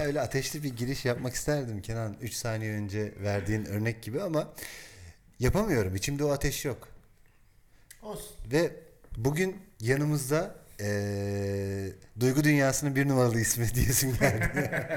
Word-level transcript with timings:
Ya 0.00 0.06
öyle 0.06 0.20
ateşli 0.20 0.62
bir 0.62 0.76
giriş 0.76 1.04
yapmak 1.04 1.34
isterdim 1.34 1.82
Kenan 1.82 2.16
3 2.20 2.34
saniye 2.34 2.72
önce 2.72 3.14
verdiğin 3.22 3.64
örnek 3.64 4.02
gibi 4.02 4.22
ama 4.22 4.52
yapamıyorum. 5.38 5.96
İçimde 5.96 6.24
o 6.24 6.30
ateş 6.30 6.64
yok. 6.64 6.88
Olsun. 8.02 8.36
Ve 8.52 8.70
bugün 9.16 9.56
yanımızda 9.80 10.54
eee, 10.80 11.92
Duygu 12.20 12.44
Dünyası'nın 12.44 12.96
bir 12.96 13.08
numaralı 13.08 13.40
ismi 13.40 13.74
diyesim 13.74 14.16
geldi. 14.20 14.70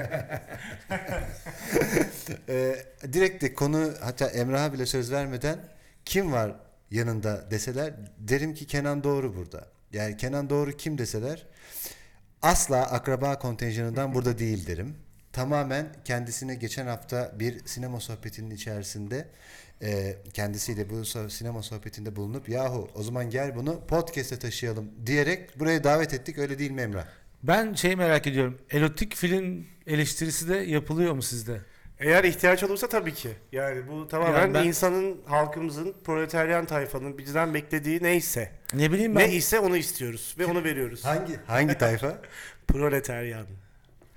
Eee 2.48 2.86
direkt 3.12 3.42
de 3.42 3.54
konu 3.54 3.92
hatta 4.00 4.26
Emrah'a 4.26 4.72
bile 4.72 4.86
söz 4.86 5.12
vermeden 5.12 5.58
kim 6.04 6.32
var 6.32 6.52
yanında 6.90 7.50
deseler 7.50 7.94
derim 8.18 8.54
ki 8.54 8.66
Kenan 8.66 9.04
Doğru 9.04 9.36
burada. 9.36 9.68
Yani 9.92 10.16
Kenan 10.16 10.50
Doğru 10.50 10.76
kim 10.76 10.98
deseler 10.98 11.46
asla 12.44 12.82
akraba 12.82 13.38
kontenjanından 13.38 14.14
burada 14.14 14.38
değil 14.38 14.66
derim. 14.66 14.94
Tamamen 15.32 15.86
kendisine 16.04 16.54
geçen 16.54 16.86
hafta 16.86 17.32
bir 17.40 17.66
sinema 17.66 18.00
sohbetinin 18.00 18.50
içerisinde 18.50 19.28
e, 19.82 20.16
kendisiyle 20.32 20.90
bu 20.90 21.04
sinema 21.30 21.62
sohbetinde 21.62 22.16
bulunup 22.16 22.48
yahu 22.48 22.90
o 22.94 23.02
zaman 23.02 23.30
gel 23.30 23.56
bunu 23.56 23.86
podcast'e 23.86 24.38
taşıyalım 24.38 24.90
diyerek 25.06 25.58
buraya 25.58 25.84
davet 25.84 26.14
ettik 26.14 26.38
öyle 26.38 26.58
değil 26.58 26.70
mi 26.70 26.80
Emrah? 26.80 27.06
Ben 27.42 27.74
şey 27.74 27.96
merak 27.96 28.26
ediyorum. 28.26 28.58
Erotik 28.70 29.14
film 29.16 29.66
eleştirisi 29.86 30.48
de 30.48 30.56
yapılıyor 30.56 31.14
mu 31.14 31.22
sizde? 31.22 31.60
Eğer 31.98 32.24
ihtiyaç 32.24 32.62
olursa 32.62 32.88
tabii 32.88 33.14
ki. 33.14 33.30
Yani 33.52 33.88
bu 33.88 34.08
tamamen 34.08 34.40
Yani 34.40 34.54
ben- 34.54 34.64
insanın, 34.64 35.20
halkımızın, 35.26 35.94
proletaryen 36.04 36.66
tayfanın 36.66 37.18
bizden 37.18 37.54
beklediği 37.54 38.02
neyse. 38.02 38.52
Ne 38.76 38.92
bileyim 38.92 39.16
ben. 39.16 39.28
Ne 39.28 39.34
ise 39.34 39.58
onu 39.60 39.76
istiyoruz 39.76 40.34
ve 40.38 40.46
onu 40.46 40.64
veriyoruz. 40.64 41.04
Hangi 41.04 41.36
hangi 41.46 41.78
tayfa? 41.78 42.18
Proletaryen. 42.68 43.46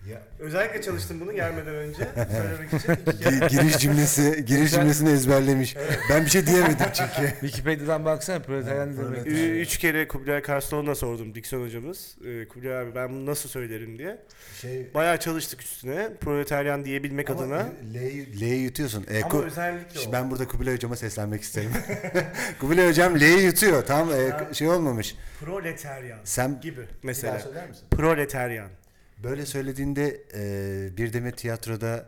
Ya. 0.10 0.22
Özellikle 0.40 0.82
çalıştım 0.82 1.20
bunu 1.20 1.34
gelmeden 1.34 1.76
önce 1.76 1.98
söylemek 2.16 2.74
için. 2.74 2.90
Gi- 2.90 3.48
giriş 3.50 3.78
cümlesi 3.78 4.46
giriş 4.46 4.72
cümlesini 4.72 5.10
ezberlemiş. 5.10 5.76
Ben 6.10 6.26
bir 6.26 6.30
şey 6.30 6.48
diyemedim 6.48 6.86
çünkü. 6.94 7.30
Wikipedia'dan 7.42 8.06
baksana 8.06 8.40
proletaryen 8.40 8.94
ne 8.96 8.98
demek. 8.98 9.28
Üç 9.62 9.78
kere 9.78 10.08
Kubilay 10.08 10.42
Karslan'a 10.42 10.96
sordum 10.96 11.36
diksiyon 11.36 11.64
hocamız. 11.66 12.16
Ee, 12.26 12.48
Kubilay 12.48 12.78
abi 12.80 12.96
ben 12.96 13.10
bunu 13.10 13.26
nasıl 13.26 13.50
söylerim 13.50 13.98
diye. 13.98 14.18
Şey 14.62 14.94
Bayağı 14.94 15.20
çalıştık 15.20 15.62
üstüne. 15.62 16.10
Proletaryen 16.22 16.86
diyebilmek 16.86 17.30
ama 17.30 17.42
adına. 17.42 17.66
L'yi 17.94 18.40
L'yi 18.40 18.60
yutuyorsun. 18.62 19.06
E, 19.10 19.24
Ama 19.24 19.34
ku- 19.34 19.44
özellikle 19.46 20.00
Şimdi 20.00 20.10
o. 20.10 20.14
ben 20.14 20.32
burada 20.32 20.48
Kubilay 20.48 20.74
hocama 20.76 20.96
seslenmek 20.96 21.42
isterim. 21.42 21.72
Kubilay 22.60 22.88
hocam 22.90 23.20
L'yi 23.20 23.42
yutuyor. 23.46 23.86
Tam 23.86 24.12
e, 24.12 24.54
şey 24.54 24.70
olmamış. 24.70 25.16
Proletaryen 25.40 26.20
Sen 26.24 26.62
gibi 26.62 26.78
Bir 26.78 26.82
daha 26.82 26.88
mesela. 27.04 27.40
söyler 27.40 27.70
misin? 27.70 27.84
Proletaryen. 27.92 28.68
Böyle 29.24 29.46
söylediğinde 29.46 30.22
e, 30.34 30.98
bir 30.98 31.14
demet 31.14 31.38
tiyatroda 31.38 32.06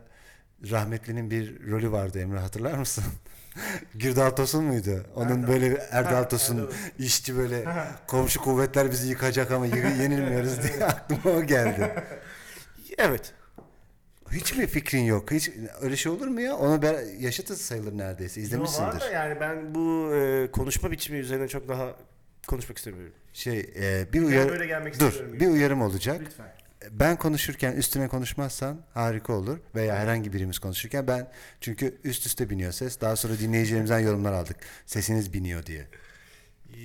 rahmetlinin 0.70 1.30
bir 1.30 1.70
rolü 1.70 1.92
vardı 1.92 2.18
Emre 2.20 2.38
hatırlar 2.38 2.74
mısın? 2.78 3.04
Gürdal 3.94 4.30
Tosun 4.30 4.64
muydu? 4.64 5.06
Onun 5.14 5.42
Erdal. 5.42 5.48
böyle 5.48 5.74
Erdal 5.90 6.24
Tosun 6.24 6.58
Erdal. 6.58 6.72
işçi 6.98 7.36
böyle 7.36 7.64
komşu 8.06 8.40
kuvvetler 8.40 8.90
bizi 8.90 9.08
yıkacak 9.08 9.50
ama 9.50 9.66
yenilmiyoruz 10.02 10.62
diye 10.62 10.84
aklıma 10.84 11.36
o 11.36 11.42
geldi. 11.42 11.94
Evet. 12.98 13.32
Hiç 14.32 14.56
mi 14.56 14.66
fikrin 14.66 15.02
yok? 15.04 15.30
Hiç 15.30 15.50
öyle 15.80 15.96
şey 15.96 16.12
olur 16.12 16.26
mu 16.26 16.40
ya? 16.40 16.56
Onu 16.56 16.82
ben 16.82 16.94
yaşıtız 17.18 17.60
sayılır 17.60 17.98
neredeyse. 17.98 18.40
Yo, 18.40 18.44
var 18.44 18.46
İzlemişsindir. 18.46 19.00
da 19.00 19.10
yani 19.10 19.40
ben 19.40 19.74
bu 19.74 20.14
e, 20.14 20.50
konuşma 20.50 20.90
biçimi 20.90 21.18
üzerine 21.18 21.48
çok 21.48 21.68
daha 21.68 21.96
konuşmak 22.46 22.78
istemiyorum. 22.78 23.12
Şey 23.32 23.58
e, 23.76 24.12
bir 24.12 24.22
uyarı 24.22 24.92
Dur, 25.00 25.40
bir 25.40 25.46
uyarım 25.48 25.82
olacak. 25.82 26.20
Lütfen. 26.20 26.59
Ben 26.90 27.16
konuşurken 27.16 27.72
üstüne 27.72 28.08
konuşmazsan 28.08 28.80
harika 28.94 29.32
olur 29.32 29.58
veya 29.74 29.96
herhangi 29.96 30.32
birimiz 30.32 30.58
konuşurken 30.58 31.06
ben 31.06 31.28
çünkü 31.60 32.00
üst 32.04 32.26
üste 32.26 32.50
biniyor 32.50 32.72
ses. 32.72 33.00
Daha 33.00 33.16
sonra 33.16 33.38
dinleyicilerimizden 33.38 33.98
yorumlar 33.98 34.32
aldık. 34.32 34.56
Sesiniz 34.86 35.32
biniyor 35.32 35.66
diye. 35.66 35.88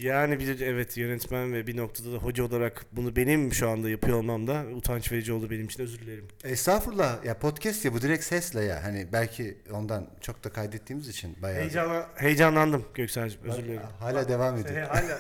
Yani 0.02 0.40
bir 0.40 0.60
evet 0.62 0.98
yönetmen 0.98 1.54
ve 1.54 1.68
bir 1.68 1.78
noktada 1.78 2.14
da 2.14 2.18
hoca 2.18 2.44
olarak 2.44 2.86
bunu 2.92 3.16
benim 3.16 3.54
şu 3.54 3.70
anda 3.70 3.90
yapıyor 3.90 4.18
olmam 4.18 4.48
da 4.48 4.64
utanç 4.76 5.12
verici 5.12 5.34
oldu 5.34 5.50
benim 5.50 5.66
için 5.66 5.84
özür 5.84 6.00
dilerim. 6.00 6.28
Estağfurullah 6.44 7.26
ya 7.26 7.40
podcast 7.40 7.86
ya 7.86 7.94
bu 7.94 8.02
direkt 8.02 8.24
sesle 8.24 8.64
ya. 8.64 8.84
Hani 8.84 9.08
belki 9.14 9.58
ondan 9.72 10.08
çok 10.22 10.44
da 10.44 10.50
kaydettiğimiz 10.50 11.08
için 11.08 11.42
bayağı. 11.42 11.60
Heyecana, 11.62 12.08
heyecanlandım 12.16 12.86
Göksel'cim 12.94 13.40
özür 13.44 13.64
dilerim. 13.64 13.82
Hala 14.00 14.30
devam 14.30 14.58
ediyor. 14.58 14.76
He- 14.76 14.82
Hala 14.86 15.20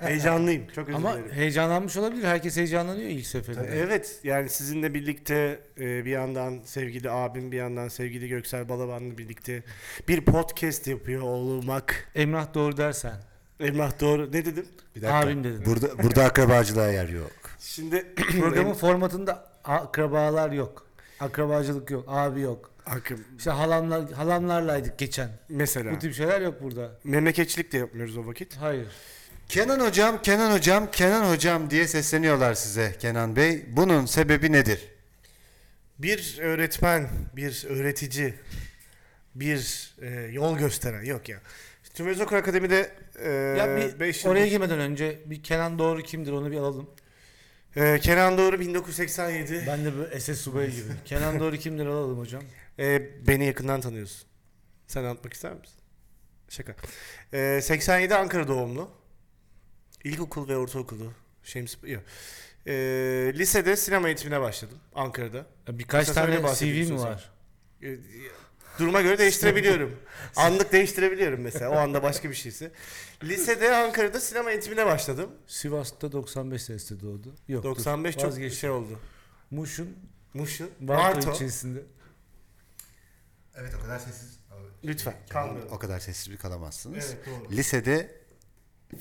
heyecanlıyım 0.00 0.66
çok 0.74 0.88
özür 0.88 0.96
Ama 0.98 1.14
dilerim. 1.18 1.32
heyecanlanmış 1.32 1.96
olabilir. 1.96 2.24
Herkes 2.24 2.56
heyecanlanıyor 2.56 3.08
ilk 3.10 3.26
seferinde. 3.26 3.68
Evet 3.74 4.20
yani 4.24 4.48
sizinle 4.48 4.94
birlikte 4.94 5.60
e, 5.80 6.04
bir 6.04 6.10
yandan 6.10 6.60
sevgili 6.64 7.10
abim 7.10 7.52
bir 7.52 7.56
yandan 7.56 7.88
sevgili 7.88 8.28
Göksel 8.28 8.68
Balaban'la 8.68 9.18
birlikte 9.18 9.62
bir 10.08 10.20
podcast 10.24 10.86
yapıyor 10.86 11.22
olmak. 11.22 12.10
Emrah 12.14 12.54
doğru 12.54 12.76
dersen. 12.76 13.33
Emrah 13.60 14.00
doğru 14.00 14.26
ne 14.32 14.44
dedim? 14.44 14.66
Bir 14.96 15.02
dakika. 15.02 15.18
Abim 15.18 15.44
dedim. 15.44 15.62
Burada 15.66 15.98
burada 16.02 16.24
akrabacılığa 16.24 16.88
yer 16.92 17.08
yok. 17.08 17.30
Şimdi 17.60 17.96
Programın 18.40 18.74
formatında 18.74 19.50
akrabalar 19.64 20.52
yok. 20.52 20.86
Akrabacılık 21.20 21.90
yok. 21.90 22.04
Abi 22.08 22.40
yok. 22.40 22.70
Hakkım 22.84 23.24
İşte 23.38 23.50
halamlar 23.50 24.12
halamlarlaydık 24.12 24.98
geçen. 24.98 25.30
mesela 25.48 25.92
Bu 25.92 25.98
tip 25.98 26.14
şeyler 26.14 26.40
yok 26.40 26.62
burada. 26.62 26.90
memleketçilik 27.04 27.72
de 27.72 27.78
yapmıyoruz 27.78 28.16
o 28.16 28.26
vakit. 28.26 28.56
Hayır. 28.56 28.86
Kenan 29.48 29.80
hocam, 29.80 30.22
Kenan 30.22 30.52
hocam, 30.52 30.90
Kenan 30.90 31.30
hocam 31.32 31.70
diye 31.70 31.88
sesleniyorlar 31.88 32.54
size 32.54 32.96
Kenan 32.98 33.36
Bey. 33.36 33.64
Bunun 33.68 34.06
sebebi 34.06 34.52
nedir? 34.52 34.88
Bir 35.98 36.38
öğretmen, 36.40 37.08
bir 37.36 37.66
öğretici, 37.68 38.34
bir 39.34 39.94
e, 40.02 40.10
yol 40.10 40.58
gösteren 40.58 41.04
yok 41.04 41.28
ya. 41.28 41.40
Tümez 41.94 42.20
Okul 42.20 42.36
Akademi'de 42.36 42.92
e, 43.18 43.30
ya 43.30 43.76
bir 43.76 44.00
beş 44.00 44.26
oraya 44.26 44.46
girmeden 44.46 44.78
önce 44.78 45.20
bir 45.26 45.42
Kenan 45.42 45.78
Doğru 45.78 46.02
kimdir 46.02 46.32
onu 46.32 46.50
bir 46.50 46.56
alalım. 46.56 46.90
E, 47.76 47.98
Kenan 47.98 48.38
Doğru 48.38 48.60
1987. 48.60 49.64
Ben 49.66 49.84
de 49.84 49.96
böyle 49.96 50.20
SS 50.20 50.40
subayı 50.40 50.70
gibi. 50.70 50.92
Kenan 51.04 51.40
Doğru 51.40 51.56
kimdir 51.56 51.86
alalım 51.86 52.18
hocam. 52.18 52.42
E, 52.78 53.10
beni 53.26 53.46
yakından 53.46 53.80
tanıyorsun. 53.80 54.28
Sen 54.86 55.04
anlatmak 55.04 55.32
ister 55.34 55.52
misin? 55.52 55.78
Şaka. 56.48 56.74
E, 57.32 57.60
87 57.62 58.14
Ankara 58.14 58.48
doğumlu. 58.48 58.90
İlkokul 60.04 60.48
ve 60.48 60.56
ortaokulu. 60.56 61.12
Şems 61.42 61.76
yok. 61.82 62.02
E, 62.66 62.72
lisede 63.34 63.76
sinema 63.76 64.08
eğitimine 64.08 64.40
başladım 64.40 64.78
Ankara'da. 64.94 65.46
Ya 65.68 65.78
Birkaç 65.78 66.06
Kısa 66.06 66.26
tane 66.26 66.54
CV 66.54 66.92
mi 66.92 66.98
var? 67.00 67.30
E, 67.82 67.88
Duruma 68.78 69.02
göre 69.02 69.18
değiştirebiliyorum. 69.18 69.96
Anlık 70.36 70.72
değiştirebiliyorum 70.72 71.40
mesela. 71.40 71.70
O 71.70 71.76
anda 71.76 72.02
başka 72.02 72.30
bir 72.30 72.34
şeyse. 72.34 72.70
Lisede 73.22 73.76
Ankara'da 73.76 74.20
sinema 74.20 74.50
eğitimine 74.50 74.86
başladım. 74.86 75.30
Sivas'ta 75.46 76.12
95 76.12 76.62
sesli 76.62 77.00
doğdu. 77.00 77.34
Yok. 77.48 77.64
95 77.64 78.14
dur, 78.16 78.20
çok 78.20 78.30
vazgeçtim. 78.30 78.60
şey 78.60 78.70
oldu. 78.70 78.98
Muş'un 79.50 79.96
Muş'un. 80.34 80.70
Varto 80.80 81.18
Varto. 81.18 81.32
ilçesinde. 81.32 81.82
Evet 83.56 83.72
o 83.78 83.82
kadar 83.82 83.98
sessiz. 83.98 84.38
Lütfen. 84.84 85.14
Kalmıyorum. 85.28 85.72
O 85.72 85.78
kadar 85.78 86.00
sessiz 86.00 86.30
bir 86.30 86.36
kalamazsınız. 86.36 87.04
Evet 87.14 87.26
doğru. 87.26 87.56
Lisede 87.56 88.14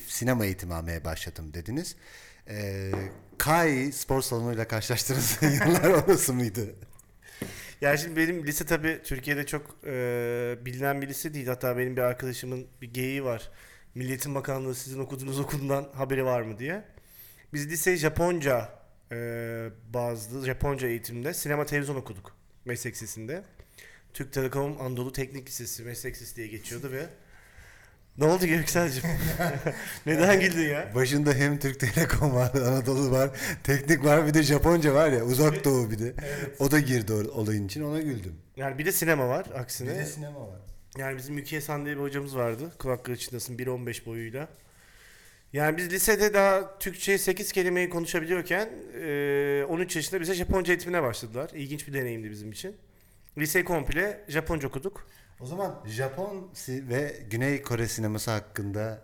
sinema 0.07 0.45
eğitimi 0.45 0.73
almaya 0.73 1.03
başladım 1.05 1.53
dediniz. 1.53 1.95
Ee, 2.47 2.91
KAI 3.37 3.91
spor 3.91 4.21
salonuyla 4.21 4.67
karşılaştığınız 4.67 5.37
yıllar 5.41 5.89
orası 5.89 6.33
mıydı? 6.33 6.75
Yani 7.83 7.99
şimdi 7.99 8.15
benim 8.15 8.47
lise 8.47 8.65
tabii 8.65 8.99
Türkiye'de 9.03 9.45
çok 9.45 9.75
e, 9.85 10.57
bilinen 10.65 11.01
bir 11.01 11.07
lise 11.07 11.33
değil. 11.33 11.47
Hatta 11.47 11.77
benim 11.77 11.97
bir 11.97 12.01
arkadaşımın 12.01 12.67
bir 12.81 12.93
geyiği 12.93 13.23
var. 13.23 13.51
Milliyetin 13.95 14.35
Bakanlığı 14.35 14.75
sizin 14.75 14.99
okuduğunuz 14.99 15.39
okuldan 15.39 15.89
haberi 15.93 16.25
var 16.25 16.41
mı 16.41 16.59
diye. 16.59 16.83
Biz 17.53 17.69
lise 17.69 17.97
Japonca 17.97 18.69
e, 19.11 19.15
bazlı 19.93 20.45
Japonca 20.45 20.87
eğitimde 20.87 21.33
sinema 21.33 21.65
televizyon 21.65 21.95
okuduk 21.95 22.35
meslek 22.65 22.93
lisesinde. 22.93 23.43
Türk 24.13 24.33
Telekom 24.33 24.81
Anadolu 24.81 25.11
Teknik 25.11 25.47
Lisesi 25.47 25.83
meslek 25.83 26.15
lisesi 26.15 26.35
diye 26.35 26.47
geçiyordu 26.47 26.91
ve 26.91 27.05
ne 28.17 28.25
oldu 28.25 28.45
Göksel'cim? 28.45 29.03
Neden 30.05 30.39
güldün 30.39 30.69
ya? 30.69 30.91
Başında 30.95 31.33
hem 31.33 31.59
Türk 31.59 31.79
Telekom 31.79 32.35
var, 32.35 32.51
Anadolu 32.55 33.11
var, 33.11 33.29
teknik 33.63 34.05
var 34.05 34.27
bir 34.27 34.33
de 34.33 34.43
Japonca 34.43 34.93
var 34.93 35.11
ya 35.11 35.23
uzak 35.23 35.65
doğu 35.65 35.91
bir 35.91 35.99
de. 35.99 36.13
O 36.59 36.71
da 36.71 36.79
girdi 36.79 37.13
o 37.13 37.39
olayın 37.41 37.65
için 37.65 37.83
ona 37.83 38.01
güldüm. 38.01 38.35
Yani 38.57 38.77
bir 38.77 38.85
de 38.85 38.91
sinema 38.91 39.29
var 39.29 39.45
aksine. 39.55 39.89
Bir 39.89 39.95
de 39.95 40.05
sinema 40.05 40.47
var. 40.47 40.59
Yani 40.97 41.17
bizim 41.17 41.35
Mükiye 41.35 41.61
San 41.61 41.85
diye 41.85 41.95
bir 41.95 42.01
hocamız 42.01 42.35
vardı. 42.35 42.71
Kulakları 42.79 43.17
çınlasın 43.17 43.57
1.15 43.57 44.05
boyuyla. 44.05 44.47
Yani 45.53 45.77
biz 45.77 45.91
lisede 45.91 46.33
daha 46.33 46.79
Türkçe 46.79 47.17
8 47.17 47.51
kelimeyi 47.51 47.89
konuşabiliyorken 47.89 48.69
e, 49.01 49.65
13 49.69 49.95
yaşında 49.95 50.21
bize 50.21 50.33
Japonca 50.33 50.73
eğitimine 50.73 51.03
başladılar. 51.03 51.51
İlginç 51.53 51.87
bir 51.87 51.93
deneyimdi 51.93 52.31
bizim 52.31 52.51
için. 52.51 52.75
Lise 53.37 53.63
komple 53.63 54.25
Japonca 54.27 54.67
okuduk. 54.67 55.07
O 55.43 55.45
zaman 55.45 55.75
Japon 55.85 56.51
ve 56.69 57.15
Güney 57.29 57.61
Kore 57.61 57.87
sineması 57.87 58.31
hakkında 58.31 59.01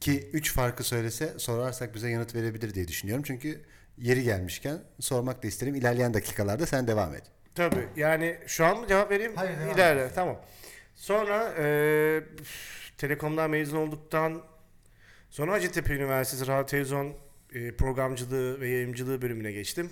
ki 0.00 0.30
üç 0.32 0.52
farkı 0.52 0.84
söylese 0.84 1.38
sorarsak 1.38 1.94
bize 1.94 2.10
yanıt 2.10 2.34
verebilir 2.34 2.74
diye 2.74 2.88
düşünüyorum. 2.88 3.24
Çünkü 3.26 3.60
yeri 3.98 4.22
gelmişken 4.22 4.78
sormak 5.00 5.42
da 5.42 5.46
isterim. 5.46 5.74
İlerleyen 5.74 6.14
dakikalarda 6.14 6.66
sen 6.66 6.86
devam 6.86 7.14
et. 7.14 7.22
Tabii 7.54 7.88
yani 7.96 8.38
şu 8.46 8.64
an 8.64 8.80
mı 8.80 8.86
cevap 8.88 9.10
vereyim? 9.10 9.32
Hayır, 9.36 9.60
devam 9.60 9.74
İlerle 9.74 10.10
tamam. 10.14 10.40
Sonra 10.94 11.54
e, 11.58 11.66
Telekom'dan 12.98 13.50
mezun 13.50 13.76
olduktan 13.76 14.42
sonra 15.30 15.52
Hacettepe 15.52 15.94
Üniversitesi 15.94 16.46
Radyo 16.50 16.66
Televizyon 16.66 17.14
e, 17.52 17.76
programcılığı 17.76 18.60
ve 18.60 18.68
yayıncılığı 18.68 19.22
bölümüne 19.22 19.52
geçtim. 19.52 19.90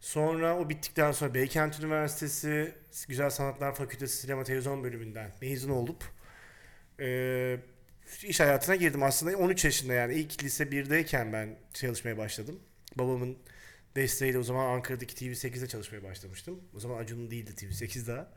Sonra 0.00 0.58
o 0.58 0.68
bittikten 0.68 1.12
sonra 1.12 1.34
Beykent 1.34 1.80
Üniversitesi 1.80 2.74
Güzel 3.08 3.30
Sanatlar 3.30 3.74
Fakültesi 3.74 4.16
Sinema 4.16 4.44
Televizyon 4.44 4.84
bölümünden 4.84 5.32
mezun 5.40 5.70
olup 5.70 6.04
e, 7.00 7.58
iş 8.22 8.40
hayatına 8.40 8.76
girdim. 8.76 9.02
Aslında 9.02 9.36
13 9.38 9.64
yaşında 9.64 9.92
yani 9.92 10.14
ilk 10.14 10.44
lise 10.44 10.64
1'deyken 10.64 11.32
ben 11.32 11.56
çalışmaya 11.72 12.18
başladım. 12.18 12.60
Babamın 12.96 13.38
desteğiyle 13.96 14.38
o 14.38 14.42
zaman 14.42 14.66
Ankara'daki 14.66 15.14
TV8'de 15.14 15.66
çalışmaya 15.66 16.02
başlamıştım. 16.02 16.60
O 16.76 16.80
zaman 16.80 16.98
Acun'un 16.98 17.30
değildi 17.30 17.50
TV8 17.50 18.06
daha. 18.06 18.28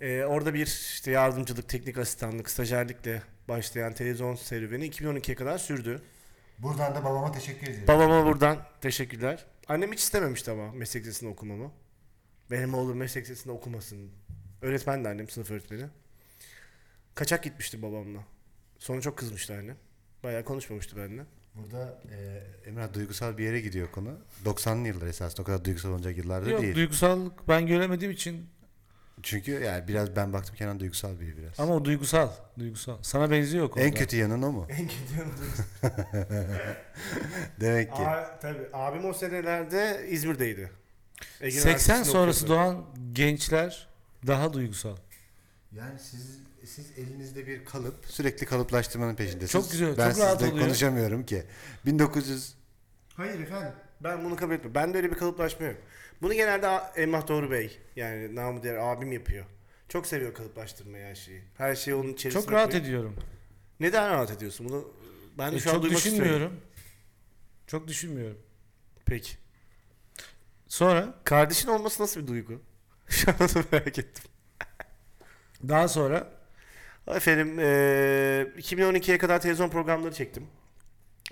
Ee, 0.00 0.24
orada 0.24 0.54
bir 0.54 0.66
işte 0.66 1.10
yardımcılık, 1.10 1.68
teknik 1.68 1.98
asistanlık, 1.98 2.50
stajyerlikle 2.50 3.22
başlayan 3.48 3.92
televizyon 3.92 4.34
serüveni 4.34 4.90
2012'ye 4.90 5.34
kadar 5.34 5.58
sürdü. 5.58 6.02
Buradan 6.58 6.94
da 6.94 7.04
babama 7.04 7.32
teşekkür 7.32 7.66
ederim. 7.66 7.88
Babama 7.88 8.26
buradan 8.26 8.58
teşekkürler. 8.80 9.46
Annem 9.68 9.92
hiç 9.92 10.00
istememişti 10.00 10.50
ama 10.50 10.72
meslek 10.72 11.02
lisesinde 11.06 11.30
okumamı. 11.30 11.72
Benim 12.50 12.74
oğlum 12.74 12.96
meslek 12.96 13.24
lisesinde 13.24 13.52
okumasın. 13.52 14.10
Öğretmen 14.62 15.04
de 15.04 15.08
annem, 15.08 15.28
sınıf 15.28 15.50
öğretmeni. 15.50 15.84
Kaçak 17.14 17.44
gitmişti 17.44 17.82
babamla. 17.82 18.20
Sonra 18.78 19.00
çok 19.00 19.18
kızmıştı 19.18 19.54
annem. 19.54 19.76
Bayağı 20.22 20.44
konuşmamıştı 20.44 20.96
benimle. 20.96 21.22
Burada 21.54 22.02
e, 22.10 22.42
Emrah 22.68 22.92
duygusal 22.94 23.38
bir 23.38 23.44
yere 23.44 23.60
gidiyor 23.60 23.92
konu. 23.92 24.18
90'lı 24.44 24.88
yıllar 24.88 25.06
esasında 25.06 25.42
o 25.42 25.44
kadar 25.44 25.64
duygusal 25.64 25.90
olacak 25.90 26.16
yıllarda 26.16 26.50
Yok 26.50 26.62
değil. 26.62 26.74
duygusallık 26.74 27.48
ben 27.48 27.66
göremediğim 27.66 28.12
için 28.12 28.46
Çünkü 29.22 29.52
yani 29.52 29.88
biraz 29.88 30.16
ben 30.16 30.32
baktım 30.32 30.54
Kenan 30.56 30.80
duygusal 30.80 31.20
biri 31.20 31.36
biraz. 31.38 31.60
ama 31.60 31.74
o 31.74 31.84
duygusal. 31.84 32.28
Duygusal. 32.58 32.96
Sana 33.02 33.30
benziyor 33.30 33.64
o 33.64 33.70
konuda. 33.70 33.86
en 33.88 33.94
kötü 33.94 34.16
yanın 34.16 34.42
o 34.42 34.52
mu? 34.52 34.66
En 34.70 34.88
kötü 34.88 35.26
Demek 37.60 37.96
ki. 37.96 38.02
Aa, 38.02 38.38
tabii. 38.40 38.68
Abim 38.72 39.04
o 39.04 39.12
senelerde 39.12 40.06
İzmir'deydi. 40.10 40.70
Ege 41.40 41.50
80 41.50 41.68
Üniversitesi'nde 41.68 42.04
sonrası 42.04 42.44
okuyordu. 42.44 42.62
doğan 42.62 42.84
gençler 43.12 43.88
daha 44.26 44.52
duygusal. 44.52 44.96
Yani 45.72 45.98
siz 45.98 46.38
siz 46.64 46.98
elinizde 46.98 47.46
bir 47.46 47.64
kalıp 47.64 47.94
sürekli 48.06 48.46
kalıplaştırmanın 48.46 49.14
peşindesiniz. 49.14 49.50
Çok 49.50 49.70
güzel, 49.72 49.98
Ben 49.98 50.10
çok 50.10 50.20
rahat 50.20 50.38
sizle 50.38 50.52
oluyor. 50.52 50.66
konuşamıyorum 50.66 51.26
ki. 51.26 51.42
1900 51.86 52.54
Hayır 53.14 53.40
efendim. 53.40 53.72
Ben 54.00 54.24
bunu 54.24 54.36
kabul 54.36 54.52
etmiyorum. 54.54 54.74
Bende 54.74 54.96
öyle 54.98 55.10
bir 55.10 55.16
kalıplaşma 55.16 55.66
yok. 55.66 55.76
Bunu 56.22 56.34
genelde 56.34 56.80
Emrah 57.02 57.28
Doğru 57.28 57.50
Bey 57.50 57.78
yani 57.96 58.34
namı 58.34 58.62
diğer 58.62 58.76
abim 58.76 59.12
yapıyor. 59.12 59.44
Çok 59.88 60.06
seviyor 60.06 60.34
kalıplaştırmayı 60.34 61.04
her 61.04 61.14
şeyi. 61.14 61.42
Her 61.58 61.74
şeyi 61.74 61.94
onun 61.94 62.12
içerisine 62.12 62.42
Çok 62.42 62.52
rahat 62.52 62.70
koyup- 62.72 62.80
ediyorum. 62.82 63.16
Neden 63.80 64.10
rahat 64.10 64.30
ediyorsun? 64.30 64.68
Bunu 64.68 64.90
ben 65.38 65.52
E, 65.52 65.58
şu 65.58 65.70
an 65.70 65.74
çok 65.74 65.82
duymak 65.82 65.98
istiyorum. 65.98 66.22
düşünmüyorum. 66.24 66.60
Çok 67.66 67.88
düşünmüyorum. 67.88 68.38
Peki. 69.06 69.36
Sonra 70.68 71.14
Kardeşin 71.24 71.68
olması 71.68 72.02
nasıl 72.02 72.20
bir 72.22 72.26
duygu? 72.26 72.60
Şu 73.08 73.30
an 73.30 73.36
onu 73.40 73.64
merak 73.72 73.98
ettim. 73.98 74.24
daha 75.68 75.88
sonra 75.88 76.36
Efendim 77.08 77.58
eee 77.58 78.52
2012'ye 78.58 79.18
kadar 79.18 79.40
televizyon 79.40 79.68
programları 79.70 80.14
çektim. 80.14 80.46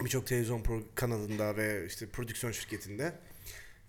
Birçok 0.00 0.26
televizyon 0.26 0.60
pro- 0.62 0.84
kanalında 0.94 1.56
ve 1.56 1.86
işte 1.86 2.08
prodüksiyon 2.08 2.52
şirketinde. 2.52 3.12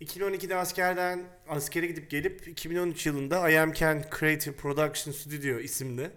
2012'de 0.02 0.56
askerden 0.56 1.24
askere 1.48 1.88
gidip 1.88 2.10
gelip 2.10 2.48
2013 2.48 3.06
yılında 3.06 3.50
I 3.50 3.60
Am 3.60 3.72
Ken 3.74 4.06
Creative 4.20 4.56
Production 4.56 5.14
Studio 5.14 5.60
isimli 5.60 6.12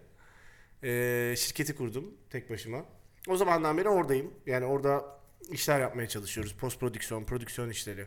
eee, 0.83 1.35
şirketi 1.39 1.75
kurdum 1.77 2.15
tek 2.31 2.51
başıma. 2.51 2.85
O 3.29 3.37
zamandan 3.37 3.79
beri 3.79 3.89
oradayım. 3.89 4.35
Yani 4.47 4.65
orada 4.65 5.19
işler 5.53 5.81
yapmaya 5.81 6.09
çalışıyoruz. 6.09 6.55
Post 6.55 6.81
prodüksiyon, 6.81 7.25
prodüksiyon 7.25 7.71
işleri. 7.71 8.07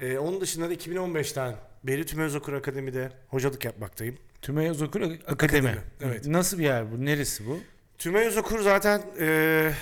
Eee, 0.00 0.18
onun 0.18 0.40
dışında 0.40 0.68
da 0.70 0.74
2015'ten 0.74 1.56
beri 1.84 2.06
Tümö 2.06 2.24
Özokur 2.24 2.52
Akademi'de 2.52 3.12
hocalık 3.28 3.64
yapmaktayım. 3.64 4.18
Tümeyöz 4.42 4.82
Okur 4.82 5.00
Akademi. 5.00 5.20
Akademi, 5.28 5.78
evet. 6.00 6.26
Nasıl 6.26 6.58
bir 6.58 6.64
yer 6.64 6.92
bu? 6.92 7.04
Neresi 7.04 7.46
bu? 7.46 7.58
Tümay 7.98 8.26
Özokur 8.26 8.60
zaten 8.60 9.02
eee, 9.20 9.72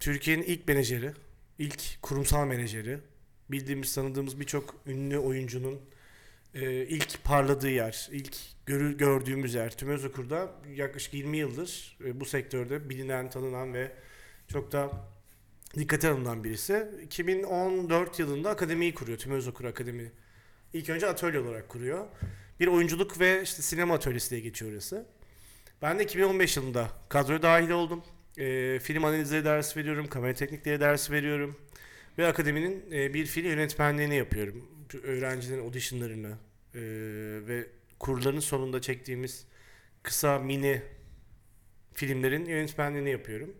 Türkiye'nin 0.00 0.42
ilk 0.42 0.68
menajeri, 0.68 1.12
ilk 1.58 2.02
kurumsal 2.02 2.46
menajeri. 2.46 2.98
Bildiğimiz, 3.50 3.94
tanıdığımız 3.94 4.40
birçok 4.40 4.74
ünlü 4.86 5.18
oyuncunun 5.18 5.80
eee, 6.54 6.86
ilk 6.88 7.24
parladığı 7.24 7.70
yer, 7.70 8.08
ilk 8.12 8.36
görü, 8.66 8.96
gördüğümüz 8.98 9.54
yer. 9.54 9.76
Tümay 9.76 9.94
Özokur'da 9.94 10.52
yaklaşık 10.74 11.14
20 11.14 11.36
yıldır 11.36 11.98
e, 12.04 12.20
bu 12.20 12.24
sektörde 12.24 12.88
bilinen, 12.88 13.30
tanınan 13.30 13.74
ve 13.74 13.92
çok 14.52 14.72
da 14.72 14.90
dikkate 15.74 16.08
alınan 16.08 16.44
birisi. 16.44 16.88
2014 17.04 18.18
yılında 18.18 18.50
akademiyi 18.50 18.94
kuruyor, 18.94 19.18
Tümay 19.18 19.38
Özokur 19.38 19.64
Akademi. 19.64 20.12
İlk 20.72 20.90
önce 20.90 21.06
atölye 21.06 21.40
olarak 21.40 21.68
kuruyor. 21.68 22.06
Bir 22.60 22.66
oyunculuk 22.66 23.20
ve 23.20 23.42
işte 23.42 23.62
sinema 23.62 23.94
atölyesi 23.94 24.30
diye 24.30 24.40
geçiyor 24.40 24.72
orası. 24.72 25.06
Ben 25.82 25.98
de 25.98 26.04
2015 26.04 26.56
yılında 26.56 26.88
kadroya 27.08 27.42
dahil 27.42 27.70
oldum. 27.70 28.04
Ee, 28.38 28.78
film 28.82 29.04
analizleri 29.04 29.44
dersi 29.44 29.78
veriyorum, 29.80 30.06
kamera 30.06 30.34
teknikleri 30.34 30.80
dersi 30.80 31.12
veriyorum. 31.12 31.56
Ve 32.18 32.26
akademinin 32.26 32.84
e, 32.92 33.14
bir 33.14 33.26
film 33.26 33.46
yönetmenliğini 33.46 34.16
yapıyorum. 34.16 34.68
Öğrencilerin 35.02 35.64
auditionlarını 35.64 36.36
e, 36.74 36.80
ve 37.46 37.66
kurların 37.98 38.40
sonunda 38.40 38.80
çektiğimiz 38.80 39.46
kısa 40.02 40.38
mini 40.38 40.82
filmlerin 41.94 42.44
yönetmenliğini 42.44 43.10
yapıyorum. 43.10 43.54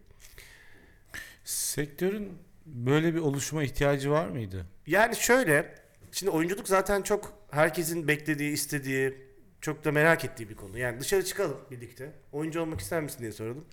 Sektörün 1.44 2.32
böyle 2.66 3.14
bir 3.14 3.20
oluşuma 3.20 3.64
ihtiyacı 3.64 4.10
var 4.10 4.28
mıydı? 4.28 4.66
Yani 4.86 5.16
şöyle, 5.16 5.74
şimdi 6.12 6.30
oyunculuk 6.30 6.68
zaten 6.68 7.02
çok 7.02 7.46
herkesin 7.50 8.08
beklediği, 8.08 8.52
istediği, 8.52 9.14
çok 9.60 9.84
da 9.84 9.92
merak 9.92 10.24
ettiği 10.24 10.48
bir 10.48 10.54
konu. 10.54 10.78
Yani 10.78 11.00
dışarı 11.00 11.24
çıkalım 11.24 11.60
birlikte. 11.70 12.12
Oyuncu 12.32 12.60
olmak 12.60 12.80
ister 12.80 13.02
misin 13.02 13.18
diye 13.20 13.32
soralım. 13.32 13.64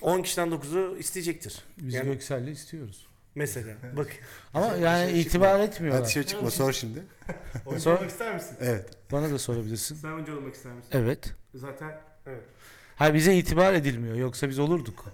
10 0.00 0.22
kişiden 0.22 0.48
9'u 0.48 0.98
isteyecektir. 0.98 1.64
Biz 1.78 1.94
Yani 1.94 2.12
Göksel'le 2.12 2.50
istiyoruz. 2.50 3.05
Mesela 3.36 3.74
bak. 3.96 4.06
Ama 4.54 4.66
yani 4.76 5.12
itibar 5.12 5.60
etmiyorlar. 5.60 6.00
hadi 6.02 6.08
dışarı 6.08 6.26
çıkma 6.26 6.50
sor 6.50 6.72
şimdi. 6.72 7.02
Oyuncu 7.66 7.82
Sor. 7.84 7.96
olmak 7.96 8.10
ister 8.10 8.34
misin? 8.34 8.56
Evet. 8.60 8.86
Bana 9.12 9.30
da 9.30 9.38
sorabilirsin. 9.38 9.94
Sen 9.96 10.12
oyuncu 10.12 10.36
olmak 10.36 10.54
ister 10.54 10.72
misin? 10.72 10.88
Evet. 10.92 11.32
Zaten 11.54 11.90
evet. 12.26 12.42
Hayır 12.96 13.14
bize 13.14 13.34
itibar 13.34 13.72
edilmiyor. 13.74 14.16
Yoksa 14.16 14.48
biz 14.48 14.58
olurduk. 14.58 15.04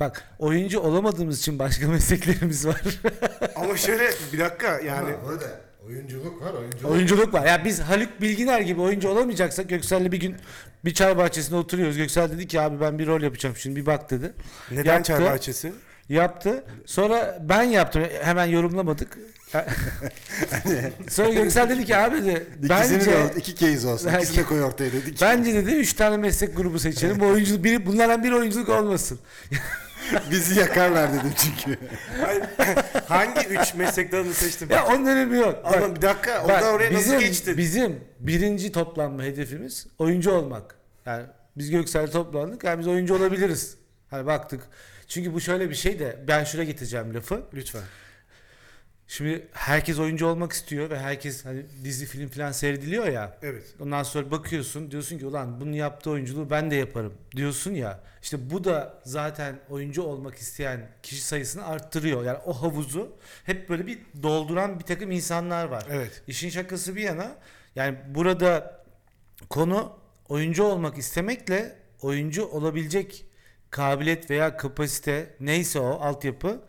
Bak 0.00 0.28
oyuncu 0.38 0.80
olamadığımız 0.80 1.38
için 1.38 1.58
başka 1.58 1.88
mesleklerimiz 1.90 2.66
var. 2.66 2.82
Ama 3.56 3.76
şöyle 3.76 4.10
bir 4.32 4.38
dakika 4.38 4.80
yani 4.80 5.14
burada 5.26 5.60
oyunculuk 5.86 6.42
var 6.42 6.52
oyunculuk. 6.54 6.90
Oyunculuk 6.90 7.34
var. 7.34 7.46
Ya 7.46 7.64
biz 7.64 7.80
Haluk 7.80 8.20
Bilginer 8.20 8.60
gibi 8.60 8.80
oyuncu 8.80 9.08
olamayacaksak 9.08 9.68
Göksel'le 9.68 10.12
bir 10.12 10.20
gün 10.20 10.36
bir 10.84 10.94
çay 10.94 11.16
bahçesinde 11.16 11.56
oturuyoruz. 11.56 11.96
Göksel 11.96 12.30
dedi 12.32 12.46
ki 12.46 12.60
abi 12.60 12.80
ben 12.80 12.98
bir 12.98 13.06
rol 13.06 13.22
yapacağım 13.22 13.56
şimdi 13.56 13.80
bir 13.80 13.86
bak 13.86 14.10
dedi. 14.10 14.32
neden 14.70 14.92
Yaptı. 14.94 15.08
çay 15.08 15.24
bahçesi? 15.24 15.72
Yaptı. 16.08 16.64
Sonra 16.86 17.38
ben 17.48 17.62
yaptım. 17.62 18.02
Hemen 18.22 18.46
yorumlamadık. 18.46 19.18
Sonra 21.10 21.28
Göksel 21.30 21.68
dedi 21.68 21.84
ki 21.84 21.96
abi 21.96 22.24
de 22.24 22.32
İkisini 22.62 22.70
bence 22.70 23.06
de 23.10 23.34
iki 23.36 23.56
case 23.56 23.88
olsun. 23.88 24.06
Bence- 24.06 24.18
İkisini 24.18 24.44
de 24.44 24.48
koy 24.48 24.62
ortaya 24.64 24.92
dedik. 24.92 25.20
bence 25.22 25.54
dedi 25.54 25.70
üç 25.70 25.92
tane 25.94 26.16
meslek 26.16 26.56
grubu 26.56 26.78
seçelim. 26.78 27.20
Bu 27.20 27.26
oyunculuk 27.26 27.64
biri 27.64 27.86
bunlardan 27.86 28.24
bir 28.24 28.32
oyunculuk 28.32 28.68
olmasın. 28.68 29.18
Bizi 30.30 30.60
yakarlar 30.60 31.12
dedim 31.12 31.32
çünkü. 31.36 31.78
Hayır, 32.20 32.42
Hangi 33.08 33.46
üç 33.48 33.74
meslek 33.74 34.12
dalını 34.12 34.34
seçtin? 34.34 34.68
Ya 34.70 34.86
onun 34.86 35.06
önemi 35.06 35.36
yok. 35.36 35.64
Bak, 35.64 35.76
Ama 35.76 35.96
bir 35.96 36.02
dakika 36.02 36.34
bak, 36.44 36.50
oradan 36.50 36.74
oraya 36.74 36.90
bizim, 36.90 37.14
nasıl 37.14 37.26
geçtin? 37.26 37.56
Bizim 37.56 38.00
birinci 38.20 38.72
toplanma 38.72 39.22
hedefimiz 39.22 39.86
oyuncu 39.98 40.30
olmak. 40.32 40.74
Yani 41.06 41.24
biz 41.56 41.70
Göksel 41.70 42.10
toplandık. 42.10 42.64
Yani 42.64 42.78
biz 42.80 42.88
oyuncu 42.88 43.14
olabiliriz. 43.16 43.76
Hani 44.12 44.26
baktık. 44.26 44.62
Çünkü 45.08 45.34
bu 45.34 45.40
şöyle 45.40 45.70
bir 45.70 45.74
şey 45.74 45.98
de 45.98 46.24
ben 46.28 46.44
şuraya 46.44 46.64
getireceğim 46.64 47.14
lafı. 47.14 47.42
Lütfen. 47.54 47.82
Şimdi 49.08 49.48
herkes 49.52 49.98
oyuncu 49.98 50.26
olmak 50.26 50.52
istiyor 50.52 50.90
ve 50.90 50.98
herkes 50.98 51.44
hani 51.44 51.66
dizi 51.84 52.06
film 52.06 52.28
falan 52.28 52.52
seyrediliyor 52.52 53.06
ya. 53.06 53.38
Evet. 53.42 53.74
Ondan 53.80 54.02
sonra 54.02 54.30
bakıyorsun 54.30 54.90
diyorsun 54.90 55.18
ki 55.18 55.26
ulan 55.26 55.60
bunun 55.60 55.72
yaptığı 55.72 56.10
oyunculuğu 56.10 56.50
ben 56.50 56.70
de 56.70 56.74
yaparım 56.74 57.14
diyorsun 57.36 57.74
ya. 57.74 58.00
İşte 58.22 58.50
bu 58.50 58.64
da 58.64 59.00
zaten 59.04 59.58
oyuncu 59.70 60.02
olmak 60.02 60.34
isteyen 60.34 60.88
kişi 61.02 61.22
sayısını 61.22 61.66
arttırıyor. 61.66 62.24
Yani 62.24 62.38
o 62.38 62.52
havuzu 62.52 63.16
hep 63.44 63.68
böyle 63.68 63.86
bir 63.86 63.98
dolduran 64.22 64.78
bir 64.78 64.84
takım 64.84 65.10
insanlar 65.10 65.64
var. 65.64 65.86
Evet. 65.90 66.22
İşin 66.26 66.50
şakası 66.50 66.96
bir 66.96 67.02
yana 67.02 67.36
yani 67.76 67.98
burada 68.08 68.82
konu 69.50 69.98
oyuncu 70.28 70.64
olmak 70.64 70.98
istemekle 70.98 71.76
oyuncu 72.02 72.46
olabilecek 72.46 73.24
kabiliyet 73.76 74.30
veya 74.30 74.56
kapasite 74.56 75.34
neyse 75.40 75.78
o 75.80 75.90
altyapı 76.00 76.60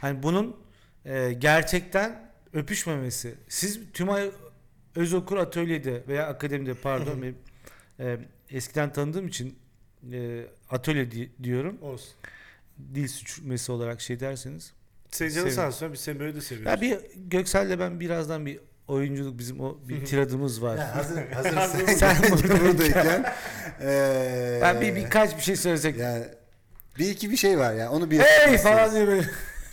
hani 0.00 0.22
bunun 0.22 0.56
e, 1.04 1.32
gerçekten 1.32 2.30
öpüşmemesi. 2.52 3.34
Siz 3.48 3.80
Tümay 3.92 4.30
Özokur 4.96 5.36
atölyede 5.36 6.02
veya 6.08 6.26
akademide 6.26 6.74
pardon 6.74 7.22
benim, 7.22 7.36
e, 8.00 8.16
eskiden 8.50 8.92
tanıdığım 8.92 9.28
için 9.28 9.58
e, 10.12 10.46
atölye 10.70 11.10
di- 11.10 11.30
diyorum. 11.42 11.78
Olsun. 11.82 12.12
Dil 12.94 13.08
suçması 13.08 13.72
olarak 13.72 14.00
şey 14.00 14.20
derseniz. 14.20 14.72
Senin 15.10 15.30
canın 15.30 15.50
sağ 15.50 15.66
olsun. 15.68 15.92
Biz 15.92 16.00
seni 16.00 16.20
böyle 16.20 16.34
de 16.34 16.40
seviyoruz. 16.40 16.70
Ya 16.70 16.80
bir 16.80 16.98
Göksel'le 17.16 17.78
ben 17.78 18.00
birazdan 18.00 18.46
bir 18.46 18.60
oyunculuk 18.88 19.38
bizim 19.38 19.60
o 19.60 19.78
bir 19.88 20.04
tiradımız 20.04 20.62
var. 20.62 20.76
Ya 20.78 20.96
hazır, 20.96 21.22
hazır 21.32 21.86
sen, 21.86 21.86
sen 21.94 22.16
buradayken. 22.30 22.60
buradayken. 22.60 23.32
eee, 23.80 24.58
Ben 24.62 24.80
bir 24.80 24.96
birkaç 24.96 25.36
bir 25.36 25.42
şey 25.42 25.56
söylesek. 25.56 25.98
yani 25.98 26.24
bir 26.98 27.10
iki 27.10 27.30
bir 27.30 27.36
şey 27.36 27.58
var 27.58 27.74
ya 27.74 27.90
onu 27.90 28.10
bir 28.10 28.18
Hey 28.20 28.58
falan 28.58 28.92
diye 28.94 29.06
böyle 29.06 29.22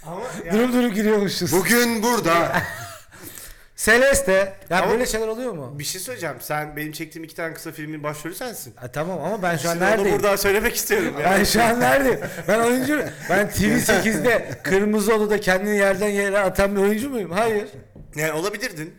Ama 0.06 0.22
yani, 0.46 0.58
durup 0.60 0.74
durup 0.74 0.96
giriyormuşuz. 0.96 1.52
Bugün 1.54 2.04
burada. 2.04 2.52
Celeste. 3.76 4.54
Ya 4.70 4.78
Ama- 4.82 4.92
böyle 4.92 5.06
şeyler 5.06 5.28
oluyor 5.28 5.54
mu? 5.54 5.80
bir 5.80 5.84
şey 5.84 6.02
söyleyeceğim. 6.02 6.36
Sen 6.40 6.76
benim 6.76 6.92
çektiğim 6.92 7.24
iki 7.24 7.36
tane 7.36 7.54
kısa 7.54 7.72
filmin 7.72 8.04
başrolü 8.04 8.36
sensin. 8.36 8.74
Ha, 8.76 8.88
tamam 8.92 9.24
ama 9.24 9.42
ben 9.44 9.58
şu 9.58 9.70
an 9.70 9.74
Şimdi 9.74 9.86
onu 9.86 9.92
neredeyim? 9.92 10.18
buradan 10.18 10.36
söylemek 10.36 10.76
istiyorum. 10.76 11.14
Ben 11.20 11.32
Yani. 11.32 11.46
şu 11.46 11.64
an 11.64 11.80
neredeyim? 11.80 12.20
Ben 12.48 12.60
oyuncu 12.60 13.04
Ben 13.30 13.48
TV8'de 13.48 14.50
Kırmızı 14.64 15.16
Oda'da 15.16 15.40
kendini 15.40 15.78
yerden 15.78 16.08
yere 16.10 16.40
atan 16.40 16.76
bir 16.76 16.82
oyuncu 16.82 17.10
muyum? 17.10 17.32
Hayır. 17.32 17.68
Yani 18.16 18.32
olabilirdin. 18.32 18.94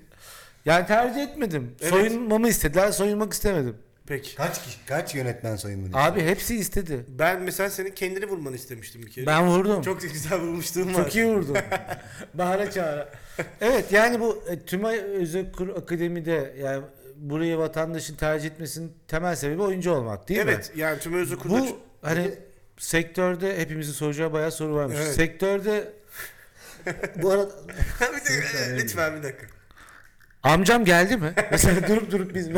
Yani 0.65 0.87
tercih 0.87 1.23
etmedim. 1.23 1.77
Evet. 1.81 1.91
Soyunmamı 1.91 2.49
istediler, 2.49 2.93
soyunmak 2.93 3.33
istemedim. 3.33 3.77
Peki. 4.11 4.37
kaç 4.37 4.65
kişi, 4.65 4.79
kaç 4.87 5.15
yönetmen 5.15 5.57
soyundu? 5.57 5.97
Abi 5.97 6.23
hepsi 6.23 6.57
istedi. 6.57 7.05
Ben 7.09 7.43
mesela 7.43 7.71
senin 7.71 7.91
kendini 7.91 8.27
vurmanı 8.27 8.57
istemiştim 8.57 9.03
bir 9.03 9.11
kere. 9.11 9.27
Ben 9.27 9.47
vurdum. 9.47 9.83
Çok 9.83 10.01
güzel 10.01 10.39
vurmuşluğum 10.39 10.95
var. 10.95 11.05
Çok 11.05 11.17
iyi 11.17 11.27
vurdum. 11.27 11.57
Bağıra 12.35 12.71
çağıra. 12.71 13.09
Evet 13.61 13.93
yani 13.93 14.21
bu 14.21 14.45
e, 14.49 14.59
Tümay 14.59 14.99
Özekur 14.99 15.69
Akademi'de 15.69 16.55
yani 16.61 16.85
burayı 17.17 17.59
vatandaşın 17.59 18.17
tercih 18.17 18.51
etmesinin 18.51 18.93
temel 19.09 19.37
sebebi 19.37 19.63
oyuncu 19.63 19.93
olmak 19.93 20.29
değil 20.29 20.45
mi? 20.45 20.51
Evet 20.51 20.73
yani 20.77 20.99
Tümay 20.99 21.21
Özokur'da 21.21 21.55
Bu 21.55 21.79
hani 22.03 22.35
sektörde 22.79 23.59
hepimizin 23.59 23.93
soracağı 23.93 24.33
bayağı 24.33 24.53
soru 24.53 24.75
varmış. 24.75 24.97
Evet. 25.01 25.15
Sektörde 25.15 25.93
Bu 27.23 27.31
arada 27.31 27.51
bir 28.01 28.33
de, 28.33 28.77
lütfen 28.77 29.17
bir 29.17 29.23
dakika. 29.23 29.47
amcam 30.43 30.85
geldi 30.85 31.17
mi? 31.17 31.33
Mesela 31.51 31.89
durup 31.89 32.11
durup 32.11 32.35
biz 32.35 32.49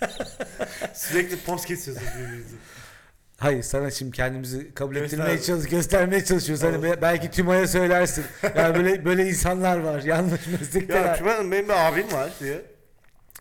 Sürekli 0.94 1.36
post 1.36 1.66
kesiyorsunuz 1.66 2.08
birbirinizi. 2.18 2.56
Hayır 3.36 3.62
sana 3.62 3.90
şimdi 3.90 4.12
kendimizi 4.16 4.74
kabul 4.74 4.96
ettirmeye 4.96 5.34
Göster. 5.34 5.46
çalış, 5.54 5.68
göstermeye 5.70 6.24
çalışıyoruz. 6.24 6.64
Hani 6.64 6.82
be- 6.82 7.02
belki 7.02 7.30
Tümay'a 7.30 7.66
söylersin. 7.66 8.24
Yani 8.56 8.74
böyle 8.76 9.04
böyle 9.04 9.28
insanlar 9.28 9.78
var. 9.78 10.02
Yanlış 10.02 10.46
Ya 10.46 10.52
meslekteler. 10.60 11.16
Tümay 11.18 11.34
Hanım 11.36 11.52
benim 11.52 11.68
bir 11.68 11.88
abim 11.88 12.12
var 12.12 12.30
diye. 12.40 12.62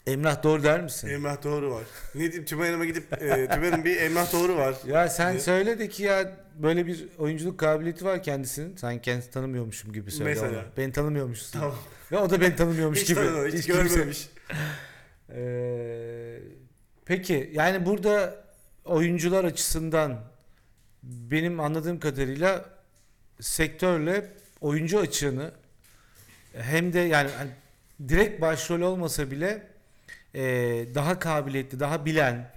Emrah 0.07 0.43
doğru 0.43 0.63
der 0.63 0.81
misin? 0.81 1.07
Emrah 1.07 1.43
Doğru 1.43 1.71
var. 1.71 1.83
Ne 2.15 2.21
diyeyim 2.21 2.45
Tümay 2.45 2.67
Hanım'a 2.69 2.85
gidip 2.85 3.13
e, 3.13 3.47
Tümay 3.47 3.69
Hanım 3.71 3.85
bir 3.85 4.01
Emrah 4.01 4.33
Doğru 4.33 4.55
var. 4.57 4.75
Ya 4.85 5.09
sen 5.09 5.37
söyle 5.37 5.79
de 5.79 5.89
ki 5.89 6.03
ya 6.03 6.31
böyle 6.55 6.87
bir 6.87 7.07
oyunculuk 7.17 7.59
kabiliyeti 7.59 8.05
var 8.05 8.23
kendisinin. 8.23 8.75
Sen 8.75 9.01
kendisi 9.01 9.29
tanımıyormuşum 9.31 9.93
gibi 9.93 10.11
söyle 10.11 10.29
Mesela. 10.29 10.49
ona. 10.51 10.63
Beni 10.77 10.91
tanımıyormuşsun. 10.91 11.59
Tamam. 11.59 11.75
Ve 12.11 12.17
o 12.17 12.29
da 12.29 12.41
beni 12.41 12.55
tanımıyormuş 12.55 12.99
Hiç 13.01 13.07
gibi. 13.07 13.19
tanımamış, 13.19 13.53
hiç, 13.53 13.65
kimse- 13.65 13.83
görmemiş. 13.83 14.29
Ee, 15.35 16.39
peki 17.05 17.49
yani 17.53 17.85
burada 17.85 18.43
oyuncular 18.85 19.43
açısından 19.43 20.19
benim 21.03 21.59
anladığım 21.59 21.99
kadarıyla 21.99 22.65
sektörle 23.39 24.33
oyuncu 24.61 24.99
açığını 24.99 25.51
hem 26.53 26.93
de 26.93 26.99
yani 26.99 27.29
hani 27.37 27.49
direkt 28.09 28.41
başrol 28.41 28.81
olmasa 28.81 29.31
bile 29.31 29.67
e, 30.35 30.41
daha 30.95 31.19
kabiliyetli, 31.19 31.79
daha 31.79 32.05
bilen, 32.05 32.53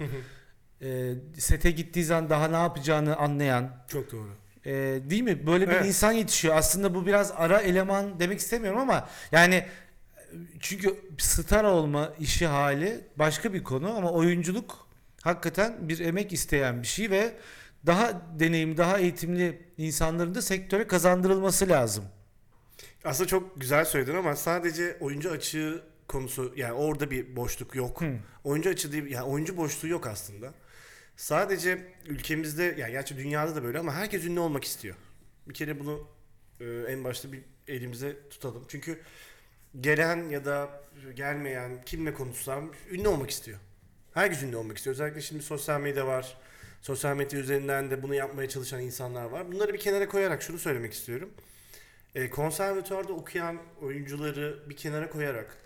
e, 0.83 1.13
sete 1.39 1.71
gittiği 1.71 2.05
zaman 2.05 2.31
daha 2.31 2.49
ne 2.49 2.57
yapacağını 2.57 3.17
anlayan, 3.17 3.71
Çok 3.89 4.13
doğru. 4.13 4.31
e, 4.67 4.73
değil 5.11 5.23
mi? 5.23 5.47
Böyle 5.47 5.69
bir 5.69 5.73
Evet. 5.75 5.87
insan 5.87 6.13
yetişiyor. 6.13 6.57
Aslında 6.57 6.95
bu 6.95 7.07
biraz 7.07 7.33
ara 7.37 7.61
eleman 7.61 8.21
demek 8.21 8.39
istemiyorum 8.39 8.81
ama 8.81 9.09
yani 9.33 9.67
çünkü 10.61 11.01
star 11.19 11.65
olma 11.65 12.13
işi 12.21 12.47
hali 12.47 13.05
başka 13.17 13.53
bir 13.53 13.65
konu 13.65 13.97
ama 13.97 14.13
oyunculuk 14.13 14.89
hakikaten 15.23 15.89
bir 15.89 15.99
emek 15.99 16.33
isteyen 16.33 16.83
bir 16.83 16.87
şey 16.87 17.11
ve 17.11 17.37
daha 17.87 18.23
deneyimli, 18.39 18.77
daha 18.77 18.99
eğitimli 18.99 19.63
insanların 19.79 20.35
da 20.35 20.43
sektöre 20.43 20.87
kazandırılması 20.87 21.69
lazım. 21.69 22.05
Aslında 23.05 23.29
çok 23.29 23.61
güzel 23.61 23.85
söyledin 23.85 24.15
ama 24.15 24.37
sadece 24.37 24.97
oyuncu 25.01 25.31
açığı 25.31 25.83
konusu 26.09 26.53
yani 26.57 26.73
orada 26.73 27.11
bir 27.11 27.37
boşluk 27.37 27.75
yok. 27.75 28.01
Hı. 28.01 28.15
Oyuncu 28.45 28.71
açığı 28.71 28.93
değil 28.93 29.07
yani 29.07 29.25
oyuncu 29.25 29.57
boşluğu 29.57 29.89
yok 29.89 30.07
aslında. 30.07 30.55
Sadece 31.17 31.87
ülkemizde 32.07 32.75
yani 32.79 32.93
gerçi 32.93 33.17
dünyada 33.17 33.57
da 33.57 33.63
böyle 33.63 33.79
ama 33.79 33.95
herkes 33.95 34.25
ünlü 34.25 34.41
olmak 34.41 34.65
istiyor. 34.65 34.97
Bir 35.49 35.55
kere 35.55 35.81
bunu 35.81 36.09
e, 36.61 36.65
en 36.65 37.05
başta 37.05 37.33
bir 37.33 37.41
elimize 37.69 38.29
tutalım. 38.31 38.65
Çünkü 38.69 39.01
gelen 39.81 40.29
ya 40.29 40.45
da 40.45 40.81
gelmeyen 41.15 41.83
kimle 41.87 42.15
konuşsam 42.15 42.71
ünlü 42.91 43.09
olmak 43.09 43.31
istiyor. 43.31 43.59
Herkes 44.15 44.43
ünlü 44.43 44.57
olmak 44.57 44.77
istiyor. 44.77 44.95
Özellikle 44.95 45.21
şimdi 45.21 45.43
sosyal 45.43 45.81
medya 45.81 46.07
var. 46.07 46.37
Sosyal 46.81 47.17
medya 47.17 47.41
üzerinden 47.41 47.91
de 47.91 48.03
bunu 48.03 48.15
yapmaya 48.15 48.49
çalışan 48.49 48.81
insanlar 48.81 49.25
var. 49.25 49.53
Bunları 49.53 49.75
bir 49.75 49.79
kenara 49.79 50.09
koyarak 50.09 50.43
şunu 50.43 50.59
söylemek 50.59 50.93
istiyorum. 50.93 51.31
E, 52.15 52.31
konservatuvarda 52.31 53.13
okuyan 53.13 53.59
oyuncuları 53.83 54.71
bir 54.71 54.77
kenara 54.77 55.11
koyarak 55.11 55.57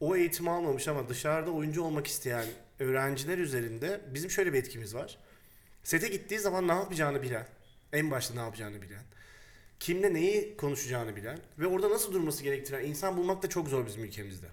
o 0.00 0.16
eğitimi 0.16 0.50
almamış 0.50 0.88
ama 0.88 1.08
dışarıda 1.08 1.50
oyuncu 1.50 1.82
olmak 1.82 2.06
isteyen 2.06 2.44
öğrenciler 2.78 3.38
üzerinde 3.38 4.00
bizim 4.14 4.30
şöyle 4.30 4.52
bir 4.52 4.58
etkimiz 4.58 4.94
var. 4.94 5.18
Sete 5.82 6.08
gittiği 6.08 6.38
zaman 6.38 6.68
ne 6.68 6.72
yapacağını 6.72 7.22
bilen, 7.22 7.46
en 7.92 8.10
başta 8.10 8.34
ne 8.34 8.40
yapacağını 8.40 8.82
bilen, 8.82 9.02
kimle 9.84 10.14
neyi 10.14 10.56
konuşacağını 10.56 11.16
bilen 11.16 11.38
ve 11.58 11.66
orada 11.66 11.90
nasıl 11.90 12.12
durması 12.12 12.42
gerektiren 12.42 12.84
insan 12.84 13.16
bulmak 13.16 13.42
da 13.42 13.48
çok 13.48 13.68
zor 13.68 13.86
bizim 13.86 14.04
ülkemizde. 14.04 14.46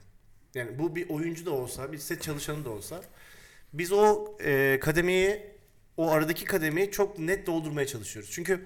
Yani 0.55 0.79
bu 0.79 0.95
bir 0.95 1.09
oyuncu 1.09 1.45
da 1.45 1.51
olsa, 1.51 1.91
bir 1.91 1.97
set 1.97 2.21
çalışanı 2.21 2.65
da 2.65 2.69
olsa 2.69 3.03
biz 3.73 3.91
o 3.91 4.35
e, 4.43 4.79
kademeyi, 4.81 5.41
o 5.97 6.11
aradaki 6.11 6.45
kademeyi 6.45 6.91
çok 6.91 7.19
net 7.19 7.47
doldurmaya 7.47 7.87
çalışıyoruz. 7.87 8.31
Çünkü 8.31 8.65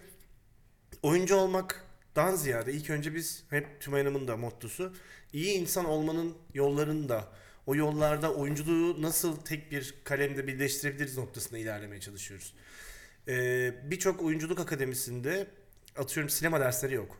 oyuncu 1.03 1.35
olmaktan 1.35 2.35
ziyade 2.35 2.73
ilk 2.73 2.89
önce 2.89 3.15
biz 3.15 3.43
hep 3.49 3.81
Tümay 3.81 4.03
Hanım'ın 4.03 4.27
da 4.27 4.37
mottosu 4.37 4.93
iyi 5.33 5.53
insan 5.53 5.85
olmanın 5.85 6.35
yollarını 6.53 7.09
da 7.09 7.27
o 7.65 7.75
yollarda 7.75 8.33
oyunculuğu 8.33 9.01
nasıl 9.01 9.41
tek 9.41 9.71
bir 9.71 9.95
kalemde 10.03 10.47
birleştirebiliriz 10.47 11.17
noktasında 11.17 11.57
ilerlemeye 11.57 12.01
çalışıyoruz. 12.01 12.53
Ee, 13.27 13.73
Birçok 13.83 14.21
oyunculuk 14.21 14.59
akademisinde 14.59 15.47
atıyorum 15.97 16.29
sinema 16.29 16.59
dersleri 16.59 16.93
yok. 16.93 17.17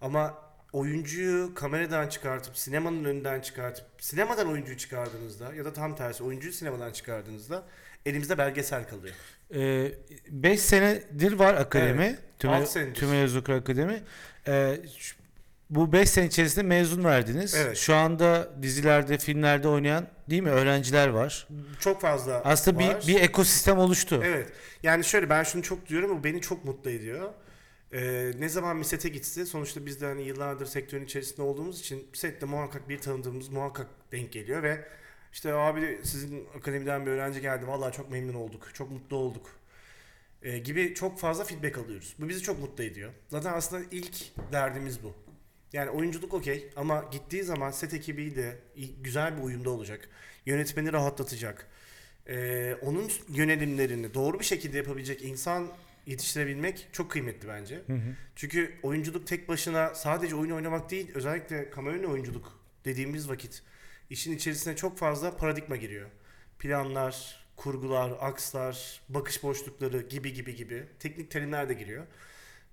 Ama 0.00 0.34
oyuncuyu 0.72 1.54
kameradan 1.54 2.08
çıkartıp 2.08 2.58
sinemanın 2.58 3.04
önünden 3.04 3.40
çıkartıp 3.40 3.86
sinemadan 3.98 4.48
oyuncuyu 4.48 4.76
çıkardığınızda 4.76 5.54
ya 5.54 5.64
da 5.64 5.72
tam 5.72 5.96
tersi 5.96 6.24
oyuncuyu 6.24 6.52
sinemadan 6.52 6.92
çıkardığınızda 6.92 7.64
elimizde 8.06 8.38
belgesel 8.38 8.88
kalıyor. 8.88 9.14
5 10.30 10.60
senedir 10.60 11.32
var 11.32 11.54
akademi. 11.54 12.18
Evet, 12.44 12.68
senedir. 12.68 12.94
Tümay 12.94 13.22
Özokur 13.22 13.52
Akademi. 13.52 14.02
Ee, 14.48 14.80
bu 15.70 15.92
5 15.92 16.10
sene 16.10 16.26
içerisinde 16.26 16.64
mezun 16.64 17.04
verdiniz. 17.04 17.54
Evet. 17.54 17.76
Şu 17.76 17.94
anda 17.94 18.50
dizilerde, 18.62 19.18
filmlerde 19.18 19.68
oynayan 19.68 20.06
değil 20.30 20.42
mi 20.42 20.50
öğrenciler 20.50 21.08
var. 21.08 21.48
Çok 21.80 22.00
fazla 22.00 22.42
Aslında 22.44 22.78
var. 22.78 23.02
bir 23.02 23.08
bir 23.08 23.20
ekosistem 23.20 23.78
oluştu. 23.78 24.22
Evet. 24.24 24.48
Yani 24.82 25.04
şöyle 25.04 25.30
ben 25.30 25.42
şunu 25.42 25.62
çok 25.62 25.88
diyorum 25.88 26.18
bu 26.18 26.24
beni 26.24 26.40
çok 26.40 26.64
mutlu 26.64 26.90
ediyor. 26.90 27.30
Ee, 27.96 28.32
ne 28.38 28.48
zaman 28.48 28.78
bir 28.78 28.84
sete 28.84 29.08
gitse 29.08 29.46
sonuçta 29.46 29.86
biz 29.86 30.00
de 30.00 30.06
hani 30.06 30.22
yıllardır 30.22 30.66
sektörün 30.66 31.04
içerisinde 31.04 31.42
olduğumuz 31.42 31.80
için 31.80 32.08
sette 32.12 32.46
muhakkak 32.46 32.88
bir 32.88 32.98
tanıdığımız 32.98 33.48
muhakkak 33.48 33.86
denk 34.12 34.32
geliyor 34.32 34.62
ve 34.62 34.88
işte 35.32 35.54
abi 35.54 36.00
sizin 36.04 36.46
akademiden 36.58 37.06
bir 37.06 37.10
öğrenci 37.10 37.40
geldi 37.40 37.66
vallahi 37.68 37.96
çok 37.96 38.10
memnun 38.10 38.34
olduk 38.34 38.70
çok 38.74 38.90
mutlu 38.90 39.16
olduk 39.16 39.50
Ee, 40.42 40.58
gibi 40.58 40.94
çok 40.94 41.18
fazla 41.18 41.44
feedback 41.44 41.78
alıyoruz. 41.78 42.14
Bu 42.18 42.28
bizi 42.28 42.42
çok 42.42 42.60
mutlu 42.60 42.84
ediyor. 42.84 43.12
Zaten 43.28 43.52
aslında 43.52 43.84
ilk 43.90 44.16
derdimiz 44.52 45.02
bu. 45.02 45.14
Yani 45.72 45.90
oyunculuk 45.90 46.34
okey 46.34 46.70
ama 46.76 47.04
gittiği 47.12 47.42
zaman 47.44 47.70
set 47.70 47.94
ekibiyle 47.94 48.58
güzel 49.02 49.36
bir 49.38 49.42
uyumda 49.42 49.70
olacak. 49.70 50.08
Yönetmeni 50.46 50.92
rahatlatacak. 50.92 51.66
Ee, 52.28 52.74
onun 52.82 53.10
yönelimlerini 53.28 54.14
doğru 54.14 54.40
bir 54.40 54.44
şekilde 54.44 54.76
yapabilecek 54.78 55.22
insan 55.24 55.68
yetiştirebilmek 56.06 56.88
çok 56.92 57.10
kıymetli 57.10 57.48
bence. 57.48 57.76
Hı 57.86 57.92
hı. 57.92 58.14
Çünkü 58.36 58.72
oyunculuk 58.82 59.26
tek 59.26 59.48
başına 59.48 59.94
sadece 59.94 60.34
oyun 60.34 60.50
oynamak 60.50 60.90
değil, 60.90 61.10
özellikle 61.14 61.70
önü 61.76 62.06
oyunculuk 62.06 62.60
dediğimiz 62.84 63.28
vakit 63.28 63.62
işin 64.10 64.36
içerisine 64.36 64.76
çok 64.76 64.98
fazla 64.98 65.36
paradigma 65.36 65.76
giriyor. 65.76 66.10
Planlar, 66.58 67.46
kurgular, 67.56 68.12
akslar, 68.20 69.00
bakış 69.08 69.42
boşlukları 69.42 70.02
gibi 70.02 70.32
gibi 70.32 70.54
gibi 70.54 70.84
teknik 70.98 71.30
terimler 71.30 71.68
de 71.68 71.74
giriyor. 71.74 72.06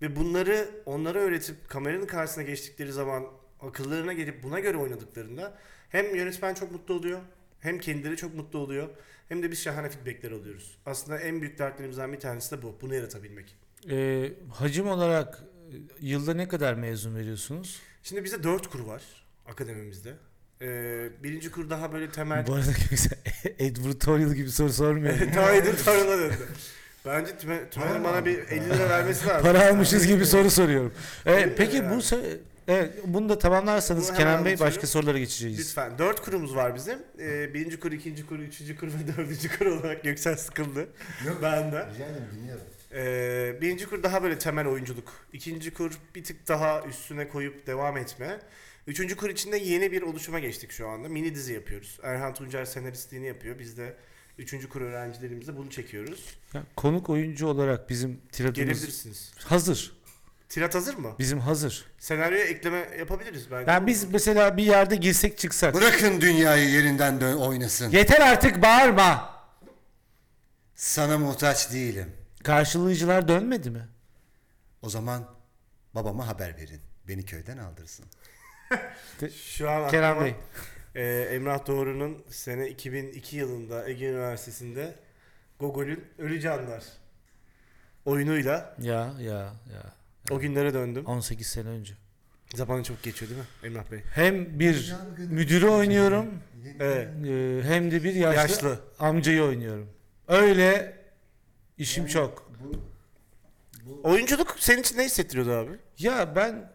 Ve 0.02 0.16
bunları 0.16 0.70
onlara 0.86 1.20
öğretip 1.20 1.70
kameranın 1.70 2.06
karşısına 2.06 2.44
geçtikleri 2.44 2.92
zaman 2.92 3.26
akıllarına 3.62 4.14
gelip 4.14 4.44
buna 4.44 4.60
göre 4.60 4.78
oynadıklarında 4.78 5.58
hem 5.90 6.16
yönetmen 6.16 6.54
çok 6.54 6.72
mutlu 6.72 6.94
oluyor 6.94 7.22
hem 7.60 7.80
kendileri 7.80 8.18
çok 8.18 8.36
mutlu 8.36 8.60
oluyor 8.60 8.90
hem 9.30 9.44
de 9.44 9.52
biz 9.52 9.64
şahane 9.64 9.90
feedbackler 9.90 10.32
alıyoruz. 10.32 10.78
Aslında 10.86 11.20
en 11.20 11.42
büyük 11.42 11.60
dertlerimizden 11.60 12.14
bir 12.14 12.20
tanesi 12.20 12.58
de 12.58 12.62
bu. 12.62 12.78
Bunu 12.82 12.96
yaratabilmek. 12.96 13.56
Ee, 13.90 14.32
hacim 14.52 14.88
olarak 14.88 15.44
e, 15.72 15.76
yılda 16.00 16.34
ne 16.34 16.48
kadar 16.48 16.74
mezun 16.74 17.16
veriyorsunuz? 17.16 17.82
Şimdi 18.04 18.24
bizde 18.24 18.44
dört 18.44 18.68
kur 18.70 18.80
var 18.80 19.02
akademimizde. 19.46 20.14
Ee, 20.62 21.10
birinci 21.24 21.52
kur 21.52 21.70
daha 21.70 21.94
böyle 21.94 22.10
temel... 22.10 22.48
Bu 22.48 22.54
arada 22.54 22.72
güzel. 22.90 23.18
Advertorial 23.56 24.34
gibi 24.34 24.50
soru 24.50 24.74
sormuyorum. 24.74 25.30
Daha 25.36 25.76
tarına 25.76 26.18
döndü. 26.18 26.48
Bence 27.06 27.32
Tüme- 27.32 28.04
bana 28.04 28.26
bir 28.26 28.38
50 28.40 28.70
lira 28.70 28.90
vermesi 28.90 29.28
lazım. 29.28 29.42
Para 29.52 29.70
almışız 29.70 30.08
gibi 30.08 30.26
soru 30.26 30.50
soruyorum. 30.52 30.94
Evet, 31.26 31.54
peki 31.58 31.90
bu 31.90 32.02
evet, 32.68 32.94
bunu 33.06 33.30
da 33.30 33.40
tamamlarsanız 33.40 34.08
Bunu 34.10 34.18
hemen 34.18 34.32
Kenan 34.32 34.46
Bey 34.46 34.54
başka 34.54 34.64
anlatıyorum. 34.66 34.90
sorulara 34.90 35.18
geçeceğiz. 35.20 35.60
Lütfen. 35.60 35.98
Dört 35.98 36.22
kurumuz 36.22 36.56
var 36.56 36.76
bizim. 36.76 37.00
Ee, 37.20 37.54
birinci 37.54 37.80
kur, 37.80 37.92
ikinci 37.92 38.26
kur, 38.26 38.40
üçüncü 38.40 38.78
kur 38.78 38.88
ve 38.88 38.92
dördüncü 39.18 39.58
kur 39.58 39.66
olarak 39.66 40.04
Göksel 40.04 40.36
sıkıldı. 40.38 40.88
ben 41.42 41.72
de. 41.72 41.88
Rica 41.94 42.06
ederim 42.06 42.28
dinliyorum. 42.36 42.64
Ee, 42.94 43.58
birinci 43.62 43.86
kur 43.86 44.04
daha 44.04 44.24
böyle 44.24 44.40
temel 44.40 44.68
oyunculuk. 44.68 45.14
İkinci 45.34 45.74
kur 45.74 45.92
bir 46.16 46.24
tık 46.24 46.48
daha 46.48 46.82
üstüne 46.84 47.28
koyup 47.30 47.68
devam 47.68 47.98
etme. 47.98 48.40
Üçüncü 48.88 49.16
kur 49.16 49.30
içinde 49.30 49.58
yeni 49.58 49.92
bir 49.92 50.02
oluşuma 50.02 50.40
geçtik 50.40 50.72
şu 50.72 50.88
anda. 50.88 51.10
Mini 51.10 51.36
dizi 51.36 51.54
yapıyoruz. 51.54 52.00
Erhan 52.04 52.34
Tuncer 52.34 52.66
senaristliğini 52.66 53.28
yapıyor. 53.28 53.60
Biz 53.60 53.78
de 53.78 53.96
üçüncü 54.38 54.70
kur 54.70 54.82
öğrencilerimizle 54.82 55.58
bunu 55.58 55.70
çekiyoruz. 55.70 56.26
Ya, 56.54 56.64
konuk 56.76 57.10
oyuncu 57.10 57.48
olarak 57.48 57.90
bizim 57.90 58.22
tiradımız 58.32 58.56
Gelebilirsiniz. 58.58 59.32
hazır. 59.44 59.94
Tirat 60.54 60.76
hazır 60.76 60.96
mı? 60.98 61.16
Bizim 61.20 61.40
hazır. 61.40 61.86
Senaryoya 62.00 62.46
ekleme 62.46 62.78
yapabiliriz 63.00 63.52
bence. 63.52 63.72
Yani 63.72 63.88
biz 63.88 64.12
mesela 64.12 64.58
bir 64.58 64.64
yerde 64.64 64.96
girsek 64.96 65.38
çıksak. 65.38 65.74
Bırakın 65.74 66.22
dünyayı 66.22 66.70
yerinden 66.70 67.22
dön 67.22 67.38
oynasın. 67.38 67.92
Yeter 67.92 68.22
artık 68.22 68.62
bağırma. 68.62 69.34
Sana 70.76 71.18
muhtaç 71.18 71.72
değilim. 71.74 72.12
Karşılayıcılar 72.44 73.28
dönmedi 73.28 73.70
mi? 73.70 73.88
O 74.82 74.90
zaman 74.90 75.26
babama 75.96 76.28
haber 76.28 76.58
verin. 76.58 76.82
Beni 77.08 77.26
köyden 77.26 77.58
aldırsın. 77.58 78.06
Şu 79.36 79.70
an 79.70 79.90
Kenan 79.90 80.10
aklıma, 80.12 80.26
Bey. 80.26 80.36
e, 80.96 81.22
Emrah 81.36 81.68
Doğru'nun 81.68 82.24
sene 82.30 82.70
2002 82.70 83.36
yılında 83.38 83.90
Ege 83.90 84.06
Üniversitesi'nde 84.06 84.96
Gogol'ün 85.60 86.06
Ölü 86.18 86.42
Canlar 86.42 86.84
oyunuyla 88.06 88.76
Ya 88.82 89.14
ya 89.20 89.54
ya. 89.74 90.03
O 90.32 90.40
günlere 90.40 90.74
döndüm. 90.74 91.06
18 91.06 91.48
sene 91.48 91.68
önce. 91.70 91.94
Zaman 92.56 92.84
çok 92.84 93.04
geçiyor 93.04 93.30
değil 93.32 93.42
mi 93.42 93.48
Emrah 93.64 93.92
Bey? 93.92 94.00
Hem 94.14 94.60
bir 94.60 94.96
müdürü 95.18 95.68
oynuyorum 95.68 96.26
Evet. 96.80 97.08
e, 97.28 97.62
hem 97.68 97.92
de 97.92 98.04
bir 98.04 98.14
yaşlı, 98.14 98.38
Yaşlı. 98.42 98.80
amcayı 99.00 99.44
oynuyorum. 99.44 99.90
Öyle 100.28 100.98
işim 101.78 102.08
çok. 102.08 102.52
Oyunculuk 104.04 104.56
senin 104.60 104.82
için 104.82 104.98
ne 104.98 105.06
hissettiriyordu 105.06 105.52
abi? 105.52 105.72
Ya 106.00 106.36
ben 106.36 106.72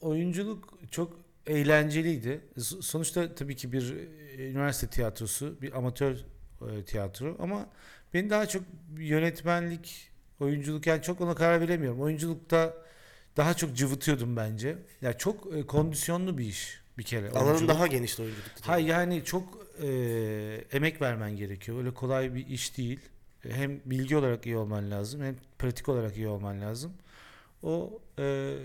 oyunculuk 0.00 0.78
çok 0.90 1.20
eğlenceliydi. 1.46 2.40
Sonuçta 2.80 3.34
tabii 3.34 3.56
ki 3.56 3.72
bir 3.72 3.94
e, 4.38 4.50
üniversite 4.50 4.86
tiyatrosu, 4.86 5.62
bir 5.62 5.78
amatör 5.78 6.16
e, 6.70 6.84
tiyatro 6.84 7.36
ama 7.40 7.66
beni 8.14 8.30
daha 8.30 8.46
çok 8.46 8.62
yönetmenlik, 8.98 10.10
oyunculuk 10.42 10.86
yani 10.86 11.02
çok 11.02 11.20
ona 11.20 11.34
karar 11.34 11.60
veremiyorum. 11.60 12.00
Oyunculukta 12.00 12.74
daha 13.36 13.54
çok 13.54 13.76
cıvıtıyordum 13.76 14.36
bence. 14.36 14.78
Ya 15.02 15.18
çok 15.18 15.56
e, 15.56 15.66
kondisyonlu 15.66 16.38
bir 16.38 16.44
iş 16.44 16.82
bir 16.98 17.02
kere. 17.02 17.30
Alanın 17.30 17.46
oyunculuk. 17.46 17.68
daha 17.68 17.86
genişti 17.86 18.22
oyunculukta. 18.22 18.68
Hayır 18.72 18.86
yani 18.86 19.24
çok 19.24 19.66
e, 19.82 19.88
emek 20.72 21.02
vermen 21.02 21.36
gerekiyor. 21.36 21.78
Öyle 21.78 21.94
kolay 21.94 22.34
bir 22.34 22.46
iş 22.46 22.78
değil. 22.78 23.00
Hem 23.40 23.80
bilgi 23.84 24.16
olarak 24.16 24.46
iyi 24.46 24.56
olman 24.56 24.90
lazım 24.90 25.22
hem 25.22 25.36
pratik 25.58 25.88
olarak 25.88 26.16
iyi 26.16 26.28
olman 26.28 26.60
lazım. 26.60 26.92
O 27.62 28.00
e, 28.18 28.56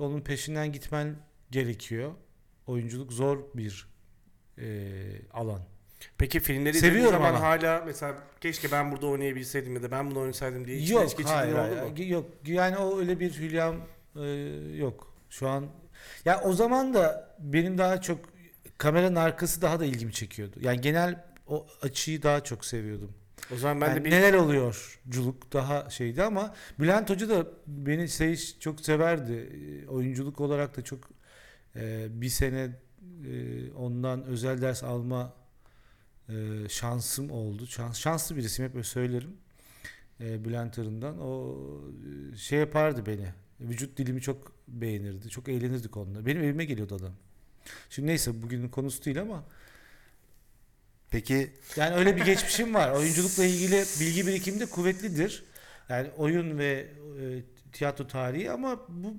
onun 0.00 0.20
peşinden 0.20 0.72
gitmen 0.72 1.16
gerekiyor. 1.50 2.12
Oyunculuk 2.66 3.12
zor 3.12 3.38
bir 3.54 3.88
e, 4.58 4.96
alan. 5.32 5.62
Peki 6.18 6.40
filmleri 6.40 6.78
Seviyorum 6.78 7.12
zaman 7.12 7.28
ama. 7.28 7.40
hala 7.40 7.82
mesela 7.86 8.14
keşke 8.40 8.72
ben 8.72 8.92
burada 8.92 9.06
oynayabilseydim 9.06 9.74
ya 9.74 9.82
da 9.82 9.90
ben 9.90 10.10
bunu 10.10 10.20
oynasaydım 10.20 10.66
diye 10.66 10.78
hiç 10.78 10.90
Yok 10.90 11.02
geçirdiğin 11.02 11.26
hayır, 11.28 11.52
oldu 11.52 11.92
hayır, 11.96 12.06
yok 12.06 12.26
yani 12.46 12.76
o 12.76 12.98
öyle 12.98 13.20
bir 13.20 13.32
hülyam 13.38 13.76
e, 14.16 14.26
yok. 14.76 15.14
Şu 15.30 15.48
an 15.48 15.66
ya 16.24 16.40
o 16.44 16.52
zaman 16.52 16.94
da 16.94 17.34
benim 17.38 17.78
daha 17.78 18.00
çok 18.00 18.20
kameranın 18.78 19.16
arkası 19.16 19.62
daha 19.62 19.80
da 19.80 19.84
ilgimi 19.84 20.12
çekiyordu. 20.12 20.56
Yani 20.60 20.80
genel 20.80 21.24
o 21.46 21.66
açıyı 21.82 22.22
daha 22.22 22.44
çok 22.44 22.64
seviyordum. 22.64 23.12
O 23.54 23.56
zaman 23.56 23.80
ben 23.80 23.86
Yani 23.86 24.00
de 24.00 24.04
bir 24.04 24.10
neler 24.10 24.34
oluyor 24.34 25.00
culuk 25.08 25.52
daha 25.52 25.90
şeydi 25.90 26.22
ama 26.22 26.54
Bülent 26.80 27.10
Hoca 27.10 27.28
da 27.28 27.46
beni 27.66 28.08
şey 28.08 28.36
çok 28.60 28.80
severdi. 28.80 29.32
E, 29.32 29.88
oyunculuk 29.88 30.40
olarak 30.40 30.76
da 30.76 30.84
çok 30.84 31.10
e, 31.76 32.06
bir 32.10 32.28
sene 32.28 32.70
e, 33.30 33.72
ondan 33.72 34.24
özel 34.24 34.62
ders 34.62 34.84
alma 34.84 35.32
e, 36.28 36.68
şansım 36.68 37.30
oldu. 37.30 37.66
Şans 37.66 37.98
şanslı 37.98 38.36
birisiyim 38.36 38.68
hep 38.68 38.76
öyle 38.76 38.84
söylerim. 38.84 39.36
E, 40.20 40.44
Bülent 40.44 40.78
Arın'dan. 40.78 41.20
O 41.20 41.56
e, 42.32 42.36
şey 42.36 42.58
yapardı 42.58 43.06
beni. 43.06 43.28
Vücut 43.60 43.98
dilimi 43.98 44.20
çok 44.20 44.52
beğenirdi 44.68 45.28
çok 45.28 45.48
eğlenirdik 45.48 45.96
onunla 45.96 46.26
benim 46.26 46.42
evime 46.42 46.64
geliyordu 46.64 46.94
adam. 46.94 47.12
Şimdi 47.90 48.08
neyse 48.08 48.42
bugünün 48.42 48.68
konusu 48.68 49.04
değil 49.04 49.20
ama 49.20 49.44
Peki 51.10 51.50
yani 51.76 51.94
öyle 51.94 52.16
bir 52.16 52.24
geçmişim 52.24 52.74
var. 52.74 52.90
Oyunculukla 52.90 53.44
ilgili 53.44 53.84
bilgi 54.00 54.26
birikimim 54.26 54.60
de 54.60 54.66
kuvvetlidir. 54.66 55.44
Yani 55.88 56.10
oyun 56.16 56.58
ve 56.58 56.88
e, 57.20 57.42
tiyatro 57.72 58.06
tarihi 58.06 58.50
ama 58.50 58.80
bu 58.88 59.14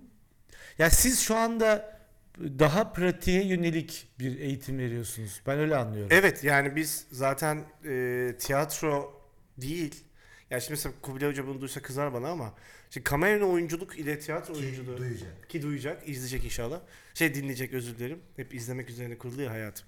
ya 0.78 0.89
siz 0.89 1.19
şu 1.19 1.36
anda 1.36 1.99
daha 2.39 2.93
pratiğe 2.93 3.45
yönelik 3.47 4.08
bir 4.19 4.39
eğitim 4.39 4.78
veriyorsunuz. 4.80 5.41
Ben 5.47 5.60
öyle 5.60 5.75
anlıyorum. 5.75 6.10
Evet 6.12 6.43
yani 6.43 6.75
biz 6.75 7.08
zaten 7.12 7.63
e, 7.86 8.36
tiyatro 8.39 9.21
değil. 9.58 10.04
Ya 10.49 10.60
şimdi 10.60 10.71
mesela 10.71 10.93
Kubilay 11.02 11.30
Hoca 11.30 11.47
bunu 11.47 11.62
duysa 11.62 11.82
kızar 11.82 12.13
bana 12.13 12.30
ama 12.30 12.54
şimdi 12.89 13.04
kamera 13.04 13.45
oyunculuk 13.45 13.99
ile 13.99 14.19
tiyatro 14.19 14.54
oyunculuğu 14.54 14.97
duyacak. 14.97 15.49
ki 15.49 15.62
duyacak, 15.62 16.10
izleyecek 16.10 16.45
inşallah. 16.45 16.80
Şey 17.13 17.34
dinleyecek 17.36 17.73
özür 17.73 17.97
dilerim. 17.97 18.19
Hep 18.36 18.54
izlemek 18.54 18.89
üzerine 18.89 19.17
kurulu 19.17 19.41
ya 19.41 19.52
hayatım. 19.52 19.88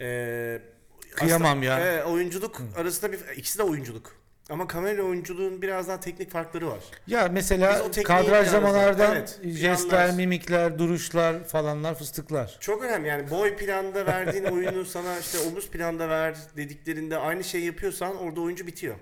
Ee, 0.00 0.62
Kıyamam 1.10 1.48
aslında- 1.58 1.64
ya. 1.66 1.80
Evet, 1.80 2.06
oyunculuk 2.06 2.62
arasında 2.76 3.12
bir 3.12 3.18
ikisi 3.36 3.58
de 3.58 3.62
oyunculuk. 3.62 4.19
Ama 4.50 4.66
kamera 4.66 5.02
oyunculuğun 5.02 5.62
biraz 5.62 5.88
daha 5.88 6.00
teknik 6.00 6.30
farkları 6.30 6.68
var. 6.68 6.80
Ya 7.06 7.28
mesela 7.32 7.90
kadrajlamalardan 8.04 9.16
evet, 9.16 9.40
jestler, 9.44 9.90
planlar. 9.90 10.14
mimikler, 10.14 10.78
duruşlar 10.78 11.44
falanlar 11.44 11.94
fıstıklar. 11.94 12.56
Çok 12.60 12.84
önemli 12.84 13.08
yani 13.08 13.30
boy 13.30 13.56
planda 13.56 14.06
verdiğin 14.06 14.44
oyunu 14.54 14.84
sana 14.84 15.18
işte 15.18 15.38
omuz 15.38 15.70
planda 15.70 16.08
ver 16.08 16.36
dediklerinde 16.56 17.16
aynı 17.16 17.44
şey 17.44 17.64
yapıyorsan 17.64 18.16
orada 18.16 18.40
oyuncu 18.40 18.66
bitiyor. 18.66 18.96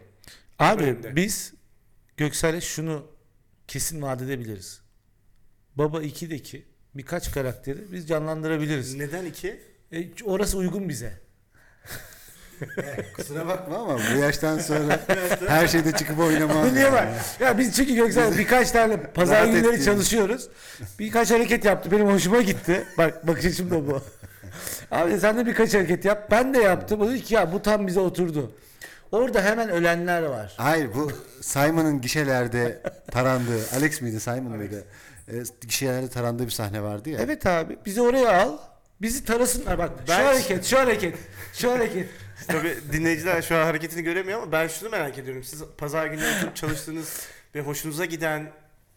Abi 0.59 0.83
Önemli. 0.83 1.17
biz 1.17 1.55
Göksel'e 2.17 2.61
şunu 2.61 3.07
kesin 3.69 4.03
vaat 4.03 4.23
edebiliriz. 4.23 4.81
Baba 5.75 6.03
2'deki 6.03 6.65
birkaç 6.95 7.33
karakteri 7.33 7.93
biz 7.93 8.09
canlandırabiliriz. 8.09 8.95
Neden 8.95 9.25
iki? 9.25 9.61
E, 9.93 10.25
orası 10.25 10.59
uygun 10.59 10.89
bize. 10.89 11.13
Kusura 13.17 13.47
bakma 13.47 13.77
ama 13.77 13.99
bu 14.15 14.19
yaştan 14.19 14.59
sonra 14.59 15.01
her 15.49 15.69
şeyde 15.69 15.93
çıkıp 15.93 16.19
oynamam. 16.19 16.75
Niye 16.75 16.93
var? 16.93 17.09
Ya 17.41 17.59
biz 17.59 17.77
çünkü 17.77 17.95
Göksel 17.95 18.39
birkaç 18.39 18.71
tane 18.71 18.97
pazar 19.03 19.35
Rahat 19.37 19.47
günleri 19.47 19.59
ettiğimiz. 19.61 19.85
çalışıyoruz. 19.85 20.49
Birkaç 20.99 21.31
hareket 21.31 21.65
yaptı. 21.65 21.91
Benim 21.91 22.07
hoşuma 22.07 22.41
gitti. 22.43 22.85
Bak 22.99 23.27
bakış 23.27 23.45
açım 23.45 23.71
da 23.71 23.87
bu. 23.87 24.01
Abi 24.91 25.21
sen 25.21 25.37
de 25.37 25.47
birkaç 25.47 25.75
hareket 25.75 26.05
yap. 26.05 26.29
Ben 26.31 26.55
de 26.55 26.59
yaptım. 26.59 27.01
O 27.01 27.09
dedi 27.11 27.23
ki 27.23 27.35
ya 27.35 27.53
bu 27.53 27.63
tam 27.63 27.87
bize 27.87 28.01
oturdu. 28.01 28.53
Orada 29.13 29.43
hemen 29.43 29.69
ölenler 29.71 30.23
var. 30.23 30.55
Hayır 30.57 30.89
bu 30.95 31.13
Simon'ın 31.41 32.01
gişelerde 32.01 32.83
tarandığı, 33.11 33.61
Alex 33.77 34.01
miydi 34.01 34.21
Simon 34.21 34.57
mıydı? 34.57 34.85
E, 35.29 35.33
gişelerde 35.67 36.09
tarandığı 36.09 36.47
bir 36.47 36.51
sahne 36.51 36.83
vardı 36.83 37.11
ya. 37.11 37.19
Evet 37.25 37.47
abi 37.47 37.79
bizi 37.87 38.01
oraya 38.03 38.43
al. 38.43 38.59
Bizi 39.03 39.25
tarasınlar 39.25 39.79
bak. 39.79 39.91
Ben- 40.09 40.17
Şu 40.19 40.27
hareket, 40.27 40.65
şu 40.65 40.79
hareket, 40.79 41.15
şu 41.55 41.73
hareket. 41.73 42.09
Tabii 42.47 42.77
dinleyiciler 42.93 43.43
şu 43.43 43.57
an 43.57 43.65
hareketini 43.65 44.03
göremiyor 44.03 44.43
ama 44.43 44.53
ben 44.53 44.69
şunu 44.69 44.89
merak 44.91 45.19
ediyorum. 45.19 45.45
Siz 45.45 45.63
pazar 45.79 46.07
günü 46.07 46.23
oturup 46.37 46.57
çalıştığınız 46.57 47.27
ve 47.55 47.61
hoşunuza 47.61 48.05
giden 48.05 48.53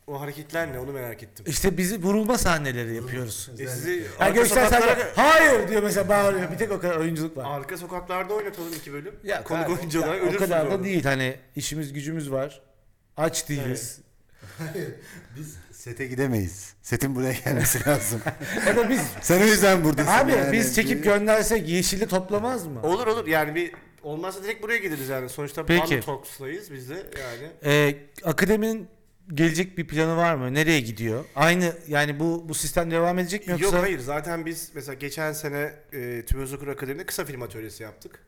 o 0.07 0.21
hareketler 0.21 0.73
ne 0.73 0.79
onu 0.79 0.91
merak 0.91 1.23
ettim. 1.23 1.45
İşte 1.47 1.77
bizi 1.77 2.03
vurulma 2.03 2.37
sahneleri 2.37 2.95
yapıyoruz. 2.95 3.49
E 3.59 3.67
sizi 3.67 3.91
Ya 3.91 4.25
arka, 4.25 4.45
sokaklara, 4.45 4.97
de, 4.97 5.11
hayır 5.15 5.67
diyor 5.67 5.83
mesela 5.83 6.09
bağırıyor. 6.09 6.51
Bir 6.51 6.57
tek 6.57 6.71
o 6.71 6.79
kadar 6.79 6.95
oyunculuk 6.95 7.37
var. 7.37 7.59
arka 7.59 7.77
sokaklarda 7.77 8.33
oynatalım 8.33 8.73
iki 8.73 8.93
bölüm. 8.93 9.15
Ya 9.23 9.43
Konuk 9.43 9.65
abi, 9.65 9.73
oyuncu 9.73 9.99
olarak 10.03 10.15
o 10.15 10.25
ölürsünüz 10.25 10.39
kadar 10.39 10.65
da 10.65 10.69
orada. 10.69 10.83
değil 10.83 11.03
hani 11.03 11.35
işimiz 11.55 11.93
gücümüz 11.93 12.31
var. 12.31 12.61
Aç 13.17 13.49
değiliz. 13.49 13.99
Biz 15.37 15.57
sete 15.81 16.07
gidemeyiz. 16.07 16.73
Setin 16.81 17.15
buraya 17.15 17.33
gelmesi 17.33 17.79
lazım. 17.89 18.21
Ya 18.67 18.75
da 18.77 18.89
biz 18.89 19.01
Sen 19.21 19.41
o 19.41 19.45
yüzden 19.45 19.83
buradasın. 19.83 20.11
abi 20.11 20.31
yani. 20.31 20.51
biz 20.53 20.75
çekip 20.75 21.03
göndersek 21.03 21.69
yeşili 21.69 22.07
toplamaz 22.07 22.67
mı? 22.67 22.81
Olur 22.83 23.07
olur 23.07 23.27
yani 23.27 23.55
bir 23.55 23.71
olmazsa 24.03 24.43
direkt 24.43 24.63
buraya 24.63 24.77
geliriz 24.77 25.09
yani. 25.09 25.29
Sonuçta 25.29 25.65
Peki. 25.65 25.83
Peki. 25.89 26.05
Talks'tayız 26.05 26.71
biz 26.73 26.89
de 26.89 26.93
yani. 26.95 27.51
Ee, 27.65 27.95
akademinin 28.23 28.87
gelecek 29.33 29.77
bir 29.77 29.87
planı 29.87 30.17
var 30.17 30.35
mı? 30.35 30.53
Nereye 30.53 30.79
gidiyor? 30.79 31.25
Aynı 31.35 31.73
yani 31.87 32.19
bu 32.19 32.49
bu 32.49 32.53
sistem 32.53 32.91
devam 32.91 33.19
edecek 33.19 33.47
mi 33.47 33.51
yoksa? 33.51 33.65
Yok 33.65 33.85
hayır 33.85 33.99
zaten 33.99 34.45
biz 34.45 34.71
mesela 34.75 34.93
geçen 34.93 35.33
sene 35.33 35.73
e, 35.93 36.25
Tüböz 36.25 36.53
Okur 36.53 36.67
Akademi'de 36.67 37.05
kısa 37.05 37.25
film 37.25 37.41
atölyesi 37.41 37.83
yaptık. 37.83 38.19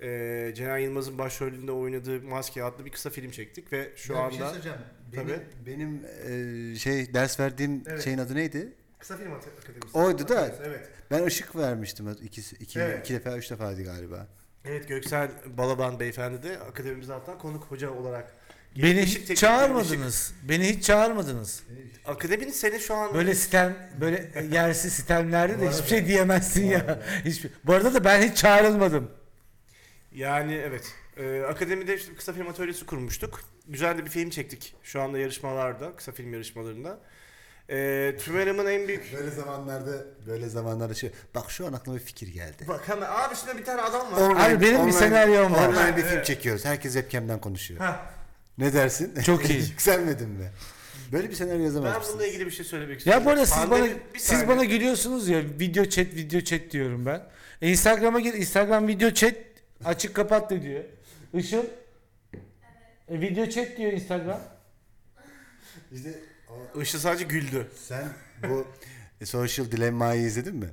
E, 0.00 0.52
Cenan 0.56 0.78
Yılmaz'ın 0.78 1.18
başrolünde 1.18 1.72
oynadığı 1.72 2.22
Maske 2.22 2.64
adlı 2.64 2.84
bir 2.84 2.90
kısa 2.90 3.10
film 3.10 3.30
çektik 3.30 3.72
ve 3.72 3.92
şu 3.96 4.12
Ya 4.12 4.26
bir 4.30 4.34
şey 4.34 4.40
anda 4.42 4.48
söyleyeceğim. 4.48 4.78
Benim, 5.16 5.26
Tabii. 5.28 5.40
benim 5.66 6.02
e, 6.72 6.76
şey 6.76 7.14
ders 7.14 7.40
verdiğim 7.40 7.82
Evet. 7.86 8.04
şeyin 8.04 8.18
adı 8.18 8.34
neydi? 8.34 8.72
kısa 8.98 9.16
film 9.16 9.32
akademisi. 9.32 9.98
Oydu 9.98 10.28
da. 10.28 10.54
Evet. 10.66 10.88
Ben 11.10 11.24
ışık 11.24 11.56
vermiştim 11.56 12.06
ikisi 12.22 12.56
iki, 12.56 12.80
Evet. 12.80 13.00
iki 13.00 13.14
defa 13.14 13.36
üç 13.36 13.50
defaydı 13.50 13.84
galiba. 13.84 14.26
Evet 14.64 14.88
Göksel 14.88 15.30
Balaban 15.46 16.00
beyefendi 16.00 16.42
de 16.42 16.58
akademimize 16.58 17.12
hatta 17.12 17.38
konuk 17.38 17.64
hoca 17.64 17.90
olarak 17.90 18.34
Beni 18.76 18.90
Işık 19.00 19.06
hiç 19.06 19.12
teknikleri, 19.14 19.36
çağırmadınız. 19.36 20.34
Beni 20.48 20.68
hiç 20.68 20.84
çağırmadınız. 20.84 21.62
Akademinin 22.06 22.50
seni 22.50 22.80
şu 22.80 22.94
an 22.94 23.14
Böyle 23.14 23.34
sistem 23.34 23.76
böyle 24.00 24.30
yersiz 24.52 24.92
sistemlerde 24.92 25.60
de 25.60 25.70
hiçbir 25.70 25.88
şey 25.88 26.06
diyemezsin 26.06 26.64
ya. 26.66 27.02
Hiçbir. 27.24 27.50
Bu 27.64 27.72
arada 27.72 27.94
da 27.94 28.04
ben 28.04 28.22
hiç 28.22 28.36
çağrılmadım. 28.36 29.10
Yani 30.14 30.54
evet. 30.54 30.92
Ee, 31.16 31.42
akademide 31.48 31.96
işte 31.96 32.10
bir 32.12 32.16
kısa 32.16 32.32
film 32.32 32.48
atölyesi 32.48 32.86
kurmuştuk. 32.86 33.40
Güzel 33.68 33.98
de 33.98 34.04
bir 34.04 34.10
film 34.10 34.30
çektik 34.30 34.74
şu 34.82 35.00
anda 35.02 35.18
yarışmalarda, 35.18 35.96
kısa 35.96 36.12
film 36.12 36.32
yarışmalarında. 36.32 36.98
Ee, 37.70 38.16
Tümera'mın 38.20 38.66
en 38.66 38.88
büyük... 38.88 39.14
Böyle 39.16 39.30
zamanlarda 39.30 40.04
böyle 40.26 40.48
zamanlarda 40.48 40.94
şey 40.94 41.10
bak 41.34 41.50
şu 41.50 41.66
an 41.66 41.72
aklıma 41.72 41.98
bir 41.98 42.02
fikir 42.04 42.28
geldi. 42.28 42.64
Bak 42.68 42.88
hemen 42.88 43.06
abi 43.10 43.34
şimdi 43.36 43.58
bir 43.58 43.64
tane 43.64 43.82
adam 43.82 44.12
var. 44.12 44.20
Online- 44.20 44.42
Abi 44.54 44.60
benim 44.60 44.74
bir 44.86 44.92
online- 44.92 44.92
senaryom 44.92 45.52
var. 45.54 45.68
Online 45.68 45.96
bir 45.96 46.02
film 46.02 46.22
çekiyoruz. 46.22 46.64
Herkes 46.64 46.92
webcam'den 46.94 47.40
konuşuyor. 47.40 47.80
Ha, 47.80 48.06
Ne 48.58 48.72
dersin? 48.72 49.14
Çok 49.22 49.50
iyi. 49.50 49.58
Yükselmedin 49.70 50.28
mi? 50.28 50.50
Böyle 51.12 51.30
bir 51.30 51.34
senaryo 51.34 51.64
yazamaz 51.64 51.94
ben 51.94 52.02
bununla 52.08 52.26
ilgili 52.26 52.46
bir 52.46 52.50
şey 52.50 52.64
söylemek 52.64 52.98
istiyorum. 52.98 53.20
Ya 53.22 53.26
bu 53.26 53.30
arada 53.30 53.46
siz 53.46 53.56
Pandemi- 53.56 53.70
bana 53.70 53.84
bir 54.14 54.18
siz 54.18 54.28
saniye. 54.28 54.48
bana 54.48 54.64
gülüyorsunuz 54.64 55.28
ya 55.28 55.40
video 55.60 55.84
chat 55.84 56.06
video 56.06 56.40
chat 56.40 56.60
diyorum 56.70 57.06
ben. 57.06 57.22
E, 57.62 57.70
Instagram'a 57.70 58.20
gir 58.20 58.34
Instagram 58.34 58.88
video 58.88 59.10
chat 59.10 59.34
açık 59.84 60.14
kapat 60.14 60.50
da 60.50 60.62
diyor. 60.62 60.84
Işıl 61.34 61.64
e, 63.08 63.20
video 63.20 63.46
chat 63.48 63.76
diyor 63.76 63.92
Instagram. 63.92 64.40
İşte 65.92 66.14
o- 66.74 66.82
Işıl 66.82 66.98
sadece 66.98 67.24
güldü. 67.24 67.68
sen 67.88 68.08
bu 68.48 68.66
Social 69.24 69.70
Dilemma'yı 69.70 70.22
izledin 70.22 70.56
mi? 70.56 70.66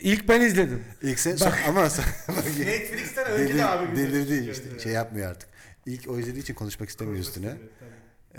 İlk 0.00 0.28
ben 0.28 0.40
izledim. 0.40 0.84
İlk 1.02 1.18
sen 1.20 1.38
ama 1.68 1.90
sen, 1.90 2.04
Netflix'ten 2.66 3.26
önce 3.26 3.44
delir, 3.48 3.58
de 3.58 3.64
abi 3.64 3.96
delirdi 3.96 4.50
işte 4.50 4.78
şey 4.78 4.92
yapmıyor 4.92 5.30
artık. 5.30 5.48
İlk 5.86 6.08
o 6.08 6.18
izlediği 6.18 6.42
için 6.42 6.54
konuşmak 6.54 6.88
istemiyor 6.88 7.18
üstüne. 7.18 7.54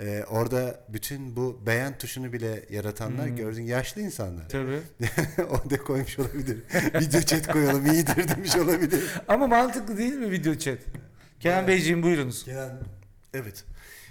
Ee, 0.00 0.24
orada 0.28 0.84
bütün 0.88 1.36
bu 1.36 1.62
beğen 1.66 1.98
tuşunu 1.98 2.32
bile 2.32 2.64
yaratanlar 2.70 3.26
Hmm. 3.28 3.36
gördün 3.36 3.62
yaşlı 3.62 4.00
insanlar. 4.02 4.48
Tabii. 4.48 4.80
o 5.50 5.70
da 5.70 5.78
koymuş 5.78 6.18
olabilir. 6.18 6.58
Video 7.00 7.20
chat 7.20 7.52
koyalım 7.52 7.86
iyidir 7.92 8.28
demiş 8.28 8.56
olabilir. 8.56 9.04
Ama 9.28 9.46
mantıklı 9.46 9.98
değil 9.98 10.12
mi 10.14 10.30
video 10.30 10.54
chat? 10.54 10.78
Kenan 11.40 11.58
Evet. 11.58 11.68
Beyciğim 11.68 12.02
buyurunuz. 12.02 12.44
Kenan 12.44 12.80
Evet. 13.34 13.64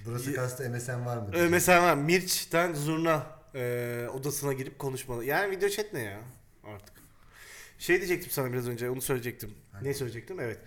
burası 0.06 0.30
Ye- 0.30 0.36
kasta 0.36 0.70
MSN 0.70 1.06
var 1.06 1.18
mı? 1.18 1.30
Ee, 1.36 1.48
mesela 1.48 1.84
var, 1.84 1.96
Mirç'ten 1.96 2.74
Zurna 2.74 3.26
e, 3.56 4.08
odasına 4.14 4.54
girip 4.54 4.80
konuşmalı. 4.80 5.26
Yani 5.26 5.52
video 5.52 5.70
chat 5.70 5.94
ne 5.94 6.00
ya 6.02 6.20
artık? 6.64 6.96
Şey 7.80 7.98
diyecektim 7.98 8.32
sana 8.32 8.54
biraz 8.54 8.68
önce 8.68 8.90
onu 8.90 9.02
söyleyecektim. 9.02 9.54
Ne 9.82 9.94
söyleyecektim? 9.94 10.40
Evet. 10.40 10.58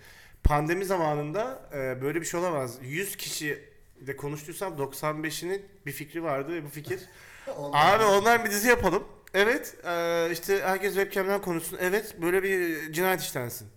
Pandemi 0.43 0.85
zamanında 0.85 1.69
e, 1.73 2.01
böyle 2.01 2.21
bir 2.21 2.25
şey 2.25 2.39
olamaz. 2.39 2.77
100 2.81 3.15
kişi 3.15 3.70
de 4.07 4.15
konuştuysam 4.15 4.73
95'inin 4.73 5.65
bir 5.85 5.91
fikri 5.91 6.23
vardı 6.23 6.53
ve 6.53 6.65
bu 6.65 6.69
fikir 6.69 6.99
Abi 7.57 8.03
online 8.03 8.45
bir 8.45 8.51
dizi 8.51 8.67
yapalım. 8.67 9.03
Evet. 9.33 9.75
e, 9.85 10.29
işte 10.31 10.61
herkes 10.61 10.93
webcam'den 10.93 11.41
konuşsun. 11.41 11.77
Evet. 11.81 12.15
Böyle 12.21 12.43
bir 12.43 12.93
cinayet 12.93 13.21
işlensin. 13.21 13.67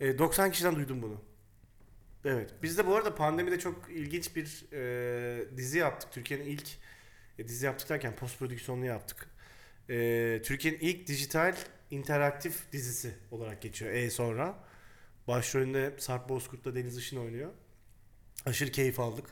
E, 0.00 0.18
90 0.18 0.50
kişiden 0.50 0.76
duydum 0.76 1.02
bunu. 1.02 1.20
Evet. 2.24 2.50
Biz 2.62 2.78
de 2.78 2.86
bu 2.86 2.96
arada 2.96 3.14
pandemide 3.14 3.58
çok 3.58 3.90
ilginç 3.90 4.36
bir 4.36 4.64
e, 4.72 5.56
dizi 5.56 5.78
yaptık. 5.78 6.12
Türkiye'nin 6.12 6.44
ilk 6.44 6.68
e, 7.38 7.48
dizi 7.48 7.66
yaptık 7.66 7.88
derken 7.88 8.16
post 8.16 8.38
prodüksiyonlu 8.38 8.84
yaptık. 8.84 9.26
E, 9.90 10.42
Türkiye'nin 10.44 10.78
ilk 10.78 11.06
dijital 11.06 11.56
interaktif 11.90 12.72
dizisi 12.72 13.14
olarak 13.30 13.62
geçiyor. 13.62 13.92
E 13.92 14.10
sonra. 14.10 14.64
Başrolünde 15.28 15.94
Sarp 15.98 16.28
Bozkurt'la 16.28 16.74
Deniz 16.74 16.98
Işın 16.98 17.16
oynuyor. 17.16 17.50
Aşırı 18.46 18.70
keyif 18.70 19.00
aldık. 19.00 19.24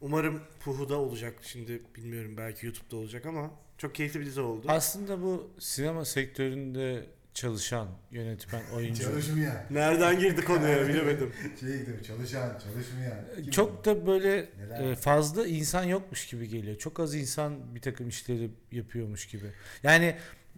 Umarım 0.00 0.40
Puhu'da 0.60 0.96
olacak. 0.98 1.34
Şimdi 1.42 1.82
bilmiyorum 1.96 2.36
belki 2.36 2.66
YouTube'da 2.66 2.96
olacak 2.96 3.26
ama 3.26 3.50
çok 3.78 3.94
keyifli 3.94 4.20
bir 4.20 4.26
dizi 4.26 4.40
oldu. 4.40 4.66
Aslında 4.68 5.22
bu 5.22 5.50
sinema 5.58 6.04
sektöründe 6.04 7.06
çalışan 7.34 7.88
yönetmen, 8.10 8.62
oyuncu. 8.76 9.02
Çalışmayan. 9.02 9.56
Nereden 9.70 10.18
girdi 10.18 10.44
konuya 10.44 10.88
bilemedim. 10.88 11.32
Şey 11.60 11.78
gibi 11.78 12.02
çalışan, 12.06 12.58
çalışmayan. 12.58 13.50
Çok 13.50 13.84
da 13.84 14.06
böyle 14.06 14.48
Neler? 14.58 14.90
e, 14.90 14.94
fazla 14.94 15.46
insan 15.46 15.84
yokmuş 15.84 16.26
gibi 16.26 16.48
geliyor. 16.48 16.78
Çok 16.78 17.00
az 17.00 17.14
insan 17.14 17.74
bir 17.74 17.80
takım 17.80 18.08
işleri 18.08 18.50
yapıyormuş 18.72 19.26
gibi. 19.26 19.46
Yani 19.82 20.16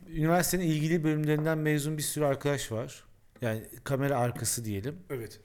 üniversitenin 0.09 0.65
ilgili 0.65 1.05
bölümlerinden 1.05 1.59
mezun 1.59 1.99
bir 1.99 2.03
sürü 2.03 2.25
arkadaş 2.25 2.73
var. 2.73 3.05
Yani 3.43 3.63
kamera 3.85 4.19
arkası 4.19 4.65
diyelim. 4.65 4.97
Evet. 5.11 5.41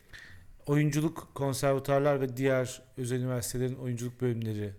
Oyunculuk 0.65 1.31
konservatuarlar 1.35 2.21
ve 2.21 2.37
diğer 2.37 2.81
özel 2.97 3.19
üniversitelerin 3.19 3.75
oyunculuk 3.75 4.21
bölümleri 4.21 4.73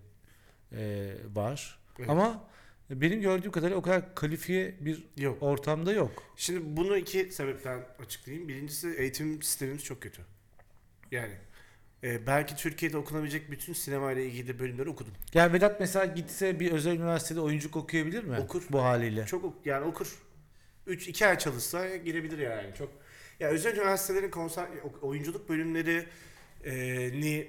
e, 0.71 1.11
var. 1.35 1.79
Evet. 1.99 2.09
Ama 2.09 2.43
benim 2.89 3.21
gördüğüm 3.21 3.51
kadarıyla 3.51 3.77
o 3.77 3.81
kadar 3.81 4.15
kalifiye 4.15 4.75
bir 4.79 5.03
Yok. 5.17 5.37
ortamda 5.43 5.91
yok. 5.93 6.23
Şimdi 6.35 6.77
bunu 6.77 6.97
iki 6.97 7.31
sebepten 7.31 7.85
açıklayayım. 7.99 8.47
Birincisi 8.47 8.95
eğitim 8.97 9.41
sistemimiz 9.41 9.83
çok 9.83 10.01
kötü. 10.01 10.21
Yani 11.11 11.33
e, 12.03 12.27
belki 12.27 12.55
Türkiye'de 12.55 12.97
okunabilecek 12.97 13.51
bütün 13.51 13.73
sinema 13.73 14.11
ile 14.11 14.25
ilgili 14.25 14.59
bölümleri 14.59 14.89
okudum. 14.89 15.13
Yani 15.33 15.53
Vedat 15.53 15.79
mesela 15.79 16.05
gitse 16.05 16.59
bir 16.59 16.71
özel 16.71 16.91
üniversitede 16.95 17.39
oyunculuk 17.41 17.75
okuyabilir 17.75 18.23
mi? 18.23 18.37
Okur. 18.39 18.63
Bu 18.69 18.81
haliyle. 18.83 19.25
Çok 19.25 19.43
ok- 19.43 19.65
yani 19.65 19.85
okur. 19.85 20.19
3 20.87 21.07
2 21.07 21.27
ay 21.27 21.37
çalışsa 21.37 21.95
girebilir 21.97 22.37
yani. 22.37 22.75
Çok 22.77 22.89
ya 23.43 23.49
özel 23.49 23.75
üniversitelerin 23.75 24.29
konser 24.29 24.67
oyunculuk 25.01 25.49
bölümleri 25.49 26.07
e, 26.63 26.73
ni 27.21 27.47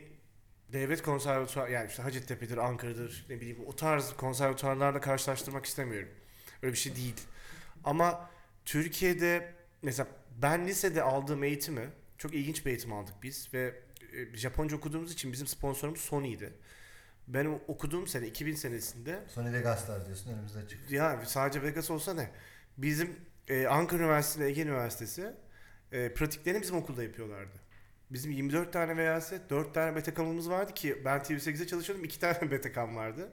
devlet 0.72 1.02
konservatuar 1.02 1.68
yani 1.68 1.88
işte 1.88 2.02
Hacettepe'dir, 2.02 2.56
Ankara'dır 2.56 3.26
ne 3.28 3.40
bileyim 3.40 3.58
o 3.66 3.76
tarz 3.76 4.12
konservatuarlarla 4.12 5.00
karşılaştırmak 5.00 5.66
istemiyorum. 5.66 6.08
Öyle 6.62 6.72
bir 6.72 6.78
şey 6.78 6.96
değil. 6.96 7.20
Ama 7.84 8.30
Türkiye'de 8.64 9.54
mesela 9.82 10.08
ben 10.42 10.66
lisede 10.66 11.02
aldığım 11.02 11.44
eğitimi 11.44 11.88
çok 12.18 12.34
ilginç 12.34 12.66
bir 12.66 12.70
eğitim 12.70 12.92
aldık 12.92 13.14
biz 13.22 13.48
ve 13.54 13.74
e, 14.12 14.36
Japonca 14.36 14.76
okuduğumuz 14.76 15.12
için 15.12 15.32
bizim 15.32 15.46
sponsorumuz 15.46 16.00
Sony'ydi. 16.00 16.52
Ben 17.28 17.60
okuduğum 17.68 18.06
sene 18.06 18.26
2000 18.26 18.54
senesinde 18.54 19.22
Sony 19.28 19.52
Vegas'lar 19.52 20.06
diyorsun 20.06 20.32
önümüzde 20.32 20.58
açık. 20.58 20.90
ya 20.90 21.22
sadece 21.26 21.62
Vegas 21.62 21.90
olsa 21.90 22.14
ne? 22.14 22.30
Bizim 22.78 23.16
e, 23.48 23.66
Ankara 23.66 24.02
Üniversitesi 24.02 24.44
Ege 24.44 24.62
Üniversitesi 24.62 25.34
e, 25.94 26.14
pratiklerini 26.14 26.62
bizim 26.62 26.76
okulda 26.76 27.02
yapıyorlardı. 27.02 27.58
Bizim 28.10 28.32
24 28.32 28.72
tane 28.72 28.96
VHS, 28.96 29.32
4 29.50 29.74
tane 29.74 29.96
betakamımız 29.96 30.50
vardı 30.50 30.74
ki 30.74 31.02
ben 31.04 31.18
TV8'de 31.20 31.66
çalışıyordum 31.66 32.04
2 32.04 32.20
tane 32.20 32.50
betakam 32.50 32.96
vardı. 32.96 33.32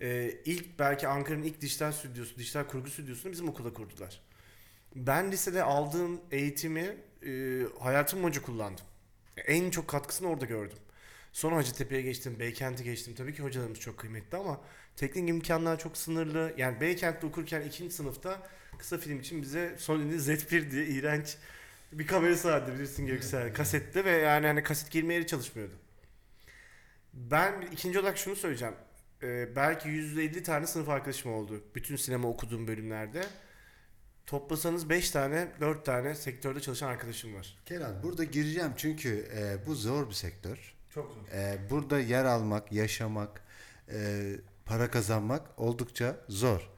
E, 0.00 0.30
ilk 0.44 0.78
belki 0.78 1.08
Ankara'nın 1.08 1.42
ilk 1.42 1.60
dijital 1.60 1.92
stüdyosu, 1.92 2.36
dijital 2.38 2.64
kurgu 2.64 2.90
stüdyosunu 2.90 3.32
bizim 3.32 3.48
okulda 3.48 3.72
kurdular. 3.72 4.20
Ben 4.94 5.32
lisede 5.32 5.62
aldığım 5.62 6.20
eğitimi 6.30 6.96
e, 7.26 7.62
hayatım 7.80 8.22
boyunca 8.22 8.42
kullandım. 8.42 8.84
En 9.36 9.70
çok 9.70 9.88
katkısını 9.88 10.28
orada 10.28 10.44
gördüm. 10.44 10.78
Sonra 11.32 11.56
Hacettepe'ye 11.56 12.02
geçtim, 12.02 12.36
Beykent'e 12.38 12.84
geçtim. 12.84 13.14
Tabii 13.14 13.34
ki 13.34 13.42
hocalarımız 13.42 13.80
çok 13.80 13.98
kıymetli 13.98 14.38
ama 14.38 14.60
teknik 14.96 15.28
imkanlar 15.28 15.78
çok 15.78 15.96
sınırlı. 15.96 16.54
Yani 16.56 16.80
Beykent'te 16.80 17.26
okurken 17.26 17.60
ikinci 17.62 17.94
sınıfta 17.94 18.48
kısa 18.78 18.98
film 18.98 19.20
için 19.20 19.42
bize 19.42 19.76
Sony'nin 19.78 20.18
Z1 20.18 20.70
diye 20.70 20.86
iğrenç 20.86 21.36
bir 21.92 22.06
kamerası 22.06 22.48
vardı 22.48 22.72
bilirsin 22.74 23.06
Göksel. 23.06 23.54
Kasette 23.54 24.04
ve 24.04 24.10
yani 24.10 24.46
hani 24.46 24.62
kaset 24.62 24.90
girme 24.90 25.14
yeri 25.14 25.26
çalışmıyordu. 25.26 25.74
Ben 27.14 27.60
ikinci 27.72 28.00
olarak 28.00 28.18
şunu 28.18 28.36
söyleyeceğim. 28.36 28.74
Ee, 29.22 29.56
belki 29.56 29.88
150 29.88 30.42
tane 30.42 30.66
sınıf 30.66 30.88
arkadaşım 30.88 31.32
oldu. 31.32 31.64
Bütün 31.74 31.96
sinema 31.96 32.28
okuduğum 32.28 32.66
bölümlerde. 32.66 33.22
Toplasanız 34.26 34.88
5 34.90 35.10
tane, 35.10 35.48
4 35.60 35.84
tane 35.84 36.14
sektörde 36.14 36.60
çalışan 36.60 36.88
arkadaşım 36.88 37.34
var. 37.34 37.58
Kenan 37.66 38.02
burada 38.02 38.24
gireceğim 38.24 38.72
çünkü 38.76 39.28
e, 39.36 39.66
bu 39.66 39.74
zor 39.74 40.08
bir 40.08 40.14
sektör. 40.14 40.74
Çok 40.94 41.12
zor. 41.12 41.38
E, 41.38 41.58
burada 41.70 42.00
yer 42.00 42.24
almak, 42.24 42.72
yaşamak, 42.72 43.42
e, 43.92 44.30
para 44.66 44.90
kazanmak 44.90 45.42
oldukça 45.56 46.16
zor. 46.28 46.70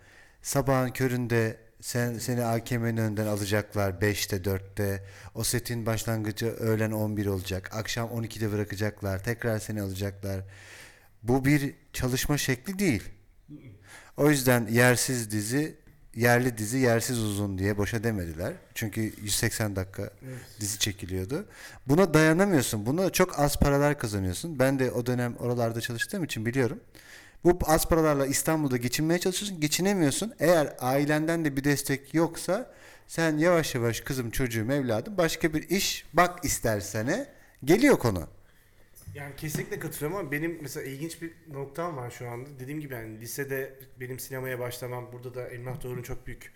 Sabahın 0.42 0.90
köründe 0.90 1.56
sen 1.82 2.18
seni 2.18 2.44
AKM'nin 2.44 2.96
önünden 2.96 3.26
alacaklar 3.26 3.90
5'te 3.90 4.36
4'te. 4.36 5.04
O 5.34 5.44
setin 5.44 5.86
başlangıcı 5.86 6.46
öğlen 6.46 6.90
11 6.90 7.26
olacak. 7.26 7.70
Akşam 7.76 8.08
12'de 8.08 8.52
bırakacaklar. 8.52 9.24
Tekrar 9.24 9.58
seni 9.58 9.82
alacaklar. 9.82 10.40
Bu 11.22 11.44
bir 11.44 11.74
çalışma 11.92 12.38
şekli 12.38 12.78
değil. 12.78 13.02
O 14.16 14.30
yüzden 14.30 14.66
yersiz 14.66 15.30
dizi, 15.30 15.76
yerli 16.14 16.58
dizi 16.58 16.78
yersiz 16.78 17.18
uzun 17.18 17.58
diye 17.58 17.78
boşa 17.78 18.04
demediler. 18.04 18.52
Çünkü 18.74 19.12
180 19.22 19.76
dakika 19.76 20.10
dizi 20.60 20.78
çekiliyordu. 20.78 21.46
Buna 21.86 22.14
dayanamıyorsun. 22.14 22.86
Buna 22.86 23.10
çok 23.10 23.40
az 23.40 23.56
paralar 23.56 23.98
kazanıyorsun. 23.98 24.58
Ben 24.58 24.78
de 24.78 24.90
o 24.90 25.06
dönem 25.06 25.36
oralarda 25.36 25.80
çalıştığım 25.80 26.24
için 26.24 26.46
biliyorum. 26.46 26.80
Bu 27.44 27.58
az 27.66 27.88
paralarla 27.88 28.26
İstanbul'da 28.26 28.76
geçinmeye 28.76 29.20
çalışıyorsun. 29.20 29.60
Geçinemiyorsun. 29.60 30.34
Eğer 30.40 30.76
ailenden 30.78 31.44
de 31.44 31.56
bir 31.56 31.64
destek 31.64 32.14
yoksa 32.14 32.74
sen 33.06 33.38
yavaş 33.38 33.74
yavaş 33.74 34.00
kızım 34.00 34.30
çocuğum 34.30 34.72
evladım 34.72 35.16
başka 35.16 35.54
bir 35.54 35.70
iş 35.70 36.04
bak 36.12 36.44
istersene 36.44 37.26
geliyor 37.64 37.98
konu. 37.98 38.28
Yani 39.14 39.36
kesinlikle 39.36 39.78
katılıyorum 39.78 40.18
ama 40.18 40.32
benim 40.32 40.58
mesela 40.62 40.86
ilginç 40.86 41.22
bir 41.22 41.32
noktam 41.50 41.96
var 41.96 42.10
şu 42.10 42.28
anda. 42.28 42.50
Dediğim 42.60 42.80
gibi 42.80 42.94
yani 42.94 43.20
lisede 43.20 43.74
benim 44.00 44.18
sinemaya 44.18 44.58
başlamam 44.58 45.12
burada 45.12 45.34
da 45.34 45.48
Emrah 45.48 45.82
Doğru'nun 45.82 46.02
çok 46.02 46.26
büyük 46.26 46.52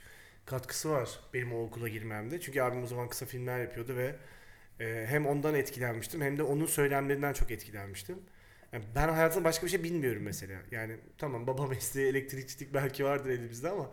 katkısı 0.46 0.90
var 0.90 1.20
benim 1.35 1.53
o 1.53 1.62
okula 1.64 1.88
girmemde. 1.88 2.40
Çünkü 2.40 2.61
abim 2.61 2.83
o 2.83 2.87
zaman 2.87 3.09
kısa 3.09 3.27
filmler 3.27 3.61
yapıyordu 3.61 3.96
ve 3.96 4.16
e, 4.81 5.07
hem 5.09 5.27
ondan 5.27 5.55
etkilenmiştim 5.55 6.20
hem 6.20 6.38
de 6.38 6.42
onun 6.42 6.66
söylemlerinden 6.66 7.33
çok 7.33 7.51
etkilenmiştim. 7.51 8.18
Yani 8.72 8.85
ben 8.94 9.09
hayatımda 9.09 9.44
başka 9.44 9.66
bir 9.66 9.70
şey 9.70 9.85
bilmiyorum 9.85 10.22
mesela. 10.22 10.62
Yani 10.70 10.96
tamam 11.18 11.46
baba 11.46 11.66
mesleği 11.68 12.09
elektrikçilik 12.09 12.74
belki 12.74 13.05
vardır 13.05 13.31
elimizde 13.31 13.70
ama 13.70 13.90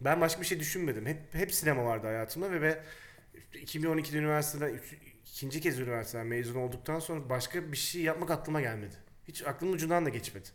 ben 0.00 0.20
başka 0.20 0.40
bir 0.40 0.46
şey 0.46 0.60
düşünmedim. 0.60 1.06
Hep 1.06 1.18
hep 1.32 1.54
sinema 1.54 1.84
vardı 1.84 2.06
hayatımda 2.06 2.50
ve, 2.50 2.60
ve 2.60 2.82
2012'de 3.54 4.18
üniversiteden 4.18 4.80
ikinci 5.26 5.60
kez 5.60 5.78
üniversiteden 5.80 6.26
mezun 6.26 6.60
olduktan 6.60 6.98
sonra 6.98 7.28
başka 7.28 7.72
bir 7.72 7.76
şey 7.76 8.02
yapmak 8.02 8.30
aklıma 8.30 8.60
gelmedi. 8.60 8.94
Hiç 9.28 9.46
aklımın 9.46 9.72
ucundan 9.72 10.06
da 10.06 10.10
geçmedi. 10.10 10.48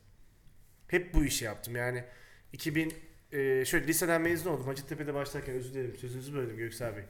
Hep 0.88 1.14
bu 1.14 1.26
işi 1.26 1.46
yaptım. 1.46 1.76
Yani 1.76 2.04
2000 2.54 2.94
e, 3.32 3.66
şöyle 3.66 3.88
liseden 3.88 4.22
mezun 4.22 4.52
oldum. 4.52 4.68
Hacettepe'de 4.68 5.14
başlarken 5.14 5.56
özür 5.56 5.74
dilerim 5.74 5.98
sözünüzü 5.98 6.34
böldüm 6.34 6.58
Göksel 6.58 6.96
Bey. 6.96 7.04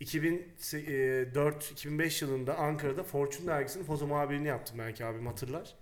2004-2005 0.00 2.24
yılında 2.24 2.56
Ankara'da 2.56 3.02
Fortune 3.02 3.46
dergisinin 3.46 3.84
foto 3.84 4.06
muhabirini 4.06 4.48
yaptım 4.48 4.78
belki 4.78 5.04
abim 5.04 5.26
hatırlar. 5.26 5.74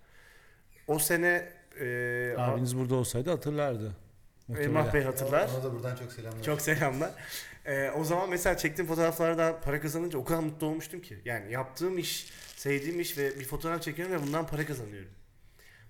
O 0.86 0.98
sene 0.98 1.52
e, 1.80 2.34
Abiniz 2.38 2.76
burada 2.76 2.94
olsaydı 2.94 3.30
hatırlardı. 3.30 3.96
Emrah 4.58 4.94
Bey 4.94 5.02
hatırlar. 5.02 5.50
Ona 5.54 5.64
da 5.64 5.74
buradan 5.74 5.96
çok 5.96 6.12
selamlar. 6.12 6.42
Çok 6.42 6.60
selamlar. 6.60 7.10
Ee, 7.66 7.90
o 7.90 8.04
zaman 8.04 8.30
mesela 8.30 8.56
çektiğim 8.56 8.88
fotoğraflardan 8.88 9.60
para 9.60 9.80
kazanınca 9.80 10.18
o 10.18 10.24
kadar 10.24 10.40
mutlu 10.40 10.66
olmuştum 10.66 11.00
ki. 11.00 11.18
Yani 11.24 11.52
yaptığım 11.52 11.98
iş, 11.98 12.32
sevdiğim 12.56 13.00
iş 13.00 13.18
ve 13.18 13.40
bir 13.40 13.44
fotoğraf 13.44 13.82
çekiyorum 13.82 14.14
ve 14.14 14.22
bundan 14.22 14.46
para 14.46 14.66
kazanıyorum. 14.66 15.10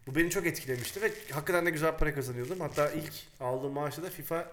Bu 0.06 0.14
beni 0.14 0.30
çok 0.30 0.46
etkilemişti 0.46 1.02
ve 1.02 1.12
hakikaten 1.30 1.66
de 1.66 1.70
güzel 1.70 1.96
para 1.96 2.14
kazanıyordum. 2.14 2.60
Hatta 2.60 2.90
ilk 2.90 3.12
aldığım 3.40 3.72
maaşı 3.72 4.02
da 4.02 4.10
FIFA 4.10 4.52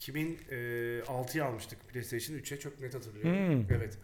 2006'yı 0.00 1.44
almıştık 1.44 1.88
PlayStation 1.88 2.36
3'e 2.36 2.58
çok 2.58 2.80
net 2.80 2.94
hatırlıyorum. 2.94 3.64
Hmm. 3.64 3.76
Evet. 3.76 3.98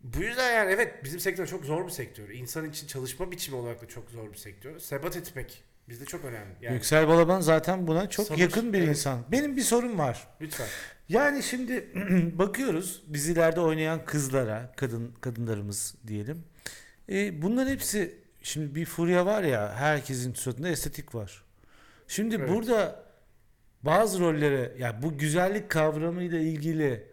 Bu 0.00 0.22
yüzden 0.22 0.52
yani 0.54 0.70
evet 0.72 1.04
bizim 1.04 1.20
sektör 1.20 1.46
çok 1.46 1.64
zor 1.64 1.86
bir 1.86 1.90
sektör. 1.90 2.28
İnsan 2.28 2.70
için 2.70 2.86
çalışma 2.86 3.30
biçimi 3.30 3.56
olarak 3.56 3.82
da 3.82 3.88
çok 3.88 4.10
zor 4.10 4.32
bir 4.32 4.36
sektör. 4.36 4.78
Sebat 4.78 5.16
etmek 5.16 5.64
bizde 5.88 6.04
çok 6.04 6.24
önemli. 6.24 6.54
Yani 6.60 6.74
Yüksel 6.74 7.08
Balaban 7.08 7.40
zaten 7.40 7.86
buna 7.86 8.08
çok 8.10 8.26
Sabır, 8.26 8.38
yakın 8.38 8.72
bir 8.72 8.78
evet. 8.78 8.88
insan. 8.88 9.24
Benim 9.32 9.56
bir 9.56 9.62
sorum 9.62 9.98
var. 9.98 10.28
lütfen. 10.40 10.66
Yani 11.08 11.42
şimdi 11.42 11.88
bakıyoruz 12.38 13.02
dizilerde 13.12 13.60
oynayan 13.60 14.04
kızlara, 14.04 14.72
kadın 14.76 15.14
kadınlarımız 15.20 15.94
diyelim. 16.06 16.44
E, 17.08 17.42
bunların 17.42 17.72
hepsi 17.72 18.18
şimdi 18.42 18.74
bir 18.74 18.84
furya 18.84 19.26
var 19.26 19.42
ya 19.42 19.74
herkesin 19.74 20.34
suratında 20.34 20.68
estetik 20.68 21.14
var. 21.14 21.44
Şimdi 22.08 22.34
Evet. 22.34 22.48
burada 22.48 23.07
bazı 23.82 24.20
rollere 24.20 24.72
ya 24.78 25.02
bu 25.02 25.18
güzellik 25.18 25.68
kavramıyla 25.68 26.38
ilgili 26.38 27.06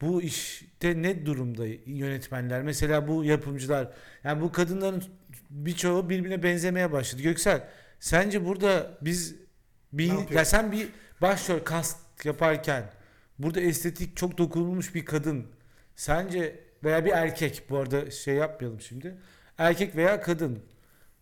bu 0.00 0.22
işte 0.22 1.02
ne 1.02 1.26
durumda 1.26 1.66
yönetmenler? 1.86 2.62
Mesela 2.62 3.08
bu 3.08 3.24
yapımcılar 3.24 3.92
yani 4.24 4.42
bu 4.42 4.52
kadınların 4.52 5.04
birçoğu 5.50 6.08
birbirine 6.08 6.42
benzemeye 6.42 6.92
başladı. 6.92 7.22
Göksel 7.22 7.68
sence 8.00 8.44
burada 8.44 8.98
biz 9.02 9.36
bir 9.92 10.30
ya 10.30 10.44
sen 10.44 10.72
bir 10.72 10.88
başrol 11.20 11.58
kast 11.58 12.24
yaparken 12.24 12.90
burada 13.38 13.60
estetik 13.60 14.16
çok 14.16 14.38
dokunulmuş 14.38 14.94
bir 14.94 15.04
kadın 15.04 15.46
sence 15.96 16.60
veya 16.84 17.04
bir 17.04 17.10
erkek 17.10 17.62
bu 17.70 17.76
arada 17.76 18.10
şey 18.10 18.34
yapmayalım 18.34 18.80
şimdi. 18.80 19.16
Erkek 19.58 19.96
veya 19.96 20.20
kadın 20.20 20.62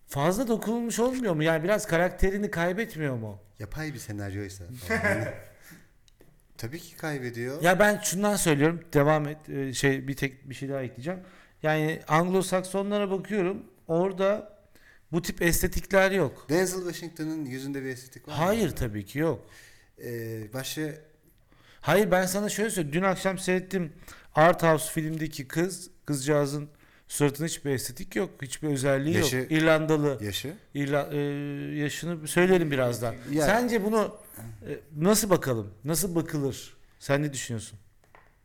fazla 0.09 0.49
dokunulmuş 0.49 0.99
olmuyor 0.99 1.35
mu? 1.35 1.43
Yani 1.43 1.65
biraz 1.65 1.87
karakterini 1.87 2.51
kaybetmiyor 2.51 3.17
mu? 3.17 3.41
Yapay 3.59 3.95
bir 3.95 3.99
senaryoysa. 3.99 4.65
Yani 4.91 5.25
Tabii 6.59 6.79
ki 6.79 6.97
kaybediyor. 6.97 7.63
Ya 7.63 7.79
ben 7.79 8.01
şundan 8.05 8.37
söylüyorum. 8.37 8.81
Devam 8.93 9.29
et. 9.29 9.49
Ee, 9.49 9.73
Şey 9.73 10.09
bir 10.09 10.17
tek 10.17 10.51
bir 10.51 10.55
şey 10.55 10.69
daha 10.69 10.83
ekleyeceğim. 10.83 11.21
Yani 11.63 12.01
Anglo-Saksonlara 12.09 13.11
bakıyorum. 13.11 13.63
Orada 13.89 14.59
bu 15.13 15.23
tip 15.23 15.43
estetikler 15.43 16.11
yok. 16.11 16.47
Denzel 16.49 16.81
Washington'ın 16.81 17.45
yüzünde 17.45 17.83
bir 17.83 17.89
estetik 17.89 18.29
var 18.29 18.33
mı? 18.33 18.39
Hayır 18.39 18.71
tabii 18.71 19.05
ki 19.05 19.19
yok. 19.19 19.47
Ee, 20.05 20.53
başı 20.53 21.01
Hayır 21.81 22.11
ben 22.11 22.27
sana 22.27 22.49
şöyle 22.49 22.71
söyleyeyim. 22.71 22.95
Dün 22.97 23.03
akşam 23.03 23.39
seyrettim. 23.39 23.93
Art 24.35 24.63
House 24.63 24.93
filmdeki 24.93 25.49
kız, 25.49 25.91
kızcağızın 26.07 26.69
suratında 27.09 27.47
hiçbir 27.49 27.71
estetik 27.71 28.17
yok. 28.17 28.31
Hiçbir 28.43 28.69
özelliği 28.69 29.17
Yaşı- 29.17 29.37
yok. 29.37 29.53
İrlandalı. 29.53 30.25
yaşı. 30.25 30.57
İrla, 30.75 31.09
e, 31.13 31.17
yaşını 31.79 32.29
söylerim 32.29 32.71
birazdan. 32.71 33.15
Ya- 33.33 33.47
Sence 33.47 33.85
bunu 33.85 34.17
e, 34.69 34.81
nasıl 34.97 35.31
bakalım? 35.31 35.75
Nasıl 35.85 36.15
bakılır? 36.15 36.77
Sen 36.99 37.23
ne 37.23 37.33
düşünüyorsun? 37.33 37.79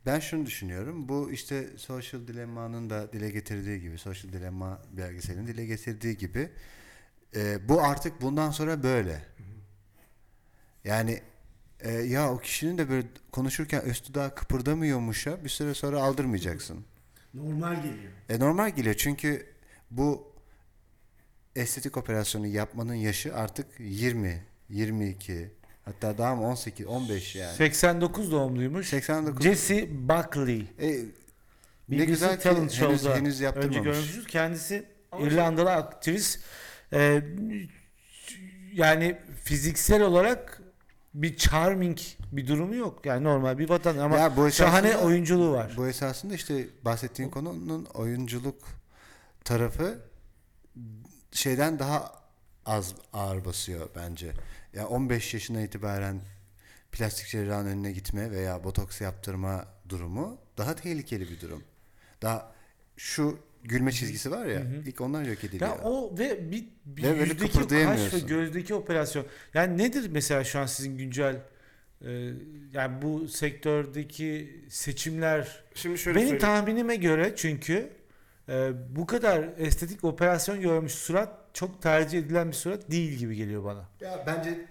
Ben 0.06 0.20
şunu 0.20 0.46
düşünüyorum. 0.46 1.08
Bu 1.08 1.30
işte 1.32 1.66
Social 1.76 2.26
Dilemma'nın 2.26 2.90
da 2.90 3.12
dile 3.12 3.30
getirdiği 3.30 3.80
gibi, 3.80 3.98
Social 3.98 4.32
Dilemma 4.32 4.82
belgeselinin 4.92 5.46
dile 5.46 5.66
getirdiği 5.66 6.16
gibi 6.16 6.50
e, 7.36 7.68
bu 7.68 7.82
artık 7.82 8.20
bundan 8.22 8.50
sonra 8.50 8.82
böyle. 8.82 9.22
Yani 10.84 11.20
e, 11.80 11.90
ya 11.92 12.32
o 12.32 12.38
kişinin 12.38 12.78
de 12.78 12.88
böyle 12.90 13.06
konuşurken 13.32 13.80
üst 13.80 14.08
dudağı 14.08 14.34
kıpırdamıyormuşa 14.34 15.44
bir 15.44 15.48
süre 15.48 15.74
sonra 15.74 16.02
aldırmayacaksın. 16.02 16.84
Normal 17.34 17.76
geliyor. 17.76 18.12
E 18.28 18.38
normal 18.38 18.70
geliyor 18.70 18.94
çünkü 18.94 19.46
bu 19.90 20.32
estetik 21.56 21.96
operasyonu 21.96 22.46
yapmanın 22.46 22.94
yaşı 22.94 23.34
artık 23.36 23.66
20, 23.78 24.42
22 24.68 25.50
hatta 25.84 26.18
daha 26.18 26.34
mı 26.34 26.46
18, 26.46 26.86
15 26.86 27.36
yani. 27.36 27.54
89 27.56 28.32
doğumluymuş. 28.32 28.88
89. 28.88 29.44
Jesse 29.44 29.88
Buckley. 30.08 30.66
E, 30.80 31.04
ne 31.88 32.04
güzel 32.04 32.36
ki 32.36 32.42
Talent 32.42 32.58
henüz, 32.58 32.72
Show'da 32.72 33.16
henüz 33.16 33.34
önce 33.34 33.44
yaptırmamış. 33.44 33.84
görmüşüz. 33.84 34.26
Kendisi 34.26 34.84
Ama 35.12 35.26
İrlandalı 35.26 35.72
aktris. 35.72 36.40
Ee, 36.92 37.22
yani 38.72 39.18
fiziksel 39.44 40.02
olarak 40.02 40.62
bir 41.14 41.36
charming 41.36 41.98
bir 42.32 42.46
durumu 42.48 42.74
yok. 42.74 43.06
Yani 43.06 43.24
normal 43.24 43.58
bir 43.58 43.68
vatan 43.68 43.98
ama 43.98 44.18
Ya 44.18 44.36
bu 44.36 44.50
şahane 44.50 44.96
oyunculuğu 44.96 45.52
var. 45.52 45.74
Bu 45.76 45.88
esasında 45.88 46.34
işte 46.34 46.66
bahsettiğin 46.84 47.30
konunun 47.30 47.84
oyunculuk 47.84 48.58
tarafı 49.44 49.98
şeyden 51.32 51.78
daha 51.78 52.12
az 52.66 52.94
ağır 53.12 53.44
basıyor 53.44 53.88
bence. 53.96 54.32
Ya 54.72 54.88
15 54.88 55.34
yaşına 55.34 55.60
itibaren 55.60 56.20
plastik 56.92 57.28
cerrahın 57.28 57.66
önüne 57.66 57.92
gitme 57.92 58.30
veya 58.30 58.64
botoks 58.64 59.00
yaptırma 59.00 59.64
durumu 59.88 60.38
daha 60.58 60.74
tehlikeli 60.74 61.30
bir 61.30 61.40
durum. 61.40 61.64
Daha 62.22 62.52
şu 62.96 63.38
gülme 63.64 63.92
çizgisi 63.92 64.30
var 64.30 64.46
ya 64.46 64.62
ilk 64.86 65.00
onlar 65.00 65.22
yok 65.22 65.44
ediliyor. 65.44 65.70
Ya 65.70 65.82
o 65.84 66.18
ve 66.18 66.50
bir, 66.50 66.64
bir 66.86 67.02
Ve 67.02 67.08
yüzdeki 67.08 67.68
kaş 67.68 68.14
ve 68.14 68.18
gözdeki 68.18 68.74
operasyon. 68.74 69.26
Yani 69.54 69.78
nedir 69.78 70.10
mesela 70.10 70.44
şu 70.44 70.58
an 70.58 70.66
sizin 70.66 70.98
güncel 70.98 71.36
e, 72.04 72.30
yani 72.72 73.02
bu 73.02 73.28
sektördeki 73.28 74.60
seçimler 74.68 75.64
Şimdi 75.74 75.98
şöyle 75.98 76.16
Benim 76.16 76.28
söyleyeyim. 76.28 76.40
tahminime 76.40 76.96
göre 76.96 77.32
çünkü 77.36 77.90
e, 78.48 78.70
bu 78.96 79.06
kadar 79.06 79.48
estetik 79.58 80.04
operasyon 80.04 80.60
görmüş 80.60 80.92
surat 80.92 81.54
çok 81.54 81.82
tercih 81.82 82.18
edilen 82.18 82.48
bir 82.48 82.56
surat 82.56 82.90
değil 82.90 83.12
gibi 83.12 83.36
geliyor 83.36 83.64
bana. 83.64 83.88
Ya 84.00 84.24
bence 84.26 84.66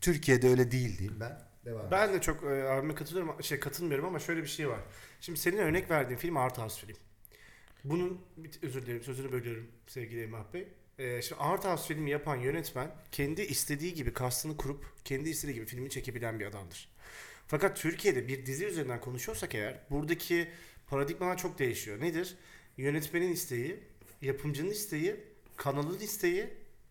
Türkiye'de 0.00 0.48
öyle 0.48 0.70
değil 0.70 0.98
diyeyim 0.98 1.20
ben. 1.20 1.38
Devam. 1.64 1.90
Ben 1.90 2.12
de 2.12 2.20
çok 2.20 2.44
e, 2.44 2.68
abime 2.68 2.94
katılıyorum, 2.94 3.42
şey 3.42 3.60
katılmıyorum 3.60 4.06
ama 4.06 4.18
şöyle 4.18 4.42
bir 4.42 4.48
şey 4.48 4.68
var. 4.68 4.80
Şimdi 5.20 5.40
senin 5.40 5.58
örnek 5.58 5.90
verdiğin 5.90 6.18
film 6.18 6.36
Art 6.36 6.58
House 6.58 6.86
film. 6.86 6.96
Bunun 7.84 8.20
özür 8.62 8.86
dilerim 8.86 9.02
sözünü 9.02 9.32
bölüyorum 9.32 9.66
sevgili 9.86 10.22
Emrah 10.22 10.52
Bey. 10.52 10.68
Ee, 10.98 11.22
şimdi 11.22 11.40
Art 11.40 11.64
House 11.64 11.94
filmi 11.94 12.10
yapan 12.10 12.36
yönetmen 12.36 12.94
kendi 13.12 13.42
istediği 13.42 13.94
gibi 13.94 14.12
kastını 14.12 14.56
kurup 14.56 14.84
kendi 15.04 15.28
istediği 15.28 15.54
gibi 15.54 15.66
filmi 15.66 15.90
çekebilen 15.90 16.40
bir 16.40 16.46
adamdır. 16.46 16.88
Fakat 17.46 17.76
Türkiye'de 17.76 18.28
bir 18.28 18.46
dizi 18.46 18.66
üzerinden 18.66 19.00
konuşuyorsak 19.00 19.54
eğer 19.54 19.80
buradaki 19.90 20.48
paradigmalar 20.86 21.38
çok 21.38 21.58
değişiyor. 21.58 22.00
Nedir? 22.00 22.36
Yönetmenin 22.76 23.32
isteği, 23.32 23.80
yapımcının 24.22 24.70
isteği, 24.70 25.16
kanalın 25.56 25.98
isteği 25.98 26.46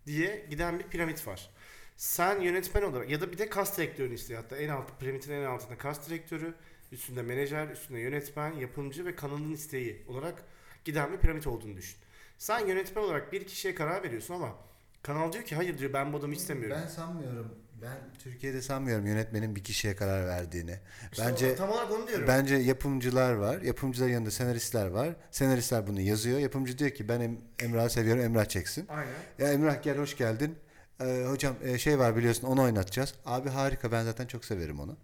diye 0.05 0.45
giden 0.49 0.79
bir 0.79 0.83
piramit 0.83 1.27
var. 1.27 1.49
Sen 1.97 2.41
yönetmen 2.41 2.81
olarak 2.81 3.09
ya 3.09 3.21
da 3.21 3.31
bir 3.31 3.37
de 3.37 3.49
kas 3.49 3.77
direktörünün 3.77 4.15
isteği 4.15 4.35
hatta 4.35 4.57
en 4.57 4.69
alt 4.69 4.99
piramidin 4.99 5.31
en 5.31 5.43
altında 5.43 5.77
kas 5.77 6.09
direktörü, 6.09 6.53
üstünde 6.91 7.21
menajer, 7.21 7.67
üstünde 7.69 7.99
yönetmen, 7.99 8.53
yapımcı 8.53 9.05
ve 9.05 9.15
kanalın 9.15 9.53
isteği 9.53 10.03
olarak 10.07 10.43
giden 10.85 11.11
bir 11.13 11.17
piramit 11.17 11.47
olduğunu 11.47 11.77
düşün. 11.77 11.97
Sen 12.37 12.67
yönetmen 12.67 13.03
olarak 13.03 13.33
bir 13.33 13.47
kişiye 13.47 13.75
karar 13.75 14.03
veriyorsun 14.03 14.33
ama 14.33 14.55
kanal 15.03 15.33
diyor 15.33 15.43
ki 15.43 15.55
hayır 15.55 15.77
diyor 15.77 15.93
ben 15.93 16.13
bu 16.13 16.17
adamı 16.17 16.33
istemiyorum. 16.33 16.77
Ben 16.81 16.87
sanmıyorum. 16.87 17.55
Ben 17.81 17.97
Türkiye'de 18.19 18.61
sanmıyorum 18.61 19.05
yönetmenin 19.07 19.55
bir 19.55 19.63
kişiye 19.63 19.95
karar 19.95 20.27
verdiğini. 20.27 20.79
İşte 21.11 21.25
bence 21.27 21.55
tam 21.55 21.69
olarak 21.69 21.91
onu 21.91 22.07
diyorum. 22.07 22.27
bence 22.27 22.55
yapımcılar 22.55 23.33
var. 23.33 23.61
Yapımcıların 23.61 24.11
yanında 24.11 24.31
senaristler 24.31 24.87
var. 24.87 25.15
Senaristler 25.31 25.87
bunu 25.87 26.01
yazıyor. 26.01 26.39
Yapımcı 26.39 26.77
diyor 26.77 26.91
ki 26.91 27.09
ben 27.09 27.19
em- 27.21 27.37
Emrah'ı 27.59 27.89
seviyorum. 27.89 28.23
Emrah 28.23 28.45
çeksin. 28.45 28.87
Aynen. 28.89 29.11
Ya 29.39 29.53
Emrah 29.53 29.83
gel 29.83 29.97
hoş 29.97 30.17
geldin. 30.17 30.55
Ee, 31.01 31.25
hocam 31.29 31.55
e, 31.63 31.77
şey 31.77 31.99
var 31.99 32.15
biliyorsun 32.15 32.47
onu 32.47 32.61
oynatacağız. 32.61 33.13
Abi 33.25 33.49
harika 33.49 33.91
ben 33.91 34.03
zaten 34.03 34.25
çok 34.27 34.45
severim 34.45 34.79
onu. 34.79 34.97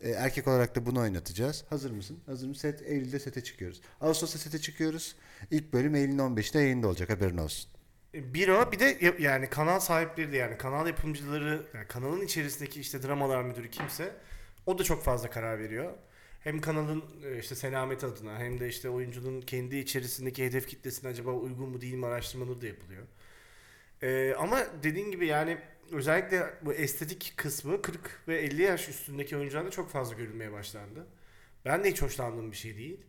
Ee, 0.00 0.10
erkek 0.10 0.48
olarak 0.48 0.74
da 0.76 0.86
bunu 0.86 1.00
oynatacağız. 1.00 1.64
Hazır 1.70 1.90
mısın? 1.90 2.18
Hazır 2.26 2.48
mısın? 2.48 2.60
Set, 2.60 2.82
Eylül'de 2.82 3.18
sete 3.18 3.40
çıkıyoruz. 3.44 3.80
Ağustos'ta 4.00 4.38
sete 4.38 4.58
çıkıyoruz. 4.58 5.16
İlk 5.50 5.72
bölüm 5.72 5.94
Eylül'ün 5.94 6.18
15'te 6.18 6.60
yayında 6.60 6.88
olacak 6.88 7.10
haberin 7.10 7.38
olsun. 7.38 7.70
Bir 8.14 8.48
o 8.48 8.72
bir 8.72 8.78
de 8.78 8.98
ya- 9.00 9.14
yani 9.18 9.50
kanal 9.50 9.80
sahipleri 9.80 10.32
de 10.32 10.36
yani 10.36 10.58
kanal 10.58 10.86
yapımcıları 10.86 11.66
yani 11.74 11.86
kanalın 11.86 12.20
içerisindeki 12.20 12.80
işte 12.80 13.02
dramalar 13.02 13.42
müdürü 13.42 13.70
kimse 13.70 14.12
o 14.66 14.78
da 14.78 14.84
çok 14.84 15.04
fazla 15.04 15.30
karar 15.30 15.58
veriyor. 15.58 15.92
Hem 16.40 16.60
kanalın 16.60 17.04
e, 17.24 17.38
işte 17.38 17.54
selamet 17.54 18.04
adına 18.04 18.38
hem 18.38 18.60
de 18.60 18.68
işte 18.68 18.88
oyuncunun 18.90 19.40
kendi 19.40 19.76
içerisindeki 19.76 20.44
hedef 20.44 20.68
kitlesine 20.68 21.10
acaba 21.10 21.30
uygun 21.30 21.68
mu 21.68 21.80
değil 21.80 21.94
mi 21.94 22.06
araştırmaları 22.06 22.60
da 22.60 22.66
yapılıyor. 22.66 23.02
Ee, 24.02 24.34
ama 24.38 24.60
dediğin 24.82 25.10
gibi 25.10 25.26
yani 25.26 25.58
özellikle 25.92 26.54
bu 26.62 26.72
estetik 26.72 27.32
kısmı 27.36 27.82
40 27.82 28.20
ve 28.28 28.38
50 28.38 28.62
yaş 28.62 28.88
üstündeki 28.88 29.36
oyuncularda 29.36 29.70
çok 29.70 29.90
fazla 29.90 30.14
görülmeye 30.14 30.52
başlandı. 30.52 31.06
Ben 31.64 31.84
de 31.84 31.90
hiç 31.90 32.02
hoşlandığım 32.02 32.52
bir 32.52 32.56
şey 32.56 32.76
değil. 32.76 33.00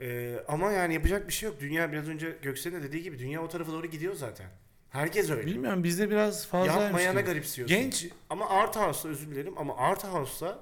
Ee, 0.00 0.36
ama 0.48 0.72
yani 0.72 0.94
yapacak 0.94 1.28
bir 1.28 1.32
şey 1.32 1.48
yok. 1.48 1.60
Dünya 1.60 1.92
biraz 1.92 2.08
önce 2.08 2.36
Göksel'in 2.42 2.76
de 2.76 2.82
dediği 2.82 3.02
gibi 3.02 3.18
dünya 3.18 3.42
o 3.42 3.48
tarafa 3.48 3.72
doğru 3.72 3.86
gidiyor 3.86 4.14
zaten. 4.14 4.46
Herkes 4.90 5.30
öyle. 5.30 5.46
Bilmiyorum 5.46 5.84
bizde 5.84 6.10
biraz 6.10 6.46
fazla 6.46 6.82
Yapmayana 6.82 7.20
garipsiyorsun. 7.20 7.76
Genç 7.76 8.08
Ama 8.30 8.48
Art 8.48 8.76
House'da 8.76 9.12
özür 9.12 9.30
dilerim 9.30 9.58
ama 9.58 9.76
Art 9.76 10.04
House'da 10.04 10.60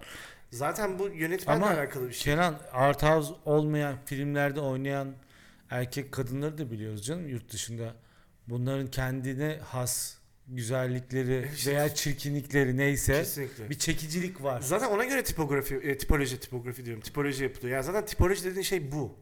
zaten 0.50 0.98
bu 0.98 1.08
yönetmenle 1.08 1.64
ama 1.64 1.74
alakalı 1.74 2.08
bir 2.08 2.12
şey. 2.12 2.34
Kenan 2.34 2.58
art 2.72 3.02
house 3.02 3.34
olmayan 3.44 3.96
filmlerde 4.04 4.60
oynayan 4.60 5.14
erkek 5.70 6.12
kadınları 6.12 6.58
da 6.58 6.70
biliyoruz 6.70 7.06
canım 7.06 7.28
yurt 7.28 7.52
dışında. 7.52 7.94
Bunların 8.48 8.86
kendine 8.86 9.58
has 9.64 10.16
güzellikleri 10.48 11.48
İşte- 11.54 11.70
veya 11.70 11.94
çirkinlikleri 11.94 12.76
neyse 12.76 13.12
Kesinlikle. 13.12 13.70
bir 13.70 13.78
çekicilik 13.78 14.42
var. 14.42 14.60
Zaten 14.60 14.86
ona 14.88 15.04
göre 15.04 15.24
tipografi, 15.24 15.74
e, 15.74 15.98
tipoloji, 15.98 16.40
tipografi 16.40 16.84
diyorum. 16.84 17.02
Tipoloji 17.02 17.42
yapılıyor. 17.44 17.74
Yani 17.74 17.84
zaten 17.84 18.06
tipoloji 18.06 18.44
dediğin 18.44 18.62
şey 18.62 18.92
bu. 18.92 19.14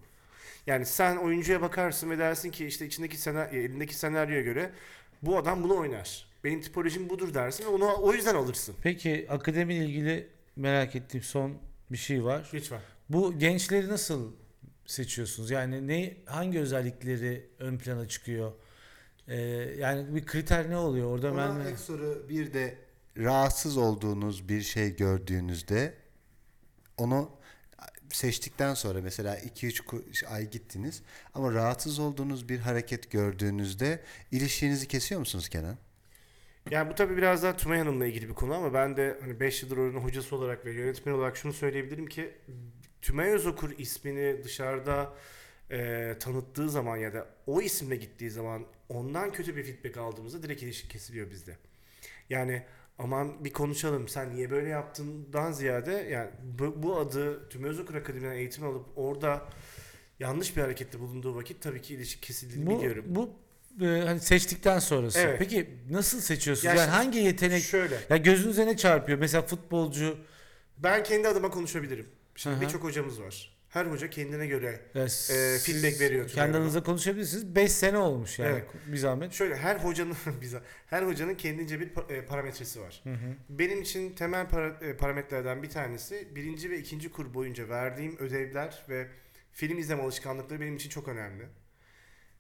Yani 0.66 0.86
sen 0.86 1.16
oyuncuya 1.16 1.60
bakarsın 1.62 2.10
ve 2.10 2.18
dersin 2.18 2.50
ki 2.50 2.66
işte 2.66 2.86
içindeki 2.86 3.16
senaryo, 3.16 3.60
elindeki 3.60 3.94
senaryoya 3.94 4.42
göre 4.42 4.70
bu 5.22 5.38
adam 5.38 5.62
bunu 5.62 5.76
oynar. 5.76 6.26
Benim 6.44 6.60
tipolojim 6.60 7.08
budur 7.08 7.34
dersin 7.34 7.64
ve 7.64 7.68
onu 7.68 7.96
o 8.02 8.12
yüzden 8.12 8.34
alırsın. 8.34 8.74
Peki 8.82 9.26
akademiyle 9.30 9.84
ilgili 9.86 10.28
merak 10.56 10.96
ettiğim 10.96 11.24
son 11.24 11.54
bir 11.92 11.96
şey 11.96 12.24
var. 12.24 12.50
Lütfen. 12.54 12.80
Bu 13.08 13.38
gençleri 13.38 13.88
nasıl 13.88 14.32
seçiyorsunuz? 14.86 15.50
Yani 15.50 15.86
ne 15.88 16.16
hangi 16.26 16.58
özellikleri 16.60 17.46
ön 17.58 17.78
plana 17.78 18.08
çıkıyor? 18.08 18.52
Ee, 19.30 19.36
yani 19.78 20.14
bir 20.14 20.26
kriter 20.26 20.70
ne 20.70 20.76
oluyor 20.76 21.10
orada 21.10 21.36
ben 21.36 21.48
Ona 21.48 21.68
ek 21.68 21.76
soru 21.78 22.26
bir 22.28 22.54
de 22.54 22.78
rahatsız 23.16 23.76
olduğunuz 23.76 24.48
bir 24.48 24.62
şey 24.62 24.96
gördüğünüzde 24.96 25.94
onu 26.96 27.30
seçtikten 28.10 28.74
sonra 28.74 29.00
mesela 29.02 29.38
2-3 29.38 29.80
ku- 29.84 30.26
ay 30.26 30.50
gittiniz 30.50 31.02
ama 31.34 31.52
rahatsız 31.52 31.98
olduğunuz 31.98 32.48
bir 32.48 32.58
hareket 32.58 33.10
gördüğünüzde 33.10 34.00
ilişkinizi 34.32 34.88
kesiyor 34.88 35.18
musunuz 35.18 35.48
Kenan? 35.48 35.76
Yani 36.70 36.90
bu 36.90 36.94
tabii 36.94 37.16
biraz 37.16 37.42
daha 37.42 37.56
Tümay 37.56 37.78
Hanım'la 37.78 38.06
ilgili 38.06 38.28
bir 38.28 38.34
konu 38.34 38.54
ama 38.54 38.74
ben 38.74 38.96
de 38.96 39.18
hani 39.20 39.40
5 39.40 39.62
yıldır 39.62 39.76
oranın 39.76 39.98
hocası 40.00 40.36
olarak 40.36 40.64
ve 40.66 40.72
yönetmen 40.72 41.12
olarak 41.12 41.36
şunu 41.36 41.52
söyleyebilirim 41.52 42.06
ki 42.06 42.34
Tümay 43.02 43.28
Özokur 43.30 43.70
ismini 43.78 44.44
dışarıda 44.44 45.12
e, 45.70 46.14
tanıttığı 46.20 46.70
zaman 46.70 46.96
ya 46.96 47.14
da 47.14 47.26
o 47.46 47.62
isimle 47.62 47.96
gittiği 47.96 48.30
zaman 48.30 48.66
ondan 48.88 49.32
kötü 49.32 49.56
bir 49.56 49.64
feedback 49.64 49.96
aldığımızda 49.96 50.42
direkt 50.42 50.62
ilişki 50.62 50.88
kesiliyor 50.88 51.30
bizde. 51.30 51.56
Yani 52.30 52.62
aman 52.98 53.44
bir 53.44 53.52
konuşalım 53.52 54.08
sen 54.08 54.34
niye 54.34 54.50
böyle 54.50 54.68
yaptığından 54.68 55.52
ziyade 55.52 55.92
yani 55.92 56.30
bu, 56.42 56.82
bu 56.82 56.98
adı 56.98 57.48
Tümay 57.48 57.70
Özokur 57.70 57.94
Akademi'den 57.94 58.32
eğitim 58.32 58.64
alıp 58.64 58.86
orada 58.96 59.48
yanlış 60.18 60.56
bir 60.56 60.62
harekette 60.62 61.00
bulunduğu 61.00 61.36
vakit 61.36 61.62
tabii 61.62 61.82
ki 61.82 61.94
ilişki 61.94 62.20
kesildiğini 62.20 62.66
bu, 62.66 62.78
biliyorum. 62.78 63.04
bu 63.08 63.30
e, 63.80 63.86
hani 63.86 64.20
seçtikten 64.20 64.78
sonrası. 64.78 65.18
Evet. 65.18 65.38
Peki 65.38 65.70
nasıl 65.90 66.20
seçiyorsunuz? 66.20 66.64
Ya 66.64 66.74
yani 66.74 66.90
hangi 66.90 67.18
yetenek 67.18 67.62
Şöyle. 67.62 67.98
ya 68.10 68.16
gözünüze 68.16 68.66
ne 68.66 68.76
çarpıyor? 68.76 69.18
Mesela 69.18 69.42
futbolcu 69.42 70.18
Ben 70.78 71.02
kendi 71.02 71.28
adıma 71.28 71.50
konuşabilirim. 71.50 72.06
Şimdi 72.34 72.60
birçok 72.60 72.84
hocamız 72.84 73.20
var. 73.20 73.59
Her 73.70 73.86
hoca 73.86 74.10
kendine 74.10 74.46
göre. 74.46 74.80
e, 74.94 75.58
feedback 75.58 76.00
veriyor 76.00 76.24
Tülay 76.28 76.34
Kendi 76.34 76.40
Hanım. 76.40 76.54
aranızda 76.56 76.82
konuşabilirsiniz. 76.82 77.54
5 77.54 77.72
sene 77.72 77.98
olmuş 77.98 78.38
yani 78.38 78.50
Evet. 78.52 78.64
bir 78.86 78.96
zahmet. 78.96 79.32
Şöyle 79.32 79.56
her 79.56 79.76
hocanın 79.76 80.16
bize 80.40 80.60
her 80.86 81.02
hocanın 81.02 81.34
kendince 81.34 81.80
bir 81.80 81.90
e, 82.08 82.24
parametresi 82.24 82.80
var. 82.80 83.00
Hı 83.04 83.10
hı. 83.12 83.34
Benim 83.48 83.82
için 83.82 84.14
temel 84.14 84.46
para- 84.46 84.84
e, 84.84 84.96
parametrelerden 84.96 85.62
bir 85.62 85.70
tanesi 85.70 86.28
birinci 86.34 86.70
ve 86.70 86.78
ikinci 86.78 87.10
kur 87.12 87.34
boyunca 87.34 87.68
verdiğim 87.68 88.18
ödevler 88.18 88.84
ve 88.88 89.08
film 89.52 89.78
izleme 89.78 90.02
alışkanlıkları 90.02 90.60
benim 90.60 90.76
için 90.76 90.90
çok 90.90 91.08
önemli. 91.08 91.44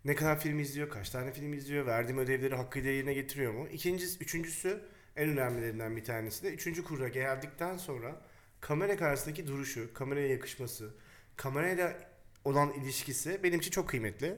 Ne 0.04 0.14
kadar 0.14 0.40
film 0.40 0.58
izliyor, 0.58 0.90
kaç 0.90 1.10
tane 1.10 1.32
film 1.32 1.52
izliyor, 1.52 1.86
verdiğim 1.86 2.18
ödevleri 2.18 2.54
hakkıyla 2.54 2.90
yerine 2.90 3.14
getiriyor 3.14 3.52
mu? 3.52 3.68
İkincisi, 3.72 4.24
üçüncüsü 4.24 4.80
en 5.16 5.28
önemlilerinden 5.28 5.96
bir 5.96 6.04
tanesi 6.04 6.42
de 6.42 6.48
üçüncü 6.54 6.84
kura 6.84 7.08
geldikten 7.08 7.76
sonra 7.76 8.20
kamera 8.60 8.96
karşısındaki 8.96 9.46
duruşu, 9.46 9.94
kameraya 9.94 10.28
yakışması, 10.28 10.90
kamerayla 11.40 11.96
olan 12.44 12.72
ilişkisi 12.72 13.40
benim 13.42 13.60
için 13.60 13.70
çok 13.70 13.88
kıymetli. 13.88 14.36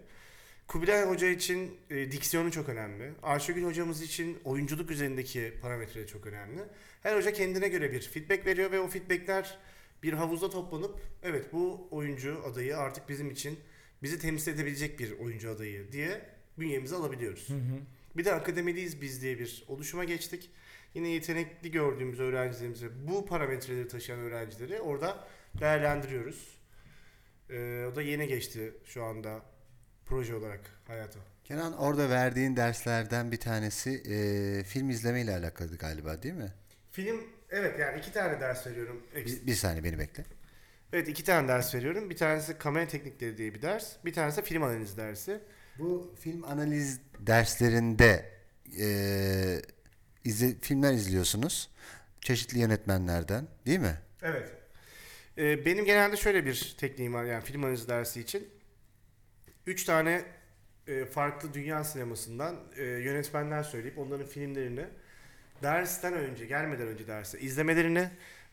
Kubilay 0.69 1.05
Hoca 1.05 1.27
için 1.27 1.77
e, 1.91 2.13
diksiyonu 2.13 2.53
çok 2.53 2.69
önemli. 2.69 3.13
Ayşegül 3.23 3.65
hocamız 3.65 4.03
için 4.03 4.39
oyunculuk 4.45 4.91
üzerindeki 4.91 5.55
parametreleri 5.63 6.07
çok 6.07 6.27
önemli. 6.27 6.61
Her 7.03 7.17
hoca 7.17 7.33
kendine 7.33 7.69
göre 7.69 7.93
bir 7.93 8.01
feedback 8.01 8.47
veriyor 8.47 8.73
ve 8.73 8.81
o 8.81 8.89
feedbackler 8.89 9.59
bir 10.03 10.13
havuzda 10.13 10.51
toplanıp 10.51 11.01
evet 11.23 11.53
bu 11.53 11.89
oyuncu 11.91 12.43
adayı 12.47 12.79
artık 12.79 13.09
bizim 13.09 13.31
için 13.31 13.59
bizi 14.03 14.19
temsil 14.19 14.53
edebilecek 14.53 14.99
bir 14.99 15.19
oyuncu 15.19 15.51
adayı 15.51 15.93
diye 15.93 16.21
bünyemize 16.59 16.97
alabiliyoruz. 16.97 17.49
Hı 17.49 17.55
hı. 17.55 17.81
Bir 18.17 18.25
de 18.25 18.33
akademiliyiz 18.33 19.01
biz 19.01 19.23
diye 19.23 19.39
bir 19.39 19.65
oluşuma 19.69 20.05
geçtik. 20.05 20.51
Yine 20.95 21.09
yetenekli 21.09 21.71
gördüğümüz 21.71 22.21
öğrencilerimizi, 22.21 22.89
bu 23.09 23.27
parametreleri 23.27 23.89
taşıyan 23.89 24.21
öğrencileri 24.21 24.81
orada 24.81 25.29
değerlendiriyoruz. 25.61 26.62
Ee, 27.53 27.87
o 27.93 27.97
da 27.97 28.03
yeni 28.03 28.29
geçti 28.29 28.75
şu 28.85 29.05
anda 29.05 29.43
proje 30.07 30.35
olarak 30.35 30.61
hayata. 30.87 31.19
Kenan 31.45 31.79
orada 31.79 32.11
verdiğin 32.11 32.57
derslerden 32.57 33.33
bir 33.33 33.41
tanesi 33.41 33.91
e, 33.91 34.65
film 34.65 34.91
izleme 34.91 35.21
ile 35.21 35.37
alakalı 35.37 35.77
galiba 35.77 36.23
değil 36.23 36.35
mi? 36.35 36.53
Film, 36.91 37.21
evet 37.51 37.79
yani 37.79 37.99
iki 37.99 38.13
tane 38.13 38.41
ders 38.41 38.67
veriyorum. 38.67 39.03
Bir, 39.17 39.47
bir 39.47 39.55
saniye 39.55 39.85
beni 39.85 39.99
bekle. 39.99 40.25
Evet 40.93 41.09
iki 41.09 41.25
tane 41.25 41.49
ders 41.49 41.75
veriyorum. 41.75 42.11
Bir 42.11 42.17
tanesi 42.17 42.59
kamera 42.59 42.89
teknikleri 42.89 43.39
diye 43.39 43.55
bir 43.55 43.63
ders. 43.63 43.93
Bir 44.05 44.13
tanesi 44.13 44.37
de 44.37 44.43
film 44.43 44.63
analizi 44.63 44.97
dersi. 44.97 45.41
Bu 45.79 46.15
film 46.21 46.45
analiz 46.45 47.01
derslerinde 47.19 48.33
e, 48.81 48.87
izle, 50.25 50.55
filmler 50.61 50.93
izliyorsunuz. 50.93 51.71
Çeşitli 52.21 52.59
yönetmenlerden 52.59 53.47
değil 53.67 53.79
mi? 53.79 53.99
Evet. 54.23 54.62
Ee, 55.39 55.67
benim 55.67 55.85
genelde 55.85 56.17
şöyle 56.17 56.47
bir 56.47 56.75
tekniğim 56.79 57.15
var 57.15 57.25
yani 57.25 57.45
film 57.45 57.65
analizi 57.65 57.89
dersi 57.89 58.21
için. 58.21 58.49
Üç 59.67 59.85
tane 59.85 60.25
e, 60.87 61.05
farklı 61.05 61.55
dünya 61.55 61.85
sinemasından 61.85 62.57
e, 62.77 62.83
yönetmenler 62.85 63.63
söyleyip 63.63 63.99
onların 63.99 64.27
filmlerini 64.27 64.85
dersten 65.63 66.13
önce, 66.13 66.47
gelmeden 66.47 66.87
önce 66.87 67.07
derse 67.07 67.41
izlemelerini 67.41 68.09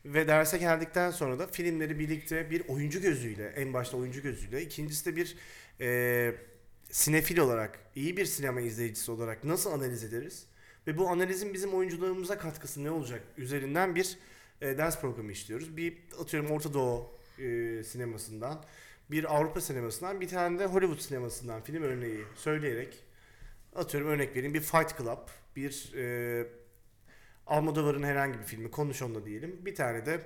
ve 0.06 0.28
derse 0.28 0.58
geldikten 0.58 1.12
sonra 1.12 1.40
da 1.40 1.48
filmleri 1.48 2.00
birlikte 2.00 2.52
bir 2.52 2.68
oyuncu 2.68 3.02
gözüyle, 3.02 3.48
en 3.48 3.74
başta 3.74 3.98
oyuncu 3.98 4.22
gözüyle, 4.22 4.62
ikincisi 4.62 5.06
de 5.06 5.16
bir 5.16 5.38
e, 5.82 6.36
sinefil 6.92 7.38
olarak, 7.38 7.80
iyi 7.96 8.18
bir 8.18 8.26
sinema 8.26 8.62
izleyicisi 8.62 9.12
olarak 9.12 9.44
nasıl 9.44 9.72
analiz 9.72 10.04
ederiz? 10.04 10.46
Ve 10.88 10.98
bu 10.98 11.10
analizin 11.10 11.54
bizim 11.54 11.74
oyuncularımıza 11.74 12.38
katkısı 12.38 12.84
ne 12.84 12.92
olacak? 12.92 13.22
Üzerinden 13.38 13.96
bir 13.96 14.18
e, 14.62 14.78
ders 14.78 15.02
programı 15.02 15.32
işliyoruz. 15.32 15.78
Bir 15.78 15.98
atıyorum 16.22 16.52
Orta 16.52 16.74
Doğu 16.74 17.20
e, 17.40 17.84
sinemasından, 17.84 18.66
bir 19.12 19.36
Avrupa 19.36 19.62
sinemasından, 19.62 20.22
bir 20.22 20.28
tane 20.28 20.60
de 20.60 20.66
Hollywood 20.66 21.00
sinemasından 21.00 21.64
film 21.64 21.84
örneği 21.84 22.24
söyleyerek 22.36 23.04
atıyorum 23.76 24.10
örnek 24.10 24.36
vereyim 24.36 24.54
bir 24.54 24.62
Fight 24.62 24.98
Club, 24.98 25.28
bir 25.56 25.94
e, 25.96 26.48
Almodovar'ın 27.48 28.04
herhangi 28.04 28.40
bir 28.40 28.44
filmi 28.44 28.72
konuş 28.72 29.02
onunla 29.02 29.26
diyelim. 29.26 29.66
Bir 29.66 29.76
tane 29.76 30.06
de 30.06 30.22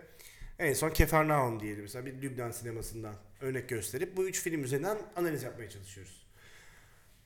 en 0.59 0.73
son 0.73 0.89
Kefernaum 0.89 1.59
diyelim 1.59 1.81
mesela 1.81 2.05
bir 2.05 2.21
Lübnan 2.21 2.51
sinemasından 2.51 3.15
örnek 3.41 3.69
gösterip 3.69 4.17
bu 4.17 4.27
üç 4.27 4.41
film 4.41 4.63
üzerinden 4.63 4.97
analiz 5.15 5.43
yapmaya 5.43 5.69
çalışıyoruz. 5.69 6.23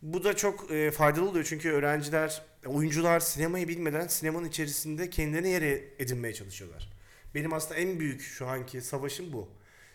Bu 0.02 0.24
da 0.24 0.36
çok 0.36 0.72
e, 0.72 0.92
faydalı 0.92 1.30
oluyor 1.30 1.46
çünkü 1.46 1.72
öğrenciler, 1.72 2.42
oyuncular 2.66 3.20
sinemayı 3.20 3.68
bilmeden 3.68 4.08
sinemanın 4.08 4.48
içerisinde 4.48 5.10
kendilerine 5.10 5.50
yer 5.50 5.62
edinmeye 6.00 6.34
çalışıyorlar. 6.34 6.97
Benim 7.36 7.54
aslında 7.54 7.76
en 7.76 8.00
büyük 8.00 8.22
şu 8.22 8.48
anki 8.48 8.82
savaşım 8.82 9.34
bu. 9.34 9.50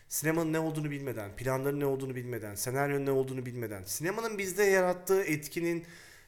Sinemanın 0.07 0.53
ne 0.53 0.59
olduğunu 0.59 0.91
bilmeden, 0.91 1.35
planların 1.35 1.79
ne 1.79 1.85
olduğunu 1.85 2.15
bilmeden, 2.15 2.55
senaryonun 2.55 3.05
ne 3.05 3.11
olduğunu 3.11 3.45
bilmeden, 3.45 3.83
sinemanın 3.83 4.37
bizde 4.37 4.63
yarattığı 4.63 5.23
etkinin 5.23 5.85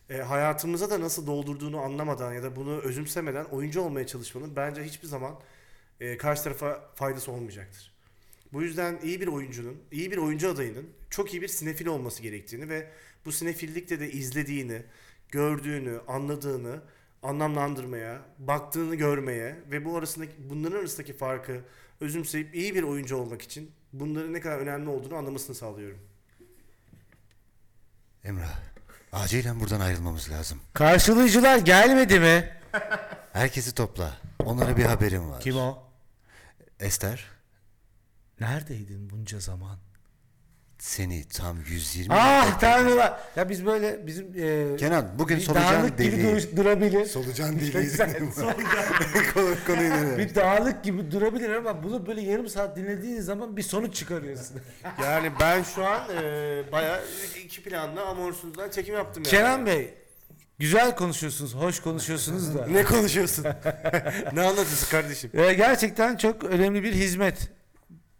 e, 0.10 0.18
hayatımıza 0.18 0.89
da 0.89 1.01
nasıl 1.01 1.28
doldurduğunu 1.28 1.80
anlamadan 1.80 2.34
ya 2.34 2.43
da 2.43 2.56
bunu 2.56 2.80
özümsemeden 2.80 3.45
oyuncu 3.45 3.82
olmaya 3.82 4.08
çalışmanın 4.08 4.56
bence 4.56 4.84
hiçbir 4.84 5.08
zaman 5.08 5.39
e, 5.99 6.18
karşı 6.18 6.43
tarafa 6.43 6.91
faydası 6.95 7.32
olmayacaktır. 7.32 7.95
Bu 8.53 8.62
yüzden 8.62 8.99
iyi 9.03 9.22
bir 9.22 9.28
oyuncunun, 9.28 9.78
iyi 9.91 10.12
bir 10.12 10.18
oyuncu 10.18 10.49
adayının 10.49 10.89
çok 11.10 11.34
iyi 11.34 11.41
bir 11.41 11.47
sinefil 11.47 11.86
olması 11.86 12.22
gerektiğini 12.22 12.70
ve 12.70 12.88
bu 13.26 13.32
sinefillikte 13.32 13.99
de 13.99 14.12
izlediğini, 14.12 14.82
gördüğünü, 15.30 15.99
anladığını 16.08 16.82
anlamlandırmaya, 17.28 18.22
baktığını 18.40 18.96
görmeye 18.96 19.56
ve 19.72 19.86
bu 19.86 19.98
arasındaki 19.98 20.50
bunların 20.50 20.80
arasındaki 20.80 21.14
farkı 21.18 21.62
özümseyip 22.02 22.56
iyi 22.56 22.76
bir 22.76 22.84
oyuncu 22.84 23.18
olmak 23.18 23.42
için 23.42 23.72
bunların 23.94 24.34
ne 24.34 24.42
kadar 24.42 24.58
önemli 24.58 24.90
olduğunu 24.90 25.16
anlamasını 25.16 25.56
sağlıyorum. 25.56 26.00
Emrah, 28.24 28.60
acilen 29.12 29.60
buradan 29.60 29.80
ayrılmamız 29.80 30.32
lazım. 30.32 30.60
Karşılayıcılar 30.74 31.58
gelmedi 31.58 32.20
mi? 32.20 32.58
Herkesi 33.34 33.76
topla. 33.76 34.18
Onlara 34.46 34.78
bir 34.78 34.84
haberim 34.84 35.30
var. 35.30 35.42
Kim 35.42 35.58
o? 35.58 35.84
Ester, 36.80 37.36
Neredeydin 38.40 39.10
bunca 39.10 39.40
zaman? 39.40 39.78
Seni 40.86 41.24
tam 41.28 41.58
120 41.68 42.08
Ah 42.14 42.60
tanrılar. 42.60 43.20
Ya 43.36 43.50
biz 43.50 43.66
böyle 43.66 44.08
bizim 44.08 44.28
e, 44.38 44.76
Kenan 44.78 45.20
bugün 45.20 45.38
bir 45.38 45.42
solucan 45.42 45.74
dağlık 45.82 45.98
gibi 45.98 46.12
deliği. 46.12 46.36
dur- 46.36 46.58
durabilir. 46.58 47.06
Solucan 47.06 47.56
deliği. 47.60 47.92
Konu, 49.34 49.56
konuyu 49.68 49.90
ne? 49.90 50.18
bir 50.18 50.36
dağlık 50.36 50.84
gibi 50.84 51.12
durabilir 51.12 51.50
ama 51.50 51.84
bunu 51.84 52.06
böyle 52.08 52.22
yarım 52.22 52.48
saat 52.50 52.78
dinlediğin 52.78 53.22
zaman 53.22 53.58
bir 53.58 53.62
sonuç 53.64 53.96
çıkarıyorsun. 53.96 54.58
Yani 55.04 55.32
ben 55.40 55.64
şu 55.64 55.86
an 55.86 56.02
e, 56.24 56.24
bayağı 56.72 57.02
iki 57.46 57.64
planlı 57.64 58.02
amorsuzdan 58.02 58.70
çekim 58.70 58.96
yaptım 58.96 59.24
yani. 59.26 59.32
Kenan 59.32 59.66
Bey 59.66 59.94
güzel 60.60 60.96
konuşuyorsunuz, 60.96 61.56
hoş 61.56 61.80
konuşuyorsunuz 61.80 62.56
da. 62.56 62.68
Ne 62.68 62.84
konuşuyorsun? 62.84 63.46
ne 64.34 64.42
anlatıyorsun 64.42 64.90
kardeşim? 64.92 65.32
E, 65.34 65.54
gerçekten 65.54 66.18
çok 66.18 66.44
önemli 66.44 66.84
bir 66.84 66.94
hizmet. 66.94 67.50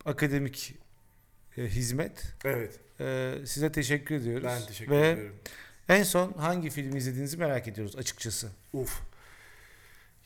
Akademik 0.06 0.76
hizmet. 1.58 2.24
Evet. 2.46 2.80
E, 3.00 3.34
size 3.46 3.72
teşekkür 3.72 4.16
ediyoruz. 4.16 4.44
Ben 4.48 4.62
teşekkür 4.68 4.92
Ve 4.92 5.10
ediyorum. 5.10 5.36
en 5.90 6.04
son 6.04 6.34
hangi 6.34 6.70
filmi 6.70 6.98
izlediğinizi 6.98 7.38
merak 7.38 7.68
ediyoruz 7.68 7.96
açıkçası. 7.96 8.48
Uf. 8.74 9.00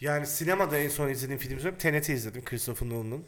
Yani 0.01 0.27
sinemada 0.27 0.77
en 0.77 0.89
son 0.89 1.09
izlediğim 1.09 1.39
film 1.39 1.51
söyleyeyim. 1.53 1.77
Tenet'i 1.79 2.13
izledim 2.13 2.43
Christopher 2.45 2.89
Nolan'ın. 2.89 3.23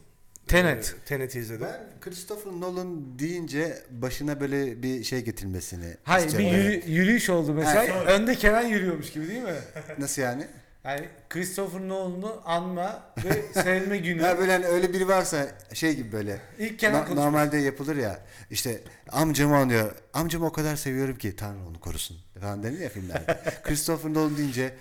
Tenet. 0.47 0.95
Ee, 1.02 1.06
Tenet'i 1.06 1.39
izledim. 1.39 1.62
Ben 1.68 1.99
Christopher 2.02 2.52
Nolan 2.52 3.20
deyince 3.20 3.78
başına 3.91 4.39
böyle 4.41 4.84
bir 4.84 5.04
şey 5.04 5.22
getirmesini 5.24 5.97
Hayır 6.04 6.38
bir 6.38 6.43
yürü- 6.45 6.89
yürüyüş 6.91 7.30
oldu 7.30 7.54
mesela. 7.54 7.95
Ha, 7.95 8.04
Önde 8.06 8.36
Kenan 8.36 8.62
yürüyormuş 8.68 9.12
gibi 9.12 9.28
değil 9.28 9.41
mi? 9.43 9.56
Nasıl 9.97 10.22
yani? 10.22 10.47
Yani 10.84 11.09
Christopher 11.29 11.82
Nolan'ı 11.88 12.41
anma 12.45 13.03
ve 13.25 13.61
sevme 13.63 13.97
günü. 13.97 14.21
Ya 14.21 14.38
böyle 14.38 14.51
hani 14.51 14.65
öyle 14.65 14.93
biri 14.93 15.07
varsa 15.07 15.47
şey 15.73 15.95
gibi 15.95 16.11
böyle. 16.11 16.41
İlk 16.59 16.79
Kenan 16.79 17.05
konuşması. 17.05 17.21
normalde 17.27 17.57
yapılır 17.57 17.95
ya. 17.95 18.19
İşte 18.49 18.82
amcamı 19.09 19.57
anıyor. 19.57 19.95
Amcamı 20.13 20.45
o 20.45 20.51
kadar 20.51 20.75
seviyorum 20.75 21.17
ki 21.17 21.36
Tanrı 21.36 21.67
onu 21.69 21.79
korusun 21.79 22.17
falan 22.41 22.63
denir 22.63 22.79
ya 22.79 22.89
filmlerde. 22.89 23.39
Christopher 23.63 24.13
Nolan 24.13 24.38
deyince 24.38 24.73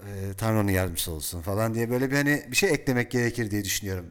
e, 0.00 0.34
Tanrı 0.38 0.58
onun 0.60 0.68
yardımcısı 0.68 1.12
olsun 1.12 1.42
falan 1.42 1.74
diye 1.74 1.90
böyle 1.90 2.10
bir 2.10 2.16
hani 2.16 2.44
bir 2.50 2.56
şey 2.56 2.70
eklemek 2.70 3.10
gerekir 3.10 3.50
diye 3.50 3.64
düşünüyorum. 3.64 4.06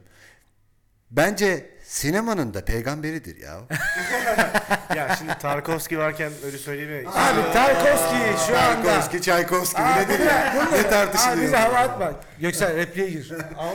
Bence 1.10 1.73
sinemanın 1.94 2.54
da 2.54 2.64
peygamberidir 2.64 3.36
ya. 3.36 3.60
ya 4.96 5.16
şimdi 5.18 5.38
Tarkovski 5.38 5.98
varken 5.98 6.32
öyle 6.44 6.58
söyleyemeyiz. 6.58 7.08
Abi 7.08 7.52
Tarkovski 7.52 8.46
şu 8.46 8.58
anda. 8.58 8.82
Tarkovski, 8.82 9.22
Çaykovski 9.22 9.82
nedir 9.82 10.18
ya? 10.18 10.54
Ne 10.72 10.78
Abi 10.78 10.90
tartışılıyor? 10.90 11.42
bize 11.42 11.56
hava 11.56 11.78
atma. 11.78 12.20
Göksel 12.40 12.76
repliğe 12.76 13.10
gir. 13.10 13.32
Ama 13.58 13.72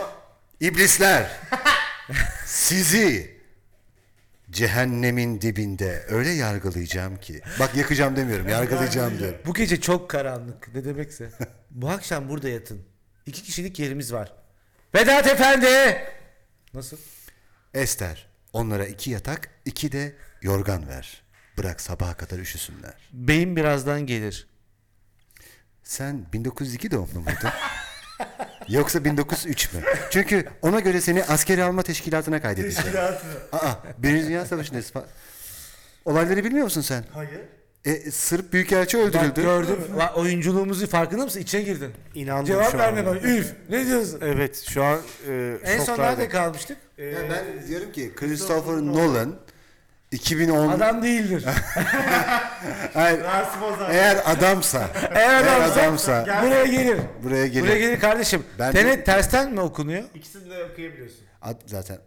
İblisler 0.59 1.31
sizi 2.45 3.39
cehennemin 4.51 5.41
dibinde 5.41 6.05
öyle 6.09 6.29
yargılayacağım 6.29 7.17
ki. 7.17 7.41
Bak 7.59 7.75
yakacağım 7.75 8.15
demiyorum 8.15 8.49
yargılayacağım 8.49 9.19
diyorum. 9.19 9.39
Bu 9.45 9.53
gece 9.53 9.81
çok 9.81 10.09
karanlık. 10.09 10.75
Ne 10.75 10.85
demekse. 10.85 11.29
Bu 11.71 11.89
akşam 11.89 12.29
burada 12.29 12.49
yatın. 12.49 12.81
İki 13.25 13.43
kişilik 13.43 13.79
yerimiz 13.79 14.13
var. 14.13 14.33
Vedat 14.95 15.27
Efendi! 15.27 16.03
Nasıl? 16.73 16.97
Ester 17.73 18.27
onlara 18.53 18.85
iki 18.85 19.11
yatak 19.11 19.49
iki 19.65 19.91
de 19.91 20.15
yorgan 20.41 20.87
ver. 20.87 21.21
Bırak 21.57 21.81
sabaha 21.81 22.13
kadar 22.13 22.39
üşüsünler. 22.39 23.09
Beyim 23.13 23.55
birazdan 23.55 24.01
gelir. 24.05 24.47
Sen 25.83 26.25
1902 26.33 26.91
doğumlu 26.91 27.19
muydun? 27.19 27.49
Yoksa 28.67 29.05
1903 29.05 29.73
mü? 29.73 29.81
Çünkü 30.11 30.49
ona 30.61 30.79
göre 30.79 31.01
seni 31.01 31.23
askeri 31.23 31.63
alma 31.63 31.83
teşkilatına 31.83 32.41
kaydedeceğim. 32.41 32.97
Aa, 33.51 33.73
Birinci 33.97 34.27
Dünya 34.27 34.45
Savaşı'ndayız. 34.45 34.89
fa- 34.91 35.05
Olayları 36.05 36.43
bilmiyor 36.43 36.63
musun 36.63 36.81
sen? 36.81 37.05
hayır. 37.13 37.41
E, 37.85 38.11
Sırp 38.11 38.53
Büyükelçi 38.53 38.97
Bak 38.97 39.05
öldürüldü. 39.07 39.41
gördüm. 39.41 39.77
Bak, 39.97 40.17
oyunculuğumuzu 40.17 40.87
farkında 40.87 41.23
mısın? 41.23 41.39
İçine 41.39 41.61
girdin. 41.61 41.91
İnandım 42.15 42.45
Cevap 42.45 42.71
şu 42.71 42.77
verme 42.77 43.09
an. 43.09 43.15
Üf. 43.15 43.53
Ne 43.69 43.85
diyorsun? 43.85 44.19
Evet 44.23 44.65
şu 44.69 44.83
an 44.83 44.99
e, 45.29 45.57
En 45.63 45.79
son 45.79 45.97
nerede 45.99 46.29
kalmıştık? 46.29 46.77
Ee, 46.97 47.05
Ya 47.05 47.19
ben 47.29 47.67
diyorum 47.67 47.91
ki 47.91 48.11
Christopher 48.15 48.73
Nolan 48.73 49.35
2010 50.11 50.67
Adam 50.69 51.03
değildir. 51.03 51.45
Hayır, 52.93 53.21
eğer 53.89 54.17
adamsa 54.25 54.89
Eğer 55.11 55.15
eğer 55.15 55.43
adamsa, 55.43 55.81
adamsa 55.81 56.41
buraya 56.43 56.65
gelir. 56.65 56.97
buraya 57.23 57.47
gelir. 57.47 57.63
Buraya 57.63 57.79
gelir 57.79 57.99
kardeşim. 57.99 58.43
Ben- 58.59 58.71
Tenet 58.71 59.05
tersten 59.05 59.53
mi 59.53 59.61
okunuyor? 59.61 60.03
İkisini 60.15 60.49
de 60.49 60.63
okuyabiliyorsun. 60.63 61.19
Ad- 61.41 61.61
zaten. 61.65 61.97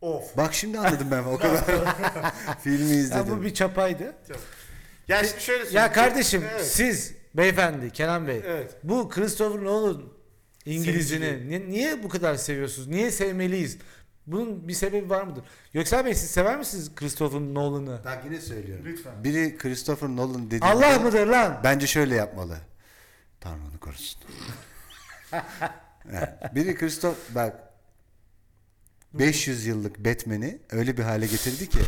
Of. 0.00 0.36
Bak 0.36 0.54
şimdi 0.54 0.78
anladım 0.78 1.08
ben 1.10 1.22
o 1.22 1.38
kadar 1.38 1.60
filmi 2.64 2.90
Ya 2.94 3.00
izledim. 3.00 3.38
bu 3.38 3.42
bir 3.42 3.54
çapaydı. 3.54 4.12
Ya 5.08 5.24
şimdi 5.24 5.42
şöyle 5.42 5.58
Ya 5.60 5.64
söyleyeyim. 5.66 5.92
kardeşim 5.92 6.44
Evet. 6.52 6.66
siz 6.66 7.14
beyefendi 7.34 7.90
Kenan 7.90 8.26
Bey 8.26 8.42
Evet. 8.46 8.76
bu 8.82 9.08
Christopher 9.08 9.64
Nolan 9.64 10.02
İngilizini 10.64 11.50
ni- 11.50 11.70
niye 11.70 12.02
bu 12.02 12.08
kadar 12.08 12.34
seviyorsunuz? 12.34 12.88
Niye 12.88 13.10
sevmeliyiz? 13.10 13.78
Bunun 14.26 14.68
bir 14.68 14.72
sebebi 14.72 15.10
var 15.10 15.22
mıdır? 15.22 15.44
Göksel 15.72 16.04
Bey 16.04 16.14
siz 16.14 16.30
sever 16.30 16.58
misiniz 16.58 16.94
Christopher 16.94 17.40
Nolan'ı? 17.40 18.00
Bak 18.04 18.22
yine 18.24 18.40
söylüyorum. 18.40 18.84
Lütfen. 18.88 19.24
Biri 19.24 19.58
Christopher 19.58 20.08
Nolan 20.08 20.46
dediğinde 20.46 20.64
Allah 20.66 20.98
mıdır 20.98 21.26
lan? 21.26 21.60
bence 21.64 21.86
şöyle 21.86 22.14
yapmalı. 22.14 22.58
Tanrı 23.40 23.60
onu 23.72 23.80
korusun. 23.80 24.20
Biri 26.54 26.74
Christopher 26.74 27.34
bak 27.34 27.54
500 29.14 29.66
yıllık 29.66 29.98
Batman'i 30.04 30.58
öyle 30.70 30.96
bir 30.96 31.02
hale 31.02 31.26
getirdi 31.26 31.68
ki 31.68 31.78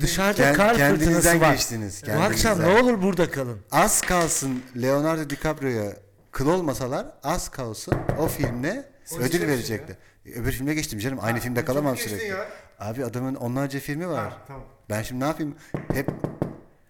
Dışarıda 0.00 0.42
Kend- 0.42 0.54
kar 0.56 0.68
fırtınası 0.74 0.98
kendinizden 1.04 1.40
var. 1.40 1.52
geçtiniz. 1.52 2.02
Bu 2.06 2.10
akşam 2.12 2.58
kendinizden. 2.58 2.76
ne 2.76 2.82
olur 2.82 3.02
burada 3.02 3.30
kalın. 3.30 3.60
Az 3.70 4.00
kalsın 4.00 4.62
Leonardo 4.82 5.30
DiCaprio'ya 5.30 5.92
kıl 6.32 6.46
olmasalar 6.48 7.06
az 7.22 7.48
kalsın 7.48 7.94
o 8.18 8.28
filmle 8.28 8.90
ödül 9.18 9.46
verecekti. 9.48 9.98
Öbür 10.34 10.52
filme 10.52 10.74
geçtim 10.74 10.98
canım. 10.98 11.18
Aynı 11.22 11.40
filmde 11.40 11.64
kalamam 11.64 11.94
geçtin 11.94 12.10
sürekli. 12.10 12.28
ya. 12.28 12.46
Abi 12.78 13.04
adamın 13.04 13.34
onlarca 13.34 13.80
filmi 13.80 14.08
var. 14.08 14.32
tamam. 14.46 14.64
Ben 14.90 15.02
şimdi 15.02 15.20
ne 15.24 15.28
yapayım? 15.28 15.56
Hep 15.92 16.08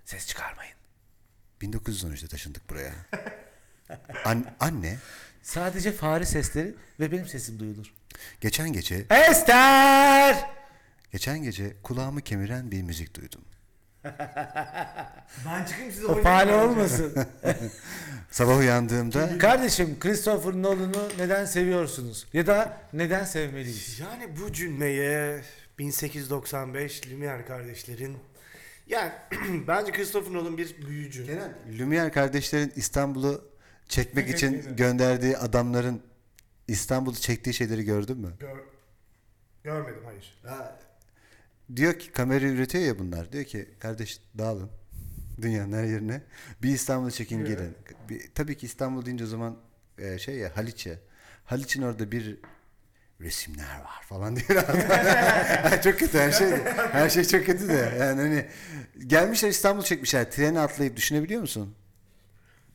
Ses 0.04 0.26
çıkarmayın. 0.26 0.74
1913'te 1.62 2.28
taşındık 2.28 2.70
buraya. 2.70 2.92
An- 4.24 4.44
anne 4.60 4.96
Sadece 5.42 5.92
fare 5.92 6.26
sesleri 6.26 6.74
ve 7.00 7.12
benim 7.12 7.26
sesim 7.26 7.58
duyulur. 7.58 7.94
geçen 8.40 8.72
gece 8.72 9.06
Ester! 9.10 10.50
Geçen 11.12 11.42
gece 11.42 11.76
kulağımı 11.82 12.20
kemiren 12.20 12.70
bir 12.70 12.82
müzik 12.82 13.16
duydum. 13.16 13.40
Ben 15.46 15.64
çıkayım 15.64 15.92
size 15.92 16.06
O 16.06 16.22
fani 16.22 16.52
olmasın. 16.52 17.14
Sabah 18.30 18.58
uyandığımda 18.58 19.38
Kardeşim 19.38 19.98
Christopher 20.00 20.52
Nolan'ı 20.52 21.08
neden 21.18 21.44
seviyorsunuz? 21.44 22.26
Ya 22.32 22.46
da 22.46 22.80
neden 22.92 23.24
sevmeliyiz? 23.24 24.00
Yani 24.00 24.28
bu 24.40 24.52
cümleye 24.52 25.42
1895 25.78 27.00
Lumière 27.00 27.46
kardeşlerin 27.46 28.16
yani 28.86 29.12
bence 29.68 29.92
Christopher 29.92 30.32
Nolan 30.32 30.58
bir 30.58 30.86
büyücü. 30.86 31.26
Kenan, 31.26 31.52
Lumière 31.78 32.10
kardeşlerin 32.10 32.72
İstanbul'u 32.76 33.44
çekmek 33.88 34.24
Evet, 34.24 34.36
için 34.36 34.52
evet. 34.54 34.78
gönderdiği 34.78 35.36
adamların 35.36 36.02
İstanbul'u 36.68 37.16
çektiği 37.16 37.54
şeyleri 37.54 37.84
gördün 37.84 38.18
mü? 38.18 38.32
Gör, 38.40 38.58
görmedim 39.64 40.02
hayır. 40.04 40.40
Diyor 41.76 41.98
ki 41.98 42.12
kamera 42.12 42.46
üretiyor 42.46 42.84
ya 42.84 42.98
bunlar. 42.98 43.32
Diyor 43.32 43.44
ki 43.44 43.68
kardeş 43.78 44.20
dağılın 44.38 44.70
dünyanın 45.42 45.72
her 45.72 45.84
yerine. 45.84 46.22
Bir 46.62 46.68
İstanbul'u 46.68 47.10
çekin 47.10 47.38
Evet. 47.38 47.48
gelin. 47.48 47.74
Bir, 48.08 48.30
tabii 48.34 48.56
ki 48.56 48.66
İstanbul 48.66 49.04
deyince 49.06 49.24
o 49.24 49.26
zaman 49.26 49.56
e, 49.98 50.18
şey 50.18 50.34
ya 50.34 50.56
Haliç'e. 50.56 50.98
Haliç'in 51.44 51.82
orada 51.82 52.12
bir 52.12 52.38
resimler 53.20 53.78
var 53.80 54.02
falan 54.08 54.36
diyor. 54.36 54.62
çok 55.84 55.98
kötü 55.98 56.18
her 56.18 56.32
şey. 56.32 56.50
Her 56.92 57.10
şey 57.10 57.24
çok 57.24 57.46
kötü 57.46 57.68
de. 57.68 57.96
Yani 58.00 58.20
hani 58.20 58.46
gelmişler 59.06 59.48
İstanbul 59.48 59.82
çekmişler. 59.82 60.30
Treni 60.30 60.60
atlayıp 60.60 60.96
düşünebiliyor 60.96 61.40
musun? 61.40 61.74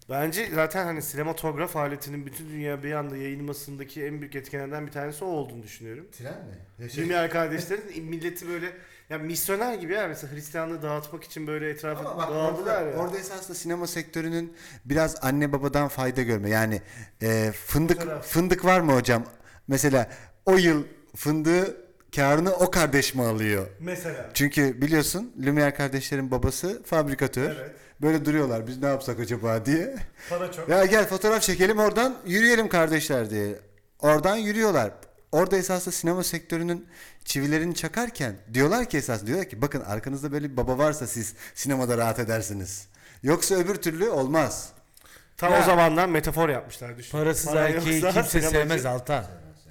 Bence 0.10 0.49
zaten 0.56 0.86
hani 0.86 1.01
sinematograf 1.01 1.76
aletinin 1.76 2.26
bütün 2.26 2.49
dünya 2.49 2.84
bir 2.84 2.91
anda 2.93 3.18
yayılmasındaki 3.18 4.06
en 4.06 4.22
büyük 4.22 4.36
etkenlerden 4.36 4.88
bir 4.88 4.91
tanesi 4.91 5.26
o 5.26 5.28
olduğunu 5.28 5.64
düşünüyorum. 5.64 6.06
Tren 6.18 6.34
mi? 6.45 6.88
Lumière 6.88 7.30
kardeşlerin 7.30 8.03
milleti 8.10 8.47
böyle 8.47 8.72
yani 9.10 9.24
misyoner 9.24 9.74
gibi 9.74 9.93
ya 9.93 10.08
mesela 10.08 10.34
Hristiyanlığı 10.34 10.82
dağıtmak 10.82 11.24
için 11.24 11.47
böyle 11.47 11.70
etrafa 11.70 12.10
Ama 12.10 12.18
bak 12.18 12.30
dağıldılar 12.30 12.82
orada, 12.82 12.89
ya. 12.89 12.97
orada 12.97 13.18
esasında 13.18 13.58
sinema 13.58 13.88
sektörünün 13.88 14.53
biraz 14.86 15.16
anne 15.24 15.51
babadan 15.51 15.88
fayda 15.88 16.22
görme. 16.22 16.49
Yani 16.49 16.82
e, 17.22 17.51
fındık 17.51 17.97
Fotoğraf. 17.97 18.28
fındık 18.28 18.66
var 18.66 18.80
mı 18.80 18.93
hocam? 18.93 19.26
Mesela 19.68 20.10
o 20.45 20.58
yıl 20.58 20.84
fındığı 21.16 21.78
karını 22.16 22.51
o 22.53 22.72
kardeş 22.72 23.16
mi 23.16 23.24
alıyor? 23.24 23.68
Mesela. 23.80 24.30
Çünkü 24.34 24.82
biliyorsun 24.82 25.34
Lumière 25.41 25.74
kardeşlerin 25.74 26.32
babası 26.32 26.84
fabrikatör. 26.84 27.56
Evet. 27.60 27.72
Böyle 28.02 28.26
duruyorlar 28.26 28.68
biz 28.68 28.82
ne 28.82 28.88
yapsak 28.88 29.20
acaba 29.20 29.66
diye. 29.66 29.96
Para 30.30 30.52
çok. 30.52 30.70
Ya 30.70 30.86
gel 30.86 31.08
fotoğraf 31.08 31.41
çekelim 31.41 31.78
oradan 31.80 32.18
yürüyelim 32.26 32.70
kardeşler 32.70 33.30
diye. 33.30 33.60
Oradan 34.00 34.36
yürüyorlar. 34.36 34.91
Orada 35.32 35.58
esasında 35.58 35.91
sinema 35.96 36.24
sektörünün 36.24 36.88
çivilerini 37.26 37.76
çakarken 37.76 38.36
diyorlar 38.54 38.86
ki 38.89 38.98
esas 38.98 39.26
diyorlar 39.26 39.50
ki 39.50 39.62
bakın 39.62 39.82
arkanızda 39.82 40.32
böyle 40.32 40.52
bir 40.52 40.58
baba 40.58 40.78
varsa 40.78 41.08
siz 41.08 41.34
sinemada 41.56 41.98
rahat 41.98 42.20
edersiniz. 42.20 42.88
Yoksa 43.24 43.56
öbür 43.56 43.76
türlü 43.76 44.10
olmaz. 44.10 44.70
Tam 45.38 45.52
Ya. 45.54 45.60
o 45.62 45.64
zamandan 45.64 46.10
metafor 46.10 46.50
yapmışlar 46.50 46.98
düşün. 46.98 47.12
Parasız 47.12 47.46
Para 47.46 47.68
erkeği 47.70 48.02
yoksa 48.02 48.22
kimse 48.22 48.39
sinemacı- 48.39 48.52
sevmez 48.52 48.86
Altan. 48.86 49.26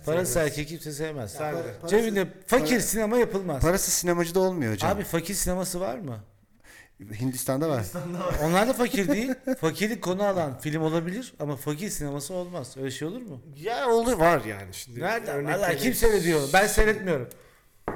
Parasız 0.06 0.36
erkeği 0.36 0.66
kimse 0.66 0.92
sevmez. 0.92 1.32
Sen 1.32 1.54
de. 1.54 1.62
Cebinde 1.88 2.28
fakir 2.46 2.80
sinema 2.80 3.16
yapılmaz. 3.18 3.62
Parası 3.62 3.90
sinemacı 3.90 4.34
da 4.34 4.40
olmuyor 4.40 4.72
hocam. 4.72 4.90
Abi 4.90 5.04
fakir 5.04 5.34
sineması 5.34 5.80
var 5.80 5.98
mı? 5.98 6.18
Hindistan'da 7.00 7.68
var. 7.68 7.84
Onlar 8.42 8.68
da 8.68 8.72
fakir 8.72 9.08
değil. 9.08 9.34
Fakirlik 9.60 10.02
konu 10.02 10.22
alan 10.22 10.58
film 10.58 10.82
olabilir 10.82 11.34
ama 11.40 11.56
fakir 11.56 11.90
sineması 11.90 12.34
olmaz. 12.34 12.76
Öyle 12.76 12.90
şey 12.90 13.08
olur 13.08 13.22
mu? 13.22 13.42
Ya 13.56 13.88
olur 13.90 14.12
var 14.18 14.44
yani 14.44 14.74
şimdi. 14.74 15.00
Nereden? 15.00 15.36
Örnek 15.36 15.54
Valla 15.54 15.62
vereyim. 15.62 15.82
kim 15.82 15.94
seyrediyor? 15.94 16.48
Ben 16.52 16.66
seyretmiyorum. 16.66 17.28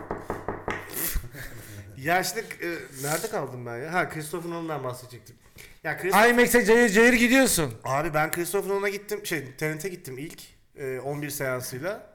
Ya 1.96 2.20
işte 2.20 2.40
e, 2.40 2.68
nerede 3.03 3.28
kaldım 3.30 3.66
ben 3.66 3.76
ya? 3.76 3.92
Ha 3.92 4.09
Christopher 4.09 4.51
Nolan'dan 4.51 4.84
bahsedecektim. 4.84 5.36
Ya 5.84 5.96
Christopher... 5.99 6.30
IMAX'e 6.30 6.64
cayır 6.64 6.88
cayır 6.88 7.12
gidiyorsun. 7.12 7.74
Abi 7.84 8.14
ben 8.14 8.30
Christopher 8.30 8.70
Nolan'a 8.70 8.88
gittim. 8.88 9.26
Şey 9.26 9.53
TNT'e 9.57 9.88
gittim 9.88 10.18
ilk. 10.18 10.42
e, 10.76 11.01
11 11.01 11.30
seansıyla. 11.30 12.07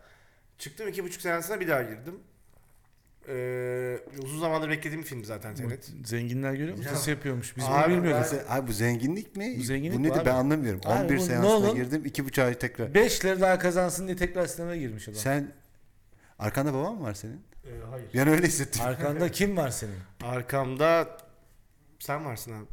Çıktım 0.57 0.89
2,5 0.89 1.19
seansına 1.21 1.59
bir 1.59 1.67
daha 1.67 1.81
girdim. 1.81 2.19
E, 3.29 3.99
uzun 4.23 4.39
zamandır 4.39 4.69
beklediğim 4.69 5.01
bir 5.01 5.07
film 5.07 5.25
zaten 5.25 5.55
TNT. 5.55 6.07
Zenginler 6.07 6.53
görüyor 6.53 6.77
musun? 6.77 6.91
Nasıl 6.91 7.11
yapıyormuş? 7.11 7.57
Biz 7.57 7.63
bunu 7.65 7.73
Abi 7.73 7.91
bilmiyorduk. 7.91 8.21
Mesela, 8.21 8.43
abi 8.49 8.67
bu 8.67 8.71
zenginlik 8.73 9.35
mi? 9.35 9.55
Bu 9.59 9.63
zenginlik 9.63 9.99
nedir 9.99 10.19
abi. 10.19 10.25
ben 10.25 10.35
anlamıyorum. 10.35 10.81
Abi 10.85 11.03
11 11.03 11.17
bu 11.17 11.21
seansına 11.21 11.51
Nolan- 11.51 11.75
girdim 11.75 12.05
2,5 12.05 12.43
ay 12.45 12.59
tekrar. 12.59 12.93
5 12.93 13.25
lira 13.25 13.41
daha 13.41 13.59
kazansın 13.59 14.07
diye 14.07 14.17
tekrar 14.17 14.45
sinemaya 14.47 14.77
girmiş 14.81 15.07
adam. 15.07 15.19
Sen 15.19 15.51
arkanda 16.39 16.73
baban 16.73 16.95
mı 16.95 17.03
var 17.03 17.13
senin? 17.13 17.41
E, 17.65 17.71
hayır. 17.91 18.09
Yani 18.13 18.29
öyle 18.29 18.47
hissettim. 18.47 18.81
Arkanda 18.85 19.31
kim 19.31 19.57
var 19.57 19.69
senin? 19.69 19.97
Arkamda 20.23 21.17
sen 21.99 22.25
varsın 22.25 22.51
abi. 22.51 22.65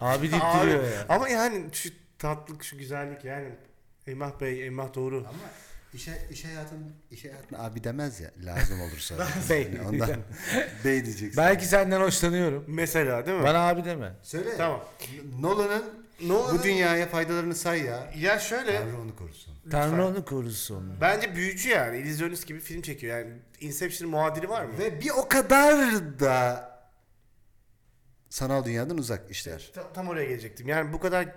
Abi 0.00 0.30
deyip 0.30 0.44
Abi, 0.44 0.62
duruyor 0.66 0.84
ya. 0.84 1.06
Ama 1.08 1.28
yani 1.28 1.64
şu 1.72 1.90
tatlılık, 2.18 2.64
şu 2.64 2.78
güzellik 2.78 3.24
yani. 3.24 3.48
Emrah 4.06 4.40
Bey, 4.40 4.66
Emrah 4.66 4.94
Doğru. 4.94 5.18
Ama 5.18 5.28
iş, 5.94 6.08
iş 6.30 6.44
hayatın 6.44 6.92
iş 7.10 7.24
hayatına 7.24 7.58
abi 7.64 7.84
demez 7.84 8.20
ya 8.20 8.30
lazım 8.44 8.80
olursa. 8.80 9.14
Bey. 9.50 9.62
Yani 9.62 9.88
ondan 9.88 10.10
bey 10.84 11.04
diyeceksin. 11.04 11.36
Belki 11.36 11.66
senden 11.66 12.00
hoşlanıyorum. 12.00 12.64
Mesela 12.68 13.26
değil 13.26 13.38
mi? 13.38 13.44
Bana 13.44 13.68
abi 13.68 13.84
deme. 13.84 14.12
Söyle. 14.22 14.56
Tamam. 14.56 14.84
Nolan'ın 15.40 15.84
Nolan'ın- 16.22 16.58
bu 16.58 16.62
dünyaya 16.62 17.06
faydalarını 17.08 17.54
say 17.54 17.82
ya. 17.82 18.12
Ya 18.18 18.38
şöyle. 18.38 18.76
Tanrı 18.78 19.00
onu 19.00 19.16
korusun. 19.16 19.54
Tanrı 19.70 20.06
onu 20.06 20.24
korusun. 20.24 21.00
Bence 21.00 21.34
büyücü 21.36 21.68
yani. 21.68 21.98
İllüzyonist 21.98 22.46
gibi 22.46 22.60
film 22.60 22.82
çekiyor. 22.82 23.18
Yani 23.18 23.32
Inception'ın 23.60 24.10
muadili 24.10 24.48
var 24.48 24.64
mı? 24.64 24.78
Ve 24.78 25.00
bir 25.00 25.10
o 25.10 25.28
kadar 25.28 25.78
da 26.20 26.70
sanal 28.28 28.64
dünyadan 28.64 28.98
uzak 28.98 29.30
işler. 29.30 29.70
Ta- 29.74 29.92
tam 29.92 30.08
oraya 30.08 30.24
gelecektim. 30.26 30.68
Yani 30.68 30.92
bu 30.92 31.00
kadar 31.00 31.28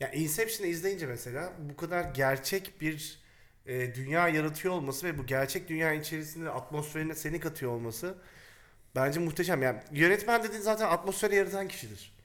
ya 0.00 0.10
Inception'ı 0.12 0.66
izleyince 0.70 1.06
mesela 1.06 1.52
bu 1.58 1.76
kadar 1.76 2.04
gerçek 2.04 2.80
bir 2.80 3.21
e, 3.66 3.94
dünya 3.94 4.28
yaratıyor 4.28 4.74
olması 4.74 5.06
ve 5.06 5.18
bu 5.18 5.26
gerçek 5.26 5.68
dünya 5.68 5.92
içerisinde 5.92 6.50
atmosferine 6.50 7.14
seni 7.14 7.40
katıyor 7.40 7.72
olması 7.72 8.14
bence 8.94 9.20
muhteşem. 9.20 9.62
Yani 9.62 9.80
yönetmen 9.92 10.42
dediğin 10.42 10.62
zaten 10.62 10.88
atmosferi 10.88 11.34
yaratan 11.34 11.68
kişidir. 11.68 12.16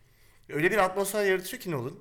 Öyle 0.49 0.71
bir 0.71 0.77
atmosfer 0.77 1.25
yaratıyor 1.25 1.61
ki 1.61 1.71
Nolan. 1.71 1.95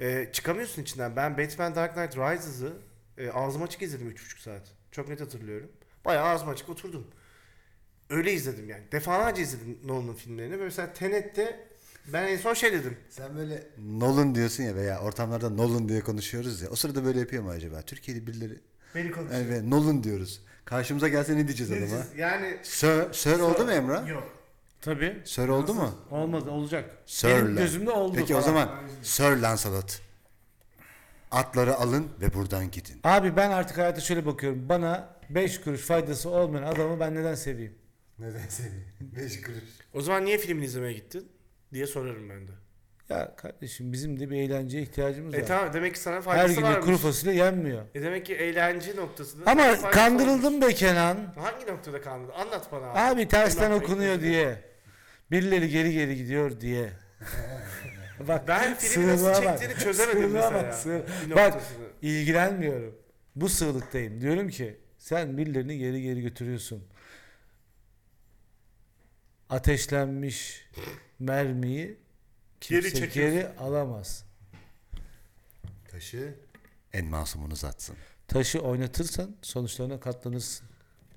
E, 0.00 0.28
çıkamıyorsun 0.32 0.82
içinden. 0.82 1.16
Ben 1.16 1.38
Batman 1.38 1.74
Dark 1.74 1.94
Knight 1.94 2.16
Rises'ı 2.16 2.72
e, 3.18 3.30
ağzım 3.30 3.62
açık 3.62 3.82
izledim 3.82 4.10
3,5 4.10 4.40
saat. 4.40 4.62
Çok 4.90 5.08
net 5.08 5.20
hatırlıyorum. 5.20 5.72
Bayağı 6.04 6.26
ağzım 6.26 6.48
açık 6.48 6.68
oturdum. 6.68 7.06
Öyle 8.10 8.32
izledim 8.32 8.70
yani. 8.70 8.82
Defalarca 8.92 9.42
izledim 9.42 9.78
Nolan'ın 9.84 10.14
filmlerini. 10.14 10.60
Ve 10.60 10.64
mesela 10.64 10.92
Tenet'te 10.92 11.67
ben 12.12 12.22
en 12.28 12.36
son 12.36 12.54
şey 12.54 12.72
dedim. 12.72 12.96
Sen 13.10 13.36
böyle 13.36 13.66
Nolan 13.78 14.34
diyorsun 14.34 14.62
ya 14.62 14.74
veya 14.74 15.00
ortamlarda 15.00 15.50
Nolan 15.50 15.88
diye 15.88 16.00
konuşuyoruz 16.00 16.62
ya. 16.62 16.68
O 16.70 16.76
sırada 16.76 17.04
böyle 17.04 17.18
yapıyor 17.20 17.42
mu 17.42 17.50
acaba? 17.50 17.82
Türkiye'de 17.82 18.26
birileri 18.26 18.60
Beni 18.94 19.10
konuşuyor. 19.10 19.40
yani 19.40 19.50
ve 19.50 19.70
Nolan 19.70 20.04
diyoruz. 20.04 20.40
Karşımıza 20.64 21.08
gelse 21.08 21.36
ne 21.36 21.46
diyeceğiz 21.48 21.72
adama? 21.72 22.04
Yani 22.16 22.56
Sir, 22.62 23.12
Sir 23.12 23.40
oldu 23.40 23.64
mu 23.64 23.70
Emrah? 23.72 24.08
Yok. 24.08 24.32
Tabii. 24.80 25.22
Sir 25.24 25.48
oldu 25.48 25.74
mu? 25.74 25.94
Olmadı 26.10 26.50
olacak. 26.50 26.90
Sir 27.06 27.28
Benim 27.28 27.46
Lan- 27.46 27.56
gözümde 27.56 27.90
oldu 27.90 28.12
Peki 28.16 28.34
o 28.36 28.40
falan. 28.40 28.46
zaman 28.52 28.68
Sir 29.02 29.36
Lancelot. 29.36 30.00
Atları 31.30 31.74
alın 31.76 32.08
ve 32.20 32.34
buradan 32.34 32.70
gidin. 32.70 33.00
Abi 33.04 33.36
ben 33.36 33.50
artık 33.50 33.78
hayata 33.78 34.00
şöyle 34.00 34.26
bakıyorum. 34.26 34.68
Bana 34.68 35.14
5 35.30 35.60
kuruş 35.60 35.80
faydası 35.80 36.30
olmayan 36.30 36.62
adamı 36.62 37.00
ben 37.00 37.14
neden 37.14 37.34
seveyim? 37.34 37.74
Neden 38.18 38.48
seni? 38.48 38.68
Beş 39.16 39.40
kuruş. 39.42 39.58
O 39.94 40.00
zaman 40.00 40.24
niye 40.24 40.38
filmini 40.38 40.64
izlemeye 40.64 40.92
gittin? 40.92 41.28
Diye 41.72 41.86
sorarım 41.86 42.30
ben 42.30 42.48
de. 42.48 42.52
Ya 43.08 43.36
kardeşim 43.36 43.92
bizim 43.92 44.20
de 44.20 44.30
bir 44.30 44.36
eğlenceye 44.36 44.82
ihtiyacımız 44.82 45.34
var. 45.34 45.38
E 45.38 45.44
tamam 45.44 45.72
demek 45.72 45.94
ki 45.94 46.00
sana 46.00 46.16
Her 46.16 46.22
faydası 46.22 46.54
gün 46.54 46.62
de 46.62 46.66
varmış. 46.66 46.84
kuru 46.84 46.96
fasulye 46.96 47.34
yenmiyor. 47.34 47.82
E 47.94 48.02
demek 48.02 48.26
ki 48.26 48.34
eğlence 48.34 48.96
noktasında. 48.96 49.50
Ama 49.50 49.90
kandırıldım 49.90 50.62
be 50.62 50.74
Kenan. 50.74 51.16
Hangi 51.38 51.66
noktada 51.66 52.00
kandırdın? 52.00 52.32
Anlat 52.32 52.72
bana 52.72 52.86
abi. 52.90 52.98
Abi 52.98 53.28
tersten 53.28 53.70
okunuyor 53.70 54.20
diye. 54.20 54.64
Birileri 55.30 55.68
geri 55.68 55.92
geri 55.92 56.16
gidiyor 56.16 56.60
diye. 56.60 56.90
Bak 58.28 58.48
Ben 58.48 58.74
filmi 58.74 59.06
nasıl 59.06 59.24
sığınığa 59.34 59.44
bak. 59.44 59.58
çektiğini 59.58 59.82
çözemedim 59.84 60.30
Sığınığa 60.30 60.50
mesela. 60.50 61.02
bak, 61.30 61.36
Bak 61.54 61.62
ilgilenmiyorum. 62.02 62.94
Bu 63.36 63.48
sığlıktayım. 63.48 64.20
Diyorum 64.20 64.48
ki 64.48 64.76
sen 64.98 65.38
birilerini 65.38 65.78
geri 65.78 66.02
geri 66.02 66.22
götürüyorsun. 66.22 66.84
Ateşlenmiş 69.50 70.68
mermiyi 71.18 71.96
kimse 72.60 72.88
Geri 72.88 73.12
geri, 73.12 73.48
alamaz. 73.58 74.24
Taşı 75.90 76.34
en 76.92 77.06
masumunuz 77.06 77.64
atsın. 77.64 77.96
Taşı 78.28 78.60
oynatırsan 78.60 79.36
sonuçlarına 79.42 80.00
katlanırsın. 80.00 80.66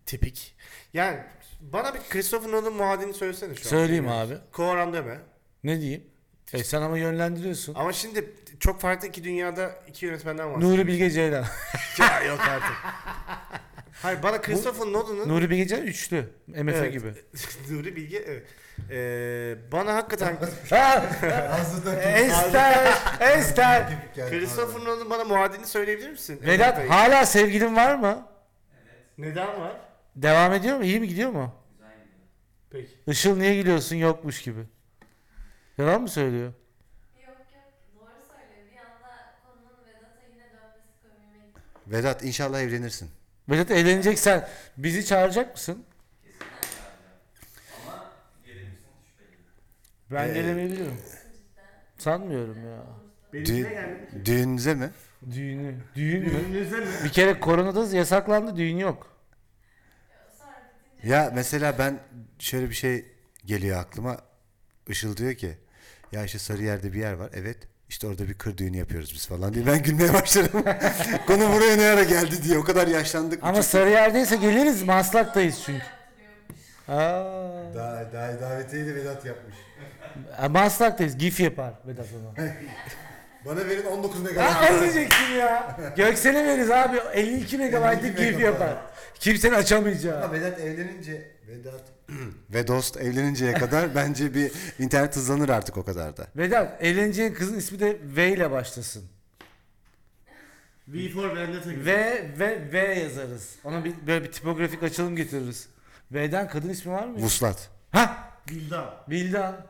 Tipik. 0.05 0.55
Yani 0.93 1.19
bana 1.61 1.93
bir 1.93 1.99
Christopher 2.09 2.51
Nolan 2.51 2.73
muadilini 2.73 3.13
söylesene 3.13 3.55
şu 3.55 3.61
an. 3.65 3.69
Söyleyeyim 3.69 4.07
abi. 4.07 4.37
Koran 4.51 4.93
deme. 4.93 5.19
Ne 5.63 5.81
diyeyim? 5.81 6.03
E 6.53 6.63
sen 6.63 6.81
ama 6.81 6.97
yönlendiriyorsun. 6.97 7.73
Ama 7.75 7.93
şimdi 7.93 8.35
çok 8.59 8.81
farklı 8.81 9.07
iki 9.07 9.23
dünyada 9.23 9.83
iki 9.87 10.05
yönetmenden 10.05 10.47
bahsediyoruz. 10.49 10.77
Nuri 10.77 10.87
Bilge 10.87 11.09
Ceylan. 11.11 11.45
Ya 11.99 12.23
yok 12.23 12.39
artık. 12.39 12.75
Hayır 13.91 14.23
bana 14.23 14.41
Christopher 14.41 14.85
Nolan'ın 14.93 15.29
Nuri 15.29 15.49
Bilge 15.49 15.67
Ceylan 15.67 15.87
üçlü. 15.87 16.29
MF 16.47 16.75
Evet. 16.75 16.93
gibi. 16.93 17.13
Nuri 17.69 17.95
Bilge 17.95 18.17
evet. 18.17 18.47
Ee, 18.91 19.55
bana 19.71 19.95
hakikaten 19.95 20.37
Ha, 20.69 21.05
Ağzından 21.61 21.97
Ester, 21.97 22.93
Ester. 23.37 23.89
Christopher 24.29 24.81
Nolan'ın 24.85 25.09
bana 25.09 25.23
muadilini 25.23 25.65
söyleyebilir 25.65 26.09
misin? 26.11 26.39
Vedat 26.45 26.89
hala 26.89 27.25
sevgilin 27.25 27.75
var 27.75 27.95
mı? 27.95 28.27
Neden 29.17 29.47
var? 29.61 29.81
Devam 30.15 30.53
ediyor 30.53 30.77
mu? 30.77 30.83
İyi 30.83 30.99
mi 30.99 31.07
gidiyor 31.07 31.29
mu? 31.29 31.55
Peki. 32.69 32.89
Işıl 33.07 33.37
niye 33.37 33.55
gülüyorsun 33.55 33.95
yokmuş 33.95 34.41
gibi. 34.41 34.61
Yalan 35.77 36.01
mı 36.01 36.09
söylüyor? 36.09 36.53
Yok 37.17 37.27
yok 37.27 37.37
doğru 37.95 38.09
söylüyor. 38.27 38.71
Bir 38.71 38.77
anda 38.77 39.33
konunun 39.45 39.77
Vedat'a 39.87 40.21
yine 40.33 40.43
dönmesi 40.43 40.89
komiğime 41.03 41.45
gitti. 41.47 41.61
Vedat 41.87 42.23
inşallah 42.23 42.61
evlenirsin. 42.61 43.09
Vedat 43.49 43.71
eğleneceksen 43.71 44.47
bizi 44.77 45.05
çağıracak 45.05 45.51
mısın? 45.53 45.85
Ben 50.11 50.29
Ee, 50.29 50.33
gelemeyebilirim. 50.33 50.97
Sanmıyorum 51.97 52.65
ya. 52.65 52.83
Benimkine 53.33 53.57
Dü- 54.15 54.25
düğünüze 54.25 54.73
mi? 54.75 54.89
Düğünü. 55.31 55.75
Düğün 55.95 56.23
mü? 56.23 56.31
Düğününüzde 56.31 56.79
mi? 56.79 56.85
Bir 57.03 57.09
kere 57.09 57.39
koronada 57.39 57.95
yasaklandı 57.97 58.57
düğün 58.57 58.77
yok. 58.77 59.07
Ya 61.03 61.31
mesela 61.35 61.77
ben 61.79 61.99
şöyle 62.39 62.69
bir 62.69 62.75
şey 62.75 63.05
geliyor 63.45 63.79
aklıma. 63.79 64.17
Işıl 64.87 65.17
diyor 65.17 65.33
ki 65.33 65.57
ya 66.11 66.23
işte 66.23 66.39
Sarıyer'de 66.39 66.93
bir 66.93 66.99
yer 66.99 67.13
var. 67.13 67.29
Evet. 67.33 67.57
İşte 67.91 68.07
orada 68.07 68.27
bir 68.27 68.33
kır 68.33 68.57
düğünü 68.57 68.77
yapıyoruz 68.77 69.11
biz 69.13 69.27
falan 69.27 69.53
diye. 69.53 69.65
Ben 69.65 69.83
gülmeye 69.83 70.13
başladım. 70.13 70.63
Konu 71.27 71.53
buraya 71.53 71.75
ne 71.75 71.85
ara 71.85 72.03
geldi 72.03 72.43
diye. 72.43 72.57
O 72.57 72.63
kadar 72.63 72.87
yaşlandık. 72.87 73.39
Ama 73.43 73.63
Sarıyer'deyse 73.63 74.35
geliriz 74.35 74.83
Maslak'tayız 74.83 75.61
çünkü. 75.65 75.83
Aa, 76.87 76.93
Daha, 77.75 78.05
daha 78.13 78.41
davetiyeyi 78.41 78.87
de 78.87 78.95
Vedat 78.95 79.25
yapmış. 79.25 79.55
e, 80.43 80.47
Maslak'tayız. 80.47 81.17
GIF 81.17 81.39
yapar 81.39 81.73
Vedat 81.87 82.05
ona. 82.21 82.45
Bana 83.45 83.67
verin 83.67 83.85
19 83.85 84.37
Ha, 84.37 84.67
az 84.69 84.81
diyecektim 84.81 85.37
ya. 85.39 85.77
Göksel'e 85.97 86.45
veririz 86.45 86.71
abi. 86.71 86.97
52 87.13 87.57
megabaytlık 87.57 88.05
52 88.19 88.21
GIF 88.23 88.37
megabayt. 88.37 88.61
yapar. 88.61 88.77
Kimsenin 89.19 89.53
açamayacağı. 89.53 90.23
Ama 90.23 90.33
Vedat 90.33 90.59
evlenince 90.59 91.31
Vedat 91.51 91.83
ve 92.53 92.67
dost 92.67 92.97
evleninceye 92.97 93.53
kadar 93.53 93.95
bence 93.95 94.33
bir 94.33 94.51
internet 94.79 95.15
hızlanır 95.15 95.49
artık 95.49 95.77
o 95.77 95.85
kadar 95.85 96.17
da. 96.17 96.27
Vedat 96.35 96.83
evleneceğin 96.83 97.33
kızın 97.33 97.57
ismi 97.57 97.79
de 97.79 97.97
V 98.03 98.33
ile 98.33 98.51
başlasın. 98.51 99.03
V 100.87 101.09
for 101.09 101.35
Vendetta 101.35 101.71
gibi. 101.71 101.85
V 101.85 101.91
ve 102.39 102.71
V 102.71 102.77
yazarız. 102.77 103.55
Ona 103.63 103.85
bir 103.85 103.93
böyle 104.07 104.25
bir 104.25 104.31
tipografik 104.31 104.83
açılım 104.83 105.15
getiririz. 105.15 105.67
V'den 106.11 106.47
kadın 106.49 106.69
ismi 106.69 106.91
var 106.91 107.07
mı? 107.07 107.17
Vuslat. 107.17 107.69
Ha, 107.91 108.31
Bildan. 108.49 108.93
Vildan, 109.09 109.65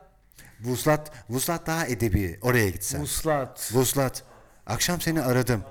Vuslat, 0.60 1.12
Vuslat 1.30 1.66
daha 1.66 1.86
edebi. 1.86 2.38
Oraya 2.42 2.68
gitsen. 2.70 3.00
Muslat. 3.00 3.70
Vuslat. 3.74 4.22
Akşam 4.66 5.00
seni 5.00 5.22
aradım. 5.22 5.62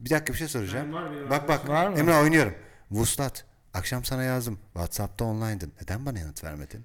Bir 0.00 0.10
dakika 0.10 0.32
bir 0.32 0.38
şey 0.38 0.48
soracağım. 0.48 0.86
Ben 0.86 0.94
var 0.94 1.12
benim 1.12 1.30
Bak 1.30 1.48
bak. 1.48 1.68
Var 1.68 1.88
mı? 1.88 1.98
Emre 1.98 2.14
oynuyorum. 2.14 2.54
Vuslat. 2.90 3.44
Akşam 3.74 4.04
sana 4.04 4.22
yazdım. 4.22 4.58
WhatsApp'ta 4.72 5.24
online'dın. 5.24 5.72
Neden 5.82 6.06
bana 6.06 6.18
yanıt 6.18 6.44
vermedin? 6.44 6.84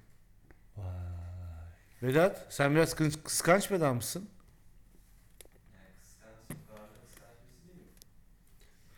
Vedat 2.02 2.46
sen 2.50 2.74
biraz 2.74 2.92
kıs- 2.92 3.22
kıskanç 3.24 3.70
bir 3.70 3.76
adam 3.76 3.96
mısın? 3.96 4.28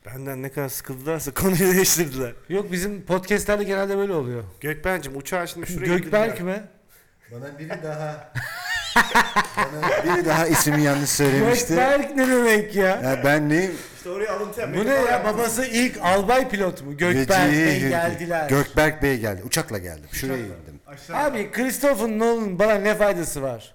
Benden 0.06 0.42
ne 0.42 0.52
kadar 0.52 0.68
sıkıldılarsa 0.68 1.34
konuyu 1.34 1.58
değiştirdiler. 1.74 2.32
Yok 2.48 2.72
bizim 2.72 3.06
podcastlerde 3.06 3.64
genelde 3.64 3.96
böyle 3.96 4.12
oluyor. 4.12 4.44
Gökben'cim 4.60 5.16
uçağı 5.16 5.48
şimdi 5.48 5.66
şuraya 5.66 5.98
Gökberk 5.98 6.40
mi? 6.40 6.62
Bana 7.32 7.58
biri 7.58 7.82
daha 7.82 8.32
bana 9.56 10.04
biri 10.04 10.24
daha 10.24 10.46
ismi 10.46 10.82
yanlış 10.82 11.10
söylemişti. 11.10 11.68
Gökberk 11.68 12.16
ne 12.16 12.28
demek 12.28 12.76
ya? 12.76 12.86
Ya 12.86 13.20
ben 13.24 13.48
neyim? 13.48 13.74
İşte 14.00 14.10
oraya 14.10 14.36
alıntı 14.36 14.74
Bu 14.74 14.84
ne 14.86 14.94
ya 14.94 15.24
babası 15.24 15.64
ilk 15.64 15.98
albay 16.02 16.48
pilot 16.48 16.82
mu? 16.82 16.96
Gökberk 16.96 17.52
Bey 17.52 17.80
geldiler. 17.88 18.48
Gökberk 18.48 19.02
Bey 19.02 19.18
geldi. 19.18 19.42
Uçakla 19.42 19.78
geldim. 19.78 20.08
Şuraya 20.12 20.38
indim. 20.38 20.80
Abi 21.12 21.50
Christopher 21.52 22.08
Nolan'ın 22.08 22.58
bana 22.58 22.74
ne 22.74 22.94
faydası 22.94 23.42
var? 23.42 23.74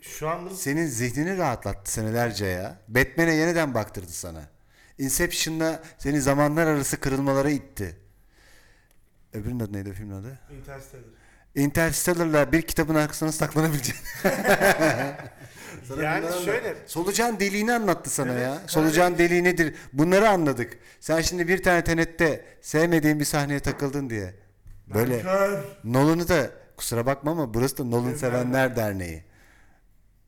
Şu 0.00 0.28
an 0.28 0.46
bunu 0.46 0.54
Senin 0.54 0.86
zihnini 0.86 1.38
rahatlattı 1.38 1.92
senelerce 1.92 2.46
ya. 2.46 2.76
Batman'e 2.88 3.34
yeniden 3.34 3.74
baktırdı 3.74 4.12
sana. 4.12 4.42
Inception'la 4.98 5.82
seni 5.98 6.20
zamanlar 6.20 6.66
arası 6.66 7.00
kırılmalara 7.00 7.50
itti. 7.50 7.96
Öbürünün 9.32 9.60
adı 9.60 9.72
neydi 9.72 9.90
o 9.90 9.92
filmin 9.92 10.14
adı? 10.14 10.38
Interstellar. 10.60 11.04
Interstellar'la 11.54 12.52
bir 12.52 12.62
kitabın 12.62 12.94
arkasına 12.94 13.32
saklanabileceğin. 13.32 14.00
Sana 15.88 16.02
Yani 16.02 16.22
bunları 16.22 16.34
anlat- 16.34 16.44
şöyle- 16.44 16.74
Solucan 16.86 17.40
deliğini 17.40 17.72
anlattı 17.72 18.10
sana 18.10 18.32
ya. 18.32 18.58
Solucan 18.66 19.18
deliği 19.18 19.44
nedir? 19.44 19.74
Bunları 19.92 20.28
anladık. 20.28 20.78
Sen 21.00 21.20
şimdi 21.20 21.48
bir 21.48 21.62
tane 21.62 21.84
tenette 21.84 22.44
sevmediğin 22.62 23.20
bir 23.20 23.24
sahneye 23.24 23.60
takıldın 23.60 24.10
diye. 24.10 24.34
Böyle 24.94 25.22
Nolan'ı 25.84 26.28
da 26.28 26.50
kusura 26.76 27.06
bakma 27.06 27.30
ama 27.30 27.54
burası 27.54 27.78
da 27.78 27.84
Nolan 27.84 28.14
Sevenler 28.14 28.76
Derneği. 28.76 29.24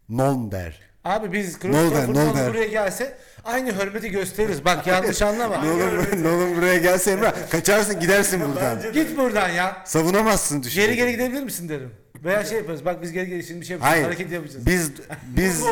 Nolan 0.08 0.50
der. 0.50 0.80
Abi 1.04 1.32
biz 1.32 1.58
Christopher? 1.58 2.08
Nolan 2.08 2.48
buraya 2.48 2.66
gelse 2.66 3.16
aynı 3.44 3.72
hürmeti 3.72 4.10
gösteririz. 4.10 4.64
Bak 4.64 4.86
yanlış 4.86 5.22
anlama. 5.22 5.64
Nolan, 5.64 6.22
Nolan 6.24 6.56
buraya 6.56 6.78
gelse 6.78 7.10
Emrah 7.10 7.50
kaçarsın 7.50 8.00
gidersin 8.00 8.40
buradan. 8.48 8.92
Git 8.92 9.16
buradan 9.16 9.48
ya. 9.48 9.82
Savunamazsın 9.84 10.62
düşün. 10.62 10.80
Geri 10.80 10.96
geri 10.96 11.12
gidebilir 11.12 11.42
misin 11.42 11.68
derim. 11.68 11.90
Veya 12.26 12.44
şey 12.44 12.58
yaparız. 12.58 12.84
Bak 12.84 13.02
biz 13.02 13.12
geri 13.12 13.28
geri 13.28 13.44
şimdi 13.44 13.60
bir 13.60 13.66
şey 13.66 13.74
yapacağız. 13.74 13.94
Hayır. 13.94 14.04
Hareket 14.04 14.32
yapacağız. 14.32 14.66
Biz 14.66 14.92
biz 15.22 15.64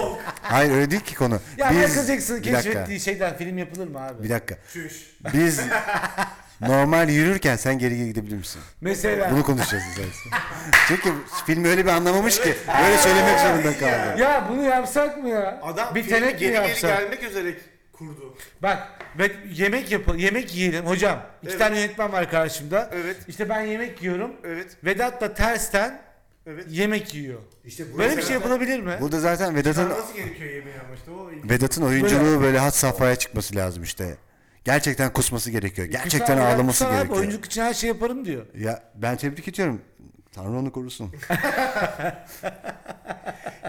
hayır 0.43 0.73
öyle 0.73 0.91
değil 0.91 1.03
ki 1.03 1.15
konu. 1.15 1.41
ya 1.59 1.71
biz 1.71 1.77
Michael 1.79 2.07
Jackson'ın 2.07 2.43
bir 2.43 2.53
dakika. 2.53 2.63
keşfettiği 2.63 3.01
şeyden 3.01 3.37
film 3.37 3.59
yapılır 3.59 3.89
mı 3.89 4.07
abi? 4.07 4.23
Bir 4.25 4.31
dakika. 4.31 4.55
çüş. 4.73 5.11
Biz 5.35 5.61
normal 6.61 7.09
yürürken 7.09 7.57
sen 7.57 7.79
geri 7.79 7.97
geri 7.97 8.07
gidebilir 8.09 8.37
misin? 8.37 8.63
Mesela. 8.81 9.31
Bunu 9.31 9.43
konuşacağız 9.43 9.85
esas. 9.93 10.33
Çünkü 10.89 11.13
film 11.47 11.65
öyle 11.65 11.85
bir 11.87 11.91
anlamamış 11.91 12.41
ki 12.41 12.55
böyle 12.83 12.99
söylemek 12.99 13.41
zorunda 13.41 13.79
kaldı. 13.79 14.23
Ya 14.23 14.47
bunu 14.51 14.63
yapsak 14.63 15.19
mı 15.23 15.29
ya? 15.29 15.61
Adam 15.63 15.95
bir 15.95 16.03
filmi 16.03 16.19
tenek 16.21 16.35
mi 16.35 16.39
geri 16.41 16.53
geri 16.53 16.69
yapsak? 16.69 16.99
gelmek 16.99 17.23
üzere 17.23 17.55
kurdu. 17.93 18.37
Bak 18.63 18.89
ben 19.19 19.31
yemek 19.53 19.91
yap 19.91 20.03
yemek 20.17 20.55
yiyelim 20.55 20.87
hocam. 20.87 21.23
İki 21.43 21.51
Evet. 21.51 21.59
tane 21.59 21.79
yönetmen 21.81 22.13
var 22.13 22.31
karşımda. 22.31 22.91
Evet. 22.95 23.17
İşte 23.29 23.49
ben 23.49 23.61
yemek 23.61 24.03
yiyorum. 24.03 24.33
Evet. 24.45 24.77
Vedat 24.85 25.21
da 25.21 25.35
tersten 25.35 26.01
Evet. 26.47 26.67
yemek 26.71 27.15
yiyor. 27.15 27.41
İşte 27.65 27.99
Böyle 27.99 28.17
bir 28.17 28.23
şey 28.23 28.33
yapılabilir 28.35 28.81
mi? 28.81 28.97
Burada 29.01 29.21
zaten 29.21 29.55
Vedat'ın 29.57 29.91
nasıl 29.91 30.15
gerekiyor 30.15 30.51
yemeği 30.51 30.77
ama 30.87 30.95
işte 30.95 31.11
o. 31.11 31.31
Vedat'ın 31.51 31.83
oyunculuğu 31.83 32.41
böyle 32.43 32.59
had 32.59 32.71
safhaya 32.71 33.17
çıkması 33.17 33.57
lazım 33.57 33.83
işte. 33.83 34.17
Gerçekten 34.65 35.13
kusması 35.13 35.51
gerekiyor. 35.51 35.89
Gerçekten 35.89 36.37
Kusar 36.37 36.49
ya, 36.51 36.55
ağlaması 36.55 36.79
kusar 36.85 36.91
abi, 36.91 36.97
gerekiyor. 36.97 37.19
oyunculuk 37.19 37.45
için 37.45 37.63
her 37.63 37.75
şey 37.75 37.89
yaparım 37.89 38.25
diyor. 38.25 38.47
Ya 38.59 38.83
ben 38.95 39.17
tebrik 39.17 39.49
ediyorum. 39.49 39.81
Tanrı 40.33 40.59
onu 40.59 40.73
korusun. 40.73 41.13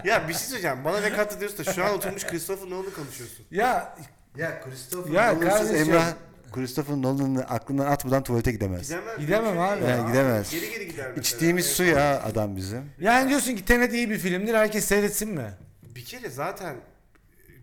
Ya 0.04 0.28
bir 0.28 0.32
şey 0.34 0.42
söyleyeceğim. 0.42 0.84
Bana 0.84 1.00
ne 1.00 1.12
kattı 1.12 1.40
diyorsun 1.40 1.66
da 1.66 1.72
şu 1.72 1.84
an 1.84 1.94
oturmuş 1.94 2.26
Christopher 2.26 2.70
Nolan'ı 2.70 2.92
konuşuyorsun. 2.94 3.46
Ya 3.50 3.96
Ya 4.36 4.60
Christopher 4.60 5.12
Ya 5.12 5.32
Nolan'sız 5.32 5.68
kardeşim. 5.68 5.94
Emrah 5.94 6.06
Christopher 6.56 6.96
Nolan'ı 6.96 7.44
aklından 7.44 7.86
atmadan 7.86 8.22
tuvalete 8.22 8.52
gidemez. 8.52 8.82
Gidemem. 8.88 9.18
Gidemem 9.20 9.58
abi. 9.60 9.84
Yani 9.84 10.06
gidemez. 10.08 10.50
Geri 10.50 10.70
geri 10.70 10.86
gider 10.88 11.06
mesela. 11.06 11.20
İçtiğimiz 11.20 11.66
su 11.66 11.84
ya 11.84 12.22
adam 12.22 12.56
bizim. 12.56 12.82
yani 13.00 13.28
diyorsun 13.28 13.56
ki 13.56 13.64
Tenet 13.64 13.92
iyi 13.94 14.10
bir 14.10 14.18
filmdir 14.18 14.54
herkes 14.54 14.84
seyretsin 14.84 15.30
mi? 15.30 15.50
Bir 15.94 16.04
kere 16.04 16.30
zaten 16.30 16.76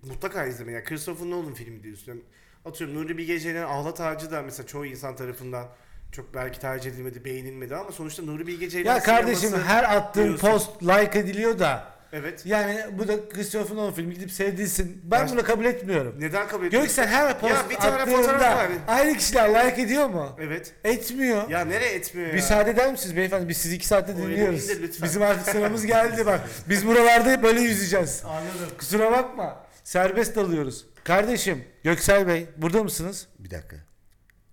mutlaka 0.07 0.45
izleme. 0.45 0.71
Yani 0.71 0.83
Christopher 0.83 1.29
Nolan 1.29 1.53
filmi 1.53 1.83
diyorsun. 1.83 2.11
Yani 2.11 2.21
atıyorum 2.65 2.95
Nuri 2.95 3.17
Bilge 3.17 3.39
Ceylan'ın 3.39 3.65
Ahlat 3.67 4.01
Ağacı 4.01 4.31
da 4.31 4.41
mesela 4.41 4.67
çoğu 4.67 4.85
insan 4.85 5.15
tarafından 5.15 5.67
çok 6.11 6.33
belki 6.33 6.59
tercih 6.59 6.91
edilmedi, 6.91 7.25
beğenilmedi 7.25 7.75
ama 7.75 7.91
sonuçta 7.91 8.23
Nuri 8.23 8.47
Bilge 8.47 8.69
Ceylan 8.69 8.95
Ya 8.95 9.03
kardeşim 9.03 9.53
her 9.65 9.97
attığın 9.97 10.23
diyorsun. 10.23 10.47
post 10.47 10.83
like 10.83 11.19
ediliyor 11.19 11.59
da 11.59 11.93
Evet. 12.15 12.45
yani 12.45 12.85
bu 12.91 13.07
da 13.07 13.29
Christopher 13.29 13.75
Nolan 13.75 13.93
filmi 13.93 14.13
gidip 14.13 14.31
seyredilsin. 14.31 15.01
Ben 15.03 15.29
bunu 15.29 15.43
kabul 15.43 15.65
etmiyorum. 15.65 16.15
Neden 16.19 16.47
kabul 16.47 16.65
ediyorsun? 16.65 16.87
Göksel 16.87 17.07
her 17.07 17.39
post 17.39 17.53
Ya 17.53 17.69
bir 17.69 17.75
tane 17.75 18.05
fotoğraf 18.05 18.41
var. 18.57 18.67
aynı 18.87 19.17
kişiler 19.17 19.49
like 19.67 19.81
ediyor 19.81 20.07
mu? 20.09 20.35
Evet. 20.39 20.73
Etmiyor. 20.83 21.49
Ya 21.49 21.65
nereye 21.65 21.93
etmiyor 21.93 22.27
ya? 22.27 22.33
Müsaade 22.33 22.69
eder 22.71 22.91
misiniz 22.91 23.15
beyefendi? 23.15 23.49
Biz 23.49 23.57
sizi 23.57 23.75
iki 23.75 23.87
saatte 23.87 24.17
dinliyoruz. 24.17 24.69
de 24.69 24.81
lütfen. 24.81 25.07
Bizim 25.07 25.21
artık 25.21 25.45
sıramız 25.45 25.85
geldi 25.85 26.25
bak. 26.25 26.41
Biz 26.69 26.87
buralarda 26.87 27.43
böyle 27.43 27.61
yüzeceğiz. 27.61 28.23
Anladım. 28.25 28.77
Kusura 28.77 29.11
bakma. 29.11 29.65
Serbest 29.83 30.35
dalıyoruz. 30.35 30.85
Kardeşim 31.03 31.63
Göksel 31.83 32.27
Bey 32.27 32.47
burada 32.57 32.83
mısınız? 32.83 33.27
Bir 33.39 33.49
dakika. 33.51 33.75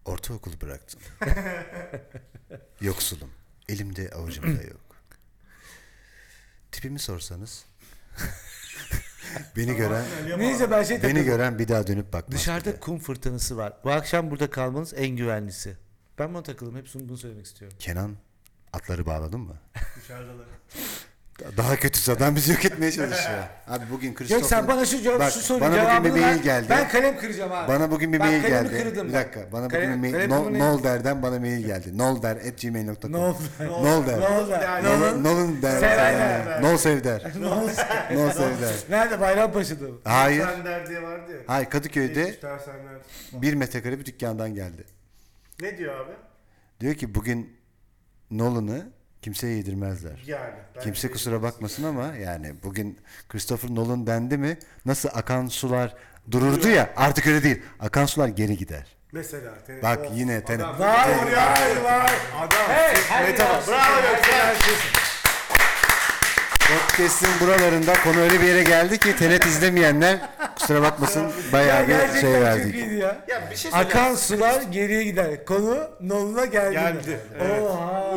Ortaokulu 0.04 0.61
bıraktım. 0.61 1.00
Yoksulum. 2.80 3.30
Elimde 3.68 4.11
avucumda 4.11 4.62
yok. 4.62 4.89
Tipimi 6.80 6.98
sorsanız. 6.98 7.64
beni 9.56 9.76
gören 9.76 10.04
Neyse 10.38 10.70
ben 10.70 10.82
şey 10.82 10.96
beni 10.96 11.02
takıldım. 11.02 11.24
gören 11.24 11.58
bir 11.58 11.68
daha 11.68 11.86
dönüp 11.86 12.12
bakmaz. 12.12 12.32
Dışarıda 12.38 12.70
bile. 12.70 12.80
kum 12.80 12.98
fırtınası 12.98 13.56
var. 13.56 13.72
Bu 13.84 13.90
akşam 13.90 14.30
burada 14.30 14.50
kalmanız 14.50 14.94
en 14.96 15.08
güvenlisi. 15.08 15.76
Ben 16.18 16.34
buna 16.34 16.42
takıldım. 16.42 16.76
Hep 16.76 16.86
bunu 16.94 17.16
söylemek 17.18 17.46
istiyorum. 17.46 17.76
Kenan 17.80 18.16
Atları 18.72 19.06
bağladın 19.06 19.40
mı? 19.40 19.56
Dışarıdalar. 19.96 20.46
Daha 21.57 21.76
kötüsü 21.76 22.12
adam 22.12 22.36
bizi 22.36 22.53
yok 22.53 22.64
etmeye 22.64 22.93
çalışıyor. 22.93 23.38
Abi 23.68 23.84
bugün 23.91 24.14
Christopher... 24.14 24.41
Göksel 24.41 24.68
bana 24.68 24.84
şu, 24.86 25.03
cevap, 25.03 25.20
Bak, 25.20 25.32
şu 25.32 25.41
soru 25.41 25.61
bana 25.61 25.70
bugün 25.70 25.80
cevabını 25.82 26.14
bir 26.14 26.20
mail 26.20 26.22
ver. 26.38 26.43
geldi. 26.43 26.66
Ben 26.70 26.88
kalem 26.88 27.18
kıracağım 27.18 27.53
abi. 27.53 27.68
Bana 27.68 27.91
bugün 27.91 28.12
bir 28.12 28.20
Ben 28.20 28.26
mail 28.26 28.43
kalemi 28.43 28.70
geldi. 28.70 28.82
kırdım 28.82 29.09
bir 29.09 29.12
ben. 29.12 29.20
dakika. 29.20 29.53
Bana 29.53 29.68
Kalem- 29.68 29.88
bugün 29.88 30.03
bir 30.03 30.12
mail 30.12 30.28
kalemi 30.28 30.59
no, 30.59 30.64
Nolder'den 30.72 31.22
bana 31.22 31.38
mail 31.38 31.64
geldi. 31.66 31.99
Nolder 31.99 32.36
at 32.36 32.61
gmail.com 32.62 33.12
Ne 33.12 33.16
oldu? 33.16 33.38
Nolder. 33.61 34.20
Ne 34.20 34.28
oldu? 34.28 35.22
Nolun, 35.24 35.62
der. 35.62 35.78
Sevder. 35.80 36.62
Nol 36.62 36.76
sevder. 36.76 37.32
Nol 38.14 38.30
sevder. 38.30 38.74
Nerede? 38.91 39.20
Bayrampaşa'da 39.20 39.84
mı? 39.84 39.95
Hayır. 40.05 40.47
Sender 40.47 40.88
diye 40.88 41.03
vardı 41.03 41.32
ya. 41.32 41.38
Hayır 41.47 41.70
Kadıköy'de 41.70 42.20
Yetmiş 42.20 42.36
tersenler. 42.41 42.99
bir 43.32 43.55
metrekare 43.55 43.99
bir 43.99 44.05
dükkandan 44.07 44.55
geldi. 44.55 44.84
Ne 45.62 45.78
diyor 45.78 46.01
abi? 46.07 46.12
Diyor 46.80 46.95
ki 46.95 47.14
bugün 47.14 47.57
Nolan'ı 48.30 48.86
kimseye 49.22 49.56
yedirmezler. 49.56 50.22
Yani. 50.26 50.54
Kimse 50.82 51.10
kusura 51.10 51.42
bakmasın 51.42 51.84
ama 51.84 52.06
yani 52.16 52.54
bugün 52.62 52.98
Christopher 53.28 53.74
Nolan 53.74 54.06
dendi 54.06 54.38
mi 54.38 54.58
nasıl 54.86 55.08
akan 55.12 55.46
sular 55.46 55.94
dururdu 56.30 56.68
ya 56.68 56.90
artık 56.96 57.26
öyle 57.26 57.42
değil. 57.42 57.62
Akan 57.80 58.06
sular 58.06 58.28
geri 58.28 58.56
gider. 58.56 58.86
Mesela. 59.12 59.54
Tenet. 59.66 59.82
Bak 59.82 59.98
yine 60.14 60.44
Tenet. 60.44 60.66
adam- 60.66 60.78
Vay 60.80 61.04
Tenet. 61.04 61.36
vay 61.36 61.84
vay. 61.84 62.10
Adam. 62.38 62.68
Hey, 62.68 63.34
ya. 63.38 63.60
Bravo 63.66 64.02
Göksel. 64.02 64.99
Podcast'in 66.70 67.28
buralarında 67.40 67.92
konu 68.04 68.20
öyle 68.20 68.40
bir 68.40 68.46
yere 68.46 68.62
geldi 68.62 68.98
ki 68.98 69.16
Tenet 69.16 69.46
izlemeyenler 69.46 70.18
kusura 70.58 70.82
bakmasın 70.82 71.22
Ya 71.22 71.32
bayağı 71.52 71.82
bir 71.82 71.88
gerçekten 71.88 72.20
şey 72.20 72.32
çok 72.32 72.42
verdik. 72.42 72.74
iyiydi 72.74 72.94
ya. 72.94 73.24
Ya 73.28 73.50
bir 73.50 73.56
şey. 73.56 73.70
Akan 73.74 74.14
sular 74.14 74.62
geriye 74.62 75.04
gider. 75.04 75.44
Konu 75.44 75.78
Nolan'a 76.00 76.44
geldi. 76.44 76.72
Geldi, 76.74 77.20
evet. 77.40 77.62
Oha. 77.62 78.14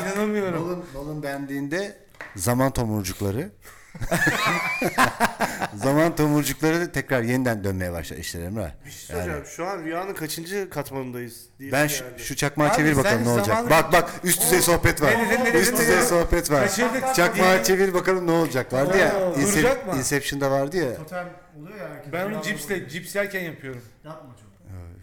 İnanamıyorum. 0.00 0.62
Nolan, 0.66 0.82
Nolan 0.94 1.22
beğendiğinde 1.22 1.96
zaman 2.36 2.70
tomurcukları 2.72 3.50
zaman 5.74 6.16
tomurcukları 6.16 6.92
tekrar 6.92 7.22
yeniden 7.22 7.64
dönmeye 7.64 7.92
başlar 7.92 8.16
işler 8.16 8.42
Emrah. 8.42 8.70
Bir 8.84 8.90
şey 8.90 9.00
söyleyeceğim. 9.06 9.44
Şu 9.46 9.66
an 9.66 9.82
rüyanın 9.84 10.14
kaçıncı 10.14 10.70
katmanındayız? 10.70 11.40
diyesim 11.58 11.72
Ben 11.78 11.86
şu, 11.86 12.04
geldi. 12.04 12.22
şu 12.22 12.36
çakmağı 12.36 12.68
Abi 12.68 12.76
çevir 12.76 12.94
sen 12.94 13.04
bakalım 13.04 13.24
ne 13.24 13.28
olacak. 13.28 13.46
zaman- 13.46 13.70
Bak 13.70 13.92
bak 13.92 14.10
üst 14.24 14.42
düzey 14.42 14.60
sohbet 14.60 15.02
var. 15.02 15.12
Ne 15.18 15.30
dedin, 15.30 15.40
ne 15.40 15.46
dedin, 15.46 15.58
üst 15.58 15.72
ne 15.72 15.78
düzey 15.78 15.96
dedin? 15.96 16.04
sohbet 16.06 16.50
var. 16.50 16.60
Kaçırdık. 16.68 17.14
Çakmağı 17.14 17.64
çevir 17.64 17.94
bakalım 17.94 18.26
ne 18.26 18.30
olacak 18.30 18.72
vardı 18.72 18.98
ya. 18.98 19.16
Oo, 19.20 19.34
Incep- 19.34 19.52
duracak 19.54 19.86
mı? 19.86 19.94
Inception'da 19.98 20.50
vardı 20.50 20.76
ya. 20.76 20.96
Totem 20.96 21.28
oluyor 21.60 21.76
ya 21.78 21.88
herkes. 21.94 22.12
Ben 22.12 22.32
onu 22.32 22.42
cipsle, 22.42 22.88
cips 22.88 23.14
yerken 23.14 23.40
yapıyorum. 23.40 23.82
Yapma 24.04 24.30
çok. 24.40 24.46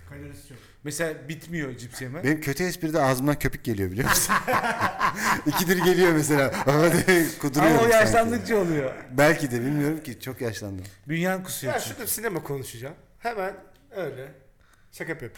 Kalorisi 0.09 0.47
çok. 0.49 0.57
Mesela 0.83 1.29
bitmiyor 1.29 1.77
cips 1.77 2.01
yeme. 2.01 2.23
Benim 2.23 2.41
kötü 2.41 2.63
espride 2.63 3.01
ağzımdan 3.01 3.39
köpük 3.39 3.63
geliyor 3.63 3.91
biliyor 3.91 4.09
musun? 4.09 4.35
İkidir 5.45 5.77
geliyor 5.77 6.11
mesela. 6.13 6.51
Kuduruyorum 7.41 7.77
Ama 7.77 7.77
o 7.77 7.81
sanki. 7.81 7.95
yaşlandıkça 7.95 8.57
oluyor. 8.57 8.93
Belki 9.11 9.51
de 9.51 9.61
bilmiyorum 9.61 10.03
ki 10.03 10.19
çok 10.19 10.41
yaşlandım. 10.41 10.85
Bünyen 11.07 11.43
kusuyor. 11.43 11.73
Ya 11.73 11.79
çünkü. 11.79 11.95
şurada 11.95 12.07
sinema 12.07 12.43
konuşacağım. 12.43 12.95
Hemen 13.19 13.53
öyle. 13.91 14.31
Şaka 14.91 15.09
yapıyorum. 15.11 15.37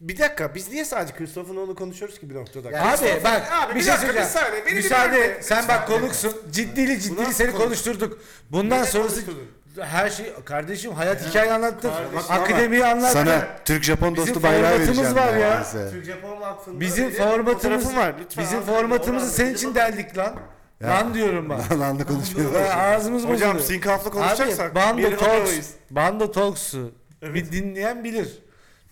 Bir 0.00 0.18
dakika 0.18 0.54
biz 0.54 0.70
niye 0.70 0.84
sadece 0.84 1.14
Christopher 1.16 1.54
Nolan'ı 1.54 1.74
konuşuyoruz 1.74 2.20
ki 2.20 2.30
bir 2.30 2.34
noktada? 2.34 2.68
Abi 2.68 3.20
bak 3.24 3.52
Abi, 3.52 3.70
bir 3.70 3.78
bir 3.78 3.84
şey 3.84 3.92
dakika, 3.92 4.06
söyleyeceğim. 4.06 4.26
bir 4.26 4.32
saniye, 4.32 4.66
beni 4.66 4.72
bir 4.76 4.82
Müsaade 4.82 5.18
et. 5.18 5.44
Sen 5.44 5.68
bak 5.68 5.86
konuksun. 5.88 6.32
Ciddili 6.52 7.00
ciddili 7.00 7.34
seni 7.34 7.50
konuş. 7.52 7.64
konuşturduk. 7.64 8.18
Bundan 8.50 8.78
Neden 8.78 8.90
sonrası 8.90 9.14
konuşturdun? 9.14 9.48
Her 9.84 10.10
şey 10.10 10.34
kardeşim 10.44 10.92
hayat 10.92 11.26
hikaye 11.28 11.52
anlattın. 11.52 11.90
Kardeşim 11.90 12.32
Akademiyi 12.32 12.86
anlattın. 12.86 13.12
Sana 13.24 13.46
Türk-Japon 13.64 14.14
Bizim 14.14 14.26
dostu 14.26 14.42
bayrağı 14.42 14.70
formatımız 14.72 15.16
vereceğim. 15.16 15.16
var 15.16 15.36
ya. 15.36 15.90
Türk 15.90 16.04
Japon 16.04 16.40
Vakfı'nda 16.40 16.80
Bizim 16.80 17.10
formatımız 17.10 17.96
var. 17.96 18.14
Lütfen 18.20 18.44
Bizim 18.44 18.60
formatımızı 18.60 19.30
senin 19.30 19.54
için 19.54 19.74
deldik 19.74 20.18
lan. 20.18 20.36
Ya. 20.80 20.88
Lan 20.90 21.14
diyorum 21.14 21.48
bak. 21.48 21.60
Lan 21.80 21.98
da 21.98 22.04
konuşuyor. 22.06 22.54
Ve 22.54 22.74
ağzımız 22.74 23.22
bozuluyor. 23.28 23.50
Hocam 23.54 23.60
sinkaflı 23.60 24.10
konuşacaksak 24.10 24.70
Abi 24.70 24.74
Bando 24.74 25.16
Talks. 25.16 25.68
Bando 25.90 26.32
Talks'u 26.32 26.92
bir 27.22 27.52
dinleyen 27.52 28.04
bilir. 28.04 28.28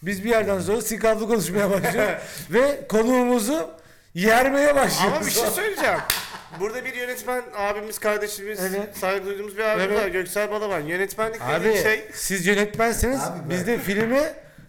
Biz 0.02 0.24
bir 0.24 0.30
yerden 0.30 0.60
sonra 0.60 0.82
sinkaflı 0.82 1.28
konuşmaya 1.28 1.70
başlıyoruz 1.70 2.14
ve 2.50 2.86
konuğumuzu 2.88 3.70
yermeye 4.14 4.74
başlıyoruz. 4.74 5.16
Ama 5.16 5.26
bir 5.26 5.30
şey 5.30 5.46
söyleyeceğim. 5.46 5.98
Burada 6.60 6.84
bir 6.84 6.94
yönetmen 6.94 7.42
abimiz, 7.56 7.98
kardeşimiz, 7.98 8.60
Evet. 8.60 8.96
saygı 8.96 9.26
duyduğumuz 9.26 9.56
bir 9.58 9.62
abimiz 9.62 9.86
Evet. 9.90 10.00
var. 10.02 10.08
Göksel 10.08 10.50
Balaban. 10.50 10.80
Yönetmenlik 10.80 11.42
Abi 11.42 11.64
dediğin 11.64 11.82
şey... 11.82 12.04
siz 12.14 12.46
yönetmenseniz 12.46 13.20
Abi 13.20 13.50
biz 13.50 13.66
de 13.66 13.78
filmi 13.78 14.20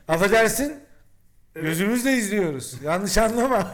affedersin 0.08 0.74
gözümüzle 1.56 2.14
izliyoruz. 2.14 2.76
Yanlış 2.84 3.18
anlama. 3.18 3.72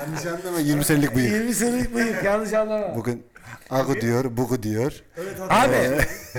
Yanlış 0.00 0.26
anlama 0.26 0.60
20 0.60 0.84
senelik 0.84 1.16
bıyık. 1.16 1.32
20 1.32 1.54
senelik 1.54 1.94
bıyık 1.94 2.24
yanlış 2.24 2.52
anlama. 2.52 2.96
Bugün 2.96 3.26
Agu 3.70 4.00
diyor, 4.00 4.36
bugu 4.36 4.62
diyor. 4.62 4.92
Abi 5.50 5.76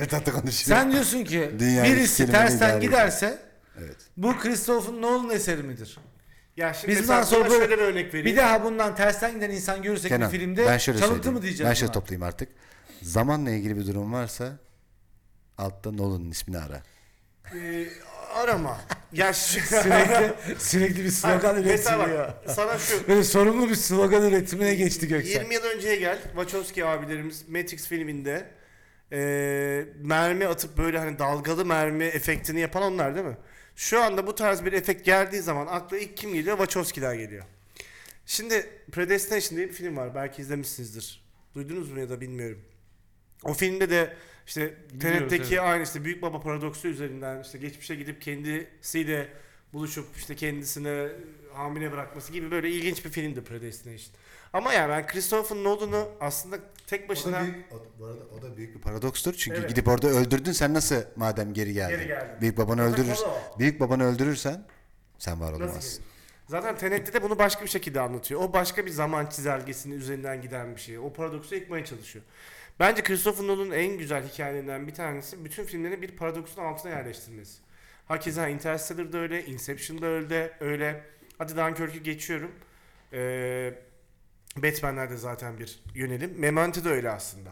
Tatlı 0.10 0.32
konuşuyor. 0.32 0.80
sen 0.80 0.92
diyorsun 0.92 1.24
ki 1.24 1.52
Dünyanın 1.60 1.90
birisi 1.92 2.18
kelimeleri 2.18 2.48
tersten 2.50 2.80
giderse 2.82 3.38
Evet. 3.80 3.96
bu 4.18 4.38
Christopher 4.38 4.94
Nolan 5.02 5.30
eseri 5.30 5.64
midir? 5.64 5.98
Ya 6.62 6.74
şimdi 6.74 6.92
Biz 6.92 7.00
mesela 7.00 7.22
bundan 7.22 7.30
sonra 7.30 7.50
şöyle 7.50 7.78
bir 7.78 7.84
örnek 7.84 8.14
vereyim. 8.14 8.26
Bir 8.26 8.38
daha 8.38 8.64
bundan 8.64 8.96
tersten 8.96 9.36
giden 9.36 9.50
insan 9.50 9.82
görürsek 9.82 10.10
Kenan, 10.10 10.32
bir 10.32 10.38
filmde 10.38 10.66
ben 10.66 10.78
şöyle 10.78 11.00
çalıntı 11.00 11.16
söyleyeyim. 11.16 11.38
mı 11.38 11.42
diyeceğiz? 11.42 11.70
Ben 11.70 11.74
şöyle 11.74 11.92
toplayayım 11.92 12.24
artık. 12.24 12.50
Zamanla 13.02 13.50
ilgili 13.52 13.78
bir 13.78 13.88
durum 13.88 14.14
varsa 14.14 14.58
altta 15.58 15.92
Nolan'ın 15.92 16.32
ismini 16.32 16.58
ara. 16.58 16.84
Ee, 17.56 17.86
arama. 18.36 18.78
Ya 19.14 19.34
sürekli 19.34 20.34
sürekli 20.60 21.04
bir 21.04 21.10
slogan 21.10 21.64
üretiliyor. 21.64 22.28
bak 22.28 22.36
sana 22.48 22.78
şu 22.78 23.08
Böyle 23.08 23.24
sorumlu 23.24 23.70
bir 23.70 23.76
slogan 23.76 24.24
üretimine 24.24 24.76
geçti 24.76 25.08
Göksel. 25.08 25.42
20 25.42 25.54
yıl 25.54 25.64
önceye 25.64 25.96
gel. 25.96 26.20
Wachowski 26.24 26.86
abilerimiz 26.86 27.50
Matrix 27.50 27.88
filminde 27.88 28.46
e, 29.12 29.20
mermi 30.04 30.48
atıp 30.48 30.78
böyle 30.78 31.00
hani 31.00 31.20
dalgalı 31.20 31.66
mermi 31.66 32.04
efektini 32.04 32.60
yapan 32.60 32.84
onlar 32.84 33.16
değil 33.16 33.26
mi? 33.26 33.38
Şu 33.82 34.02
anda 34.02 34.28
bu 34.28 34.36
tarz 34.36 34.66
bir 34.66 34.74
efekt 34.74 35.06
geldiği 35.06 35.42
zaman 35.42 35.68
akla 35.68 35.98
ilk 35.98 36.18
kim 36.18 36.34
geliyor? 36.34 36.58
Wachowski'ler 36.58 37.16
geliyor. 37.16 37.44
Şimdi 38.26 38.70
Predestination 38.92 39.58
diye 39.58 39.70
bir 39.70 39.74
film 39.74 39.98
var. 39.98 40.16
Belki 40.16 40.42
izlemişsinizdir. 40.42 41.24
Duydunuz 41.56 41.92
mu 41.92 42.00
ya 42.00 42.10
da 42.10 42.22
bilmiyorum. 42.22 42.62
O 43.44 43.54
filmde 43.54 43.90
de 43.90 44.14
işte 44.48 44.76
TRT'deki 45.00 45.56
evet. 45.56 45.60
aynı 45.60 45.84
işte 45.84 46.04
büyük 46.04 46.22
baba 46.22 46.42
paradoksu 46.42 46.88
üzerinden 46.88 47.42
işte 47.42 47.58
geçmişe 47.58 47.96
gidip 47.96 48.22
kendisiyle 48.22 49.28
buluşup 49.74 50.06
işte 50.18 50.36
kendisine 50.36 51.08
hamile 51.54 51.92
bırakması 51.92 52.34
gibi 52.34 52.52
böyle 52.52 52.70
ilginç 52.70 53.06
bir 53.06 53.10
filmdi 53.10 53.44
Predestination. 53.44 54.16
Ama 54.54 54.74
yani 54.74 54.90
ben 54.90 55.08
Christopher 55.08 55.58
Nolan'ı 55.58 56.06
aslında 56.20 56.60
tek 56.88 57.06
O 57.06 57.10
başına 57.10 57.38
da 57.40 57.44
büyük, 57.44 57.74
o, 57.74 57.86
bu 58.00 58.06
arada 58.06 58.22
o 58.40 58.42
da 58.42 58.58
büyük 58.58 58.76
bir 58.76 58.82
paradokstur. 58.82 59.34
Çünkü 59.34 59.58
Evet. 59.60 59.70
gidip 59.70 59.88
orada 59.88 60.08
öldürdün 60.08 60.52
sen 60.52 60.74
nasıl 60.74 60.96
madem 61.16 61.54
geri 61.54 61.74
geldin? 61.74 61.98
Geri 61.98 62.08
geldim. 62.08 62.36
Büyük 62.42 62.58
babanı 62.58 62.82
Zaten 62.90 62.94
öldürür. 62.94 63.16
konu 63.16 63.28
o. 63.56 63.60
Büyük 63.60 63.80
babanı 63.80 64.04
öldürürsen 64.04 64.64
sen 65.18 65.42
var 65.42 65.54
olamazsın. 65.54 66.04
Zaten 66.48 66.78
Tenet'te 66.78 67.14
de 67.14 67.24
bunu 67.24 67.38
başka 67.40 67.64
bir 67.66 67.70
şekilde 67.70 68.00
anlatıyor. 68.00 68.42
O 68.42 68.54
başka 68.54 68.86
bir 68.86 68.92
zaman 68.92 69.26
çizelgesinin 69.26 69.96
üzerinden 70.00 70.42
giden 70.42 70.76
bir 70.76 70.82
şey. 70.82 71.00
O 71.00 71.14
paradoksu 71.14 71.56
yıkmaya 71.56 71.86
çalışıyor. 71.86 72.26
Bence 72.80 73.04
Christopher 73.04 73.48
Nolan'ın 73.48 73.72
en 73.72 73.98
güzel 73.98 74.28
hikayelerinden 74.28 74.88
bir 74.88 74.94
tanesi 74.94 75.46
bütün 75.46 75.64
filmlerini 75.66 76.02
bir 76.02 76.12
paradoksun 76.18 76.62
altına 76.62 76.92
yerleştirmesi. 76.92 77.60
Hakeza 78.08 78.48
Interstellar'da 78.48 79.18
öyle, 79.18 79.46
Inception'da 79.46 80.06
öyle, 80.06 80.52
öyle. 80.60 81.04
Hadi 81.38 81.56
Dunkirk'ü 81.58 82.00
geçiyorum. 82.04 82.52
Ee, 83.14 83.74
Batman'lerde 84.58 85.18
zaten 85.18 85.60
bir 85.60 85.80
yönelim. 85.96 86.40
Memento 86.40 86.84
da 86.84 86.90
öyle 86.90 87.10
aslında. 87.10 87.50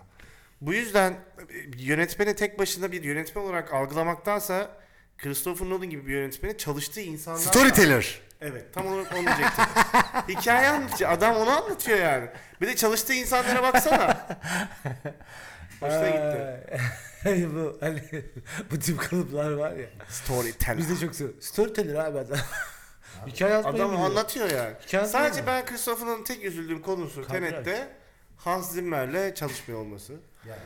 Bu 0.61 0.73
yüzden 0.73 1.11
e, 1.11 1.17
yönetmeni 1.77 2.35
tek 2.35 2.59
başına 2.59 2.91
bir 2.91 3.03
yönetmen 3.03 3.43
olarak 3.43 3.73
algılamaktansa 3.73 4.77
Christopher 5.17 5.69
Nolan 5.69 5.89
gibi 5.89 6.07
bir 6.07 6.13
yönetmeni 6.13 6.57
çalıştığı 6.57 7.01
insanlar 7.01 7.39
Storyteller. 7.39 8.21
Evet 8.41 8.73
tam 8.73 8.87
olarak 8.87 9.13
onu 9.13 9.25
diyecektim. 9.25 9.65
Hikaye 10.27 10.69
anlatıyor. 10.69 11.11
Adam 11.11 11.35
onu 11.35 11.49
anlatıyor 11.49 11.97
yani. 11.97 12.29
Bir 12.61 12.67
de 12.67 12.75
çalıştığı 12.75 13.13
insanlara 13.13 13.63
baksana. 13.63 14.27
Hoşuna 15.79 16.09
gitti. 16.09 16.67
Bu 17.55 17.77
hani 17.79 18.01
bu 18.71 18.79
tip 18.79 18.99
kalıplar 18.99 19.51
var 19.51 19.71
ya. 19.71 19.87
Storyteller. 20.09 20.77
Biz 20.77 20.89
de 20.89 21.05
çok 21.05 21.15
seviyoruz. 21.15 21.45
Storyteller 21.45 21.95
abi 21.95 22.19
adam. 22.19 22.37
Hikaye 23.27 23.53
yazmayı 23.53 23.75
Adam 23.75 23.91
biliyor. 23.91 24.05
anlatıyor 24.09 24.49
yani. 24.49 24.73
Hikaye 24.87 25.05
Sadece 25.07 25.47
ben 25.47 25.65
Christopher 25.65 26.07
Nolan'ın 26.07 26.23
tek 26.23 26.43
üzüldüğüm 26.43 26.81
konusu 26.81 27.27
Kadraj. 27.27 27.49
Tenet'te 27.49 27.89
Hans 28.37 28.71
Zimmer'le 28.71 29.35
çalışmıyor 29.35 29.79
olması. 29.81 30.13
Ya, 30.13 30.19
bak. 30.55 30.59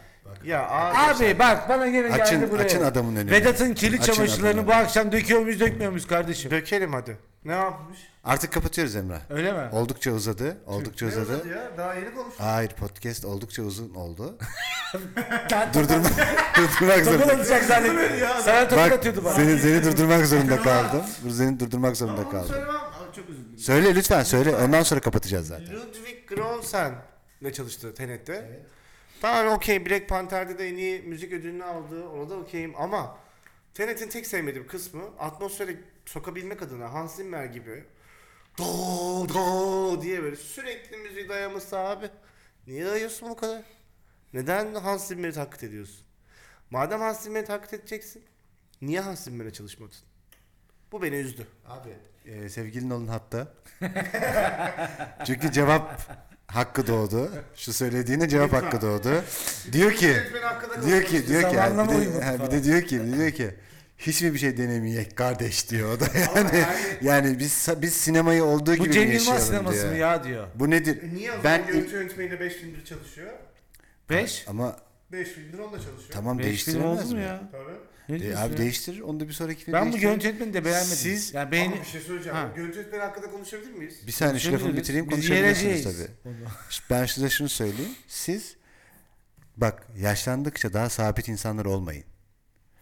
Ya 0.45 0.69
abi. 0.69 0.97
Abi 0.97 1.39
bak 1.39 1.69
bana 1.69 1.87
gene 1.87 2.07
geldi 2.07 2.21
Açın, 2.23 2.51
buraya. 2.51 2.63
açın 2.63 2.83
adamın 2.83 3.15
önünü. 3.15 3.31
Vedat'ın 3.31 3.73
kirli 3.73 3.99
Açın 3.99 4.13
çamaşırlarını 4.13 4.49
adamın 4.61 4.67
bu 4.67 4.73
akşam 4.73 5.11
döküyor 5.11 5.39
muyuz 5.41 5.59
dökmüyor 5.59 5.91
muyuz 5.91 6.07
kardeşim? 6.07 6.51
Dökelim 6.51 6.93
hadi. 6.93 7.17
Ne 7.45 7.51
yapmış? 7.51 7.99
Artık 8.23 8.53
kapatıyoruz 8.53 8.95
Emrah. 8.95 9.19
Öyle 9.29 9.51
mi? 9.53 9.69
Oldukça 9.71 10.11
uzadı. 10.11 10.57
Oldukça 10.65 11.05
uzadı. 11.05 11.47
ya? 11.49 11.71
Daha 11.77 11.93
yeni 11.93 12.13
konuştuk. 12.15 12.39
Hayır 12.45 12.69
podcast 12.69 13.25
oldukça 13.25 13.63
uzun 13.63 13.93
oldu. 13.93 14.37
Durdurma, 15.73 16.03
durdurmak 16.57 16.97
Topun 17.05 17.17
zorunda. 17.17 17.33
atacak 17.33 17.63
zannettim. 17.63 18.27
Sana 18.41 18.71
Bak 18.71 18.91
atıyordu 18.91 19.23
bana. 19.25 19.33
seni, 19.33 19.59
seni 19.59 19.83
durdurmak 19.83 20.25
zorunda 20.25 20.61
kaldım. 20.61 21.01
Seni 21.37 21.59
durdurmak 21.59 21.97
zorunda 21.97 22.21
Ama 22.21 22.23
bunu 22.31 22.31
kaldım. 22.31 22.49
söylemem. 22.49 22.75
çok 23.15 23.29
özür 23.29 23.39
dilerim. 23.43 23.57
Söyle 23.57 23.95
lütfen 23.95 24.23
söyle. 24.23 24.55
Ondan 24.55 24.83
sonra 24.83 24.99
kapatacağız 25.01 25.47
zaten. 25.47 25.75
Ludwig 25.75 26.27
Göransson 26.27 26.93
ne 27.41 27.53
çalıştı 27.53 27.93
Tenet'te. 27.93 28.59
Tamam 29.23 29.53
okey 29.53 29.85
Black 29.85 30.09
Panther'de 30.09 30.57
de 30.57 30.67
en 30.67 30.75
iyi 30.75 31.01
müzik 31.01 31.33
ödülünü 31.33 31.63
aldı. 31.63 32.07
Ona 32.07 32.29
da 32.29 32.35
okeyim 32.35 32.73
ama 32.77 33.17
Tenet'in 33.73 34.09
tek 34.09 34.27
sevmediğim 34.27 34.67
kısmı 34.67 35.03
atmosfere 35.19 35.75
sokabilmek 36.05 36.61
adına 36.61 36.93
Hans 36.93 37.15
Zimmer 37.15 37.45
gibi 37.45 37.83
do 38.57 39.29
do 39.29 40.01
diye 40.01 40.23
böyle 40.23 40.35
sürekli 40.35 40.97
müziği 40.97 41.29
dayaması 41.29 41.77
abi. 41.77 42.09
Niye 42.67 42.85
dayıyorsun 42.85 43.29
bu 43.29 43.35
kadar? 43.35 43.63
Neden 44.33 44.75
Hans 44.75 45.07
Zimmer'i 45.07 45.33
taklit 45.33 45.63
ediyorsun? 45.63 46.05
Madem 46.69 46.99
Hans 46.99 47.23
Zimmer'i 47.23 47.45
taklit 47.45 47.73
edeceksin 47.73 48.23
niye 48.81 48.99
Hans 48.99 49.23
Zimmer'e 49.23 49.53
çalışmadın? 49.53 49.97
Bu 50.91 51.01
beni 51.01 51.15
üzdü. 51.15 51.47
Abi 51.67 51.89
e, 52.25 52.49
sevgilin 52.49 52.89
olun 52.89 53.07
hatta. 53.07 53.53
Çünkü 55.25 55.51
cevap 55.51 56.01
hakkı 56.53 56.87
doğdu. 56.87 57.31
Şu 57.55 57.73
söylediğine 57.73 58.29
cevap 58.29 58.53
hakkı 58.53 58.81
doğdu. 58.81 59.09
Diyor 59.71 59.91
ki 59.91 60.15
diyor 60.85 61.03
ki 61.03 61.27
diyor 61.27 61.41
ki 61.49 61.55
Zamanlama 61.55 61.91
bir 62.01 62.05
de, 62.13 62.21
ha, 62.21 62.45
bir 62.47 62.51
de 62.51 62.63
diyor 62.63 62.81
ki 62.81 63.01
bir 63.03 63.11
de 63.13 63.17
diyor 63.17 63.31
ki 63.31 63.55
hiç 63.97 64.21
mi 64.21 64.33
bir 64.33 64.39
şey 64.39 64.57
denemeyek 64.57 65.15
kardeş 65.17 65.69
diyor 65.69 65.97
o 65.97 65.99
da 65.99 66.05
yani 66.35 66.63
yani 67.01 67.39
biz 67.39 67.67
biz 67.81 67.93
sinemayı 67.93 68.43
olduğu 68.43 68.71
Bu 68.71 68.83
gibi 68.83 68.93
Cem 68.93 69.03
mi 69.07 69.15
Yılmaz 69.15 69.27
yaşayalım 69.27 69.47
sineması 69.47 69.77
diyor. 69.81 69.91
mı 69.91 69.97
ya 69.97 70.23
diyor. 70.23 70.47
Bu 70.55 70.69
nedir? 70.69 71.03
E 71.03 71.15
niye 71.15 71.31
o 71.31 71.35
zaman 71.41 71.43
Ben 71.61 71.67
görüntü 71.67 71.95
yönetmeniyle 71.95 72.39
5 72.39 72.53
filmdir 72.53 72.85
çalışıyor? 72.85 73.31
5? 74.09 74.45
ama 74.47 74.77
5 75.11 75.27
filmdir 75.29 75.59
onunla 75.59 75.77
çalışıyor. 75.77 76.09
tamam 76.11 76.39
5 76.39 76.63
film 76.63 76.83
oldu 76.83 76.97
değiştiremez 76.99 77.11
mu 77.11 77.17
mi? 77.17 77.23
ya? 77.23 77.41
Tabii. 77.51 77.92
Ne 78.09 78.15
E, 78.15 78.19
diyorsun 78.19 78.41
abi 78.41 78.51
ya? 78.51 78.57
değiştirir. 78.57 78.99
Onu 78.99 79.19
da 79.19 79.27
bir 79.27 79.33
sonraki 79.33 79.63
filmde 79.63 79.77
Ben 79.79 79.87
bu 79.87 79.91
değiştirir. 79.93 80.11
yönetmeni 80.23 80.53
de 80.53 80.65
beğenmedim. 80.65 80.95
Siz- 80.97 81.33
yani 81.33 81.51
beğeni 81.51 81.73
Ama 81.73 81.81
bir 81.81 81.87
şey 81.87 82.01
söyleyeceğim. 82.01 82.37
Ha. 82.37 82.51
Görüntü 82.55 82.77
yönetmeni 82.77 83.01
hakkında 83.01 83.31
konuşabilir 83.31 83.71
miyiz? 83.71 84.07
Bir 84.07 84.11
saniye 84.11 84.39
şu 84.39 84.47
lafımı 84.47 84.59
Konuşabiliriz. 84.59 84.83
bitireyim 84.83 85.05
Biz 85.09 85.15
konuşabilirsiniz 85.15 85.85
yereceğiz 85.85 85.97
tabii. 86.23 86.49
Ben 86.89 87.05
size 87.05 87.29
şunu 87.29 87.49
söyleyeyim. 87.49 87.91
Siz 88.07 88.55
bak 89.57 89.87
yaşlandıkça 89.97 90.73
daha 90.73 90.89
sabit 90.89 91.27
insanlar 91.29 91.65
olmayın. 91.65 92.03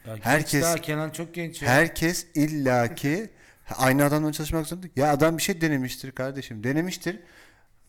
Ya 0.08 0.14
genç 0.16 0.26
Herkes- 0.26 0.62
daha 0.64 0.76
Kenan 0.78 1.10
çok 1.10 1.34
genç 1.34 1.62
ya. 1.62 1.70
Herkes 1.70 2.26
illaki 2.36 3.30
aynı 3.78 4.06
adamla 4.06 4.32
çalışmak 4.34 4.68
zorunda. 4.68 4.88
Ya 4.96 5.12
adam 5.12 5.38
bir 5.38 5.44
şey 5.44 5.62
denemiştir 5.62 6.12
kardeşim. 6.12 6.64
Denemiştir. 6.64 7.20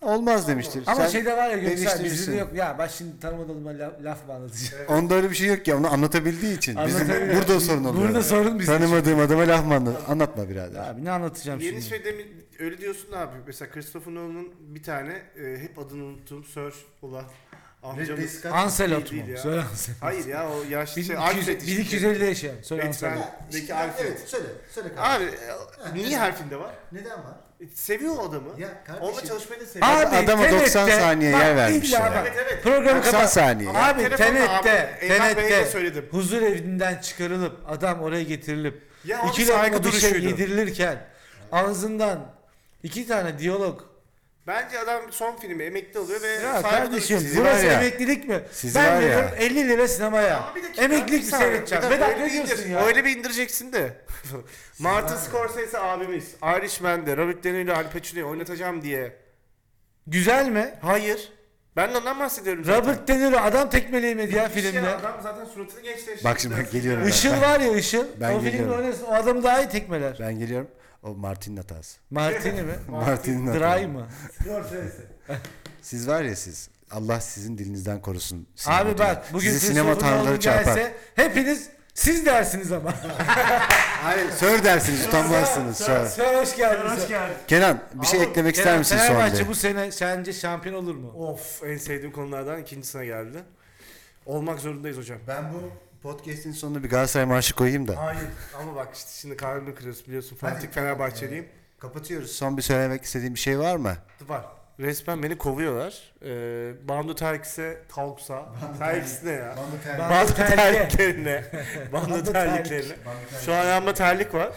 Olmaz 0.02 0.48
demiştir. 0.48 0.82
Ama 0.86 0.96
Sen 0.96 1.08
şeyde 1.08 1.36
var 1.36 1.50
ya 1.50 1.56
Göksel 1.58 2.04
bizde 2.04 2.32
de 2.32 2.36
yok. 2.36 2.54
Ya 2.54 2.78
bak 2.78 2.90
şimdi 2.90 3.20
tanımadığım 3.20 3.66
laf, 3.66 3.92
laf 4.02 4.26
mı 4.26 4.34
anlatacağım? 4.34 4.86
Onda 4.88 5.14
öyle 5.14 5.30
bir 5.30 5.34
şey 5.34 5.48
yok 5.48 5.68
ya. 5.68 5.76
Onu 5.78 5.92
anlatabildiği 5.92 6.56
için. 6.56 6.76
Bizim 6.86 7.00
Anlatabiliyor. 7.00 7.36
burada 7.40 7.60
sorun 7.60 7.84
oluyor. 7.84 8.08
Burada 8.08 8.22
sorun 8.22 8.58
bizde. 8.58 8.78
Tanımadığım 8.78 9.20
adama 9.20 9.48
laf 9.48 9.66
mı 9.66 9.74
anlat? 9.74 9.96
Anlatma 10.08 10.48
birader. 10.48 10.90
Abi 10.90 11.04
ne 11.04 11.10
anlatacağım 11.10 11.60
Yeni 11.60 11.70
şimdi? 11.72 11.84
şey 11.84 12.04
demin 12.04 12.26
öyle 12.58 12.78
diyorsun 12.78 13.12
da 13.12 13.18
abi. 13.18 13.32
Mesela 13.46 13.70
Christopher 13.70 14.14
Nolan'ın 14.14 14.48
bir 14.60 14.82
tane 14.82 15.22
e, 15.44 15.58
hep 15.58 15.78
adını 15.78 16.04
unuttuğum 16.04 16.44
Sir 16.44 16.72
olan 17.82 17.98
amcamız. 17.98 18.46
Anselot 18.46 19.10
Değil 19.10 19.24
mu? 19.24 19.30
ya. 19.30 19.36
Söyle 19.38 19.60
Anselot. 19.70 20.02
Hayır 20.02 20.26
ya 20.26 20.48
o 20.50 20.62
yaşlı 20.70 21.02
şey. 21.04 21.16
1200 21.16 21.18
Alfred 21.38 21.60
işte. 21.60 21.96
1250'de 21.98 22.24
yaşayan. 22.24 22.54
Söyle 22.62 22.82
Anselot. 22.84 23.16
Batman'deki 23.18 23.74
Alfred. 23.74 24.18
söyle. 24.26 24.46
Söyle 24.74 24.88
Abi 24.98 25.24
e, 25.24 25.94
niye 25.94 26.18
her 26.18 26.36
filmde 26.36 26.56
var? 26.56 26.70
Neden 26.92 27.10
var? 27.18 27.34
E, 27.60 27.64
Seviyor 27.74 28.16
o 28.16 28.28
adamı. 28.28 28.48
Ya 28.60 28.84
kardeşim- 28.84 29.02
Onunla 29.08 29.24
çalışmayı 29.24 29.60
da 29.60 29.66
seviyor. 29.66 29.86
Abi, 29.92 30.16
Adama 30.16 30.42
90 30.50 30.58
Tenet'te- 30.86 31.00
saniye 31.00 31.32
bak, 31.32 31.40
yer 31.42 31.56
vermişler. 31.56 31.98
illa 31.98 32.10
bak, 32.10 32.16
Evet, 32.26 32.32
evet. 32.46 32.62
Programı 32.62 32.98
90 32.98 33.12
kapat. 33.12 33.32
saniye. 33.32 33.70
Abi 33.70 34.02
Telefonla 34.02 34.16
Tenet'te, 34.26 34.50
abi, 34.50 35.04
Eymen 35.04 35.36
Bey'e 35.36 35.36
de 35.36 35.48
Tenet'te 35.48 35.70
söyledim. 35.70 36.06
huzur 36.10 36.42
evinden 36.42 37.00
çıkarılıp 37.00 37.56
adam 37.70 38.00
oraya 38.02 38.22
getirilip 38.22 38.82
Ya 39.04 39.20
abi 39.22 39.28
iki 39.28 39.44
saygı 39.44 39.76
lokma 39.76 39.86
bir 39.92 39.98
şey 39.98 40.10
duruşuydu. 40.10 40.28
yedirilirken 40.28 40.98
ağzından 41.52 42.18
iki 42.82 43.06
tane 43.08 43.38
diyalog. 43.38 43.80
Bence 44.46 44.78
adam 44.78 45.12
son 45.12 45.36
filmi 45.36 45.62
emekli 45.64 46.00
oluyor 46.00 46.22
ve 46.22 46.26
Ya 46.28 46.52
saygı 46.62 46.62
kardeşim 46.76 47.18
Sizi 47.18 47.40
burası 47.40 47.66
var 47.66 47.70
ya, 47.72 47.80
emeklilik 47.82 48.28
mi? 48.28 48.40
sizi 48.52 48.74
ben 48.78 48.86
var 48.86 48.92
ya. 48.94 49.00
veriyorum 49.00 49.30
50 49.38 49.68
lira 49.68 49.88
sinemaya. 49.88 50.36
Ama 50.36 50.54
bir 50.56 50.62
dakika, 50.62 50.82
Emeklilik 50.82 51.10
bir 51.12 51.16
mi 51.16 51.22
saniye, 51.30 51.48
seyredeceğim? 51.50 51.84
bir 51.84 51.90
dakika, 51.90 52.06
Bedava 52.06 52.10
öyle 52.12 52.22
ne 52.22 52.26
bir 52.26 52.32
diyorsun 52.46 52.64
indir- 52.64 52.68
ya? 52.70 52.84
Öyle 52.86 53.04
bir 53.04 53.16
indireceksin 53.16 53.72
de. 53.72 53.96
Martin 54.78 55.16
Scorsese 55.16 55.78
abimiz 55.78 56.34
Irishman'de 56.58 57.16
Robert 57.16 57.44
De 57.44 57.52
Niro'yla 57.52 57.76
Al 57.78 57.90
Pacino'yu 57.92 58.28
oynatacağım 58.28 58.82
diye. 58.82 59.16
Güzel 60.06 60.48
mi? 60.48 60.74
Hayır. 60.82 61.32
Ben 61.76 61.94
de 61.94 61.98
ondan 61.98 62.18
bahsediyorum 62.20 62.64
zaten. 62.64 62.82
Robert 62.82 63.08
De 63.08 63.18
Niro 63.18 63.36
adam 63.36 63.70
tekmeleyemedi 63.70 64.36
ya 64.36 64.48
Bir 64.56 64.62
şey, 64.62 64.70
filmde. 64.72 64.88
Adam 64.88 65.20
zaten 65.22 65.44
suratını 65.44 65.80
gençleştirdi. 65.82 66.24
Bak 66.24 66.40
şimdi 66.40 66.54
geliyorum 66.72 67.02
ben. 67.04 67.08
Işıl 67.08 67.40
var 67.40 67.60
ya 67.60 67.76
Işıl. 67.76 68.04
Ben 68.20 68.32
o 68.32 68.36
filmde 68.36 68.50
geliyorum. 68.50 68.78
oynasın. 68.84 69.04
O 69.04 69.14
adamı 69.14 69.42
daha 69.42 69.62
iyi 69.62 69.68
tekmeler. 69.68 70.16
Ben 70.20 70.38
geliyorum. 70.38 70.68
O 71.02 71.14
Martin'in 71.14 71.56
hatası. 71.56 71.98
Martini 72.10 72.62
mi? 72.62 72.74
Martin'in 72.88 73.46
hatası. 73.46 73.60
Dry 73.80 73.86
mı? 73.86 74.08
Siz 75.82 76.08
var 76.08 76.22
ya 76.22 76.36
siz. 76.36 76.68
Allah 76.90 77.20
sizin 77.20 77.58
dilinizden 77.58 78.00
korusun. 78.00 78.38
Abi 78.38 78.46
sinemada. 78.56 78.98
bak 78.98 79.24
bugün 79.32 79.48
Sizi 79.48 79.60
siz 79.60 79.68
sinema 79.68 79.98
tanrıları 79.98 80.40
çarpar. 80.40 80.64
gelse 80.76 80.94
hepiniz 81.14 81.68
siz 81.94 82.26
dersiniz 82.26 82.72
ama. 82.72 82.94
Hayır, 84.02 84.30
sör 84.30 84.64
dersiniz, 84.64 85.06
utanmazsınız. 85.06 85.76
Sör. 85.76 86.06
Sen 86.06 86.40
hoş 86.40 86.56
geldiniz. 86.56 87.02
Hoş 87.02 87.08
geldin. 87.08 87.36
Kenan 87.48 87.80
bir 87.94 88.06
şey 88.06 88.22
eklemek 88.22 88.56
ister 88.56 88.78
misin 88.78 88.96
son 88.96 89.06
Fenerbahçe 89.06 89.48
bu 89.48 89.54
sene 89.54 89.92
sence 89.92 90.32
şampiyon 90.32 90.74
olur 90.84 90.94
mu? 90.94 91.12
Of 91.12 91.62
en 91.64 91.76
sevdiğim 91.76 92.12
konulardan 92.12 92.60
ikincisine 92.60 93.06
geldi. 93.06 93.38
Olmak 94.26 94.58
zorundayız 94.60 94.96
hocam. 94.98 95.18
Ben 95.28 95.44
bu 95.52 95.70
podcast'in 96.02 96.52
sonuna 96.52 96.82
bir 96.82 96.88
Galatasaray 96.90 97.26
marşı 97.26 97.54
koyayım 97.54 97.88
da. 97.88 97.96
Hayır 98.04 98.20
ama 98.60 98.74
bak 98.76 98.88
işte 98.94 99.10
şimdi 99.14 99.36
kalbimi 99.36 99.74
kırıyorsun 99.74 100.06
biliyorsun 100.06 100.36
fanatik 100.36 100.72
Fenerbahçeliyim. 100.72 101.48
Kapatıyoruz. 101.78 102.30
Son 102.32 102.56
bir 102.56 102.62
söylemek 102.62 103.02
istediğim 103.04 103.34
bir 103.34 103.38
şey 103.38 103.58
var 103.58 103.76
mı? 103.76 103.96
Var. 104.28 104.46
Resmen 104.80 105.22
beni 105.22 105.38
kovuyorlar. 105.38 106.12
Ee, 106.24 106.88
Bandu 106.88 107.14
Terkis'e 107.14 107.82
Talks'a. 107.88 108.48
Terkis 108.78 109.22
ne 109.24 109.30
ya? 109.30 109.54
Bandu 109.56 110.00
Bandu 110.10 110.34
terlik. 110.34 110.56
terliklerine. 110.56 111.44
Bandu 111.92 112.10
Bandu 112.10 112.32
terliklerine. 112.32 112.94
Şu 113.44 113.52
an 113.54 113.58
ayağımda 113.58 113.94
terlik 113.94 114.34
var. 114.34 114.52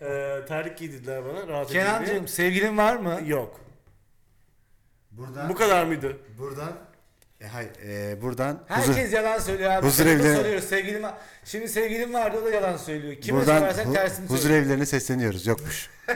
Ee, 0.00 0.40
terlik 0.48 0.78
giydirdiler 0.78 1.24
bana 1.24 1.48
rahat 1.48 1.70
edeyim 1.70 1.86
diye. 1.86 1.96
Kenancığım 1.98 2.28
sevgilin 2.28 2.78
var 2.78 2.96
mı? 2.96 3.20
Yok. 3.26 3.60
Buradan 5.10 5.48
Bu 5.48 5.54
kadar 5.54 5.84
mıydı? 5.84 6.16
buradan 6.38 6.72
e, 7.44 7.48
hayır, 7.48 7.70
e, 7.88 8.22
buradan 8.22 8.60
huzur, 8.68 8.94
Herkes 8.94 9.12
yalan 9.12 9.38
söylüyor 9.38 9.70
abi. 9.70 9.86
Huzur 9.86 10.04
Huzur 10.06 10.16
evleri- 10.20 10.36
soruyoruz 10.36 10.64
sevgilim 10.64 11.02
var. 11.02 11.14
Şimdi 11.44 11.68
sevgilim 11.68 12.14
vardı 12.14 12.38
o 12.42 12.44
da 12.44 12.50
yalan 12.50 12.76
söylüyor. 12.76 13.14
Kime 13.20 13.38
buradan 13.40 13.58
sorarsan 13.58 13.84
hu- 13.84 13.92
tersini 13.92 14.26
huzur 14.28 14.42
söylüyor. 14.42 14.62
evlerine 14.66 14.86
sesleniyoruz. 14.86 15.46
Yokmuş. 15.46 15.90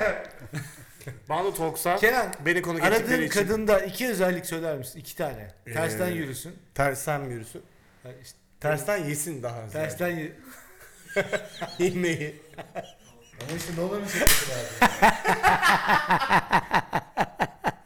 Bandu 1.28 1.54
Talks'a 1.54 1.96
Kenan 1.96 2.26
beni 2.46 2.62
konu 2.62 2.78
ettikleri 2.78 2.94
aradığın 3.00 3.22
için. 3.22 3.28
kadında 3.40 3.80
iki 3.80 4.08
özellik 4.08 4.46
söyler 4.46 4.76
misin? 4.76 5.00
İki 5.00 5.16
tane. 5.16 5.48
Tersten 5.74 6.06
Ee, 6.06 6.10
yürüsün. 6.14 6.56
Tersten 6.74 7.20
mi 7.20 7.34
yürüsün? 7.34 7.62
Ha, 8.02 8.08
işte 8.22 8.38
Tersten 8.60 9.04
yesin 9.04 9.42
daha 9.42 9.68
ziyade. 9.68 9.88
tersten 9.88 10.08
yürü. 10.08 10.32
yemeği. 11.78 12.42
Ama 13.40 13.56
işte 13.56 13.72
ne 13.76 13.80
olur 13.80 13.98
mu 13.98 14.04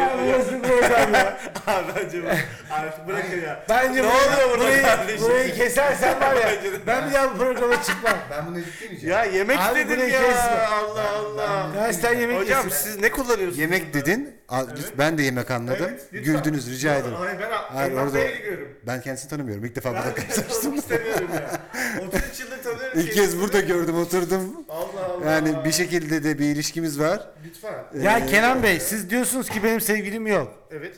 Abi 0.00 0.32
nasıl 0.32 0.62
program 0.62 1.14
ya? 1.14 1.36
Abi 1.66 1.84
bence 1.96 2.22
bu. 2.24 2.26
Artık 2.74 3.08
bırakın 3.08 3.40
ya. 3.46 3.62
Bence 3.68 4.02
Ne 4.02 4.06
oluyor 4.06 4.50
burada 4.50 4.58
burayı, 4.64 4.82
kardeşim? 4.82 5.22
burayı 5.28 5.54
kesersen 5.54 6.20
var 6.20 6.34
ya. 6.36 6.48
Ben 6.86 7.08
bir 7.08 7.14
daha 7.14 7.34
bu 7.34 7.38
programa 7.38 7.82
çıkmam. 7.82 8.18
Ben 8.30 8.46
bunu 8.46 8.58
editlemeyeceğim. 8.58 9.16
Ya 9.16 9.24
yemek 9.24 9.58
Abi 9.60 9.88
burayı 9.88 10.10
ya. 10.10 10.20
kesme. 10.20 10.66
Allah 10.66 11.10
Allah. 11.18 11.72
Tersten 11.74 12.14
yemek 12.18 12.40
Hocam 12.40 12.64
yesin. 12.64 12.82
siz 12.90 13.00
ne 13.00 13.10
kullanıyorsunuz? 13.10 13.58
Yemek 13.58 13.94
dedin. 13.94 14.36
Al- 14.48 14.68
Ben 14.98 15.18
de 15.18 15.22
yemek 15.22 15.50
anladım. 15.50 15.86
Evet, 15.90 16.08
lütfen. 16.12 16.34
Güldünüz 16.34 16.70
rica 16.70 16.94
ederim. 16.96 17.14
Hayır 17.14 17.38
ben 17.40 17.50
Hayır, 17.50 17.92
orada- 17.92 18.26
gidiyorum. 18.30 18.68
Ben 18.86 19.00
kendisini 19.00 19.30
tanımıyorum. 19.30 19.64
İlk 19.64 19.76
defa 19.76 19.90
burada 19.90 20.04
Ben 20.06 20.14
karşılaştım. 20.14 20.60
tanımak 20.62 20.78
istemiyorum 20.78 21.28
ya. 21.34 21.60
33 22.08 22.40
yıldır 22.40 22.62
tanıyorum. 22.62 23.00
İlk 23.00 23.12
kez 23.12 23.40
burada 23.40 23.60
gördüm, 23.60 23.96
oturdum. 23.96 24.56
Allah 24.68 25.04
Allah. 25.04 25.30
Yani 25.30 25.64
bir 25.64 25.72
şekilde 25.72 26.24
de 26.24 26.38
bir 26.38 26.44
ilişkimiz 26.44 27.00
var. 27.00 27.28
Lütfen. 27.46 27.84
Ya 28.02 28.18
Ee, 28.18 28.26
Kenan 28.26 28.62
Bey 28.62 28.80
siz 28.80 29.10
diyorsunuz 29.10 29.48
ki 29.50 29.62
benim 29.62 29.80
sevgilim 29.80 30.26
yok. 30.26 30.68
Evet. 30.70 30.96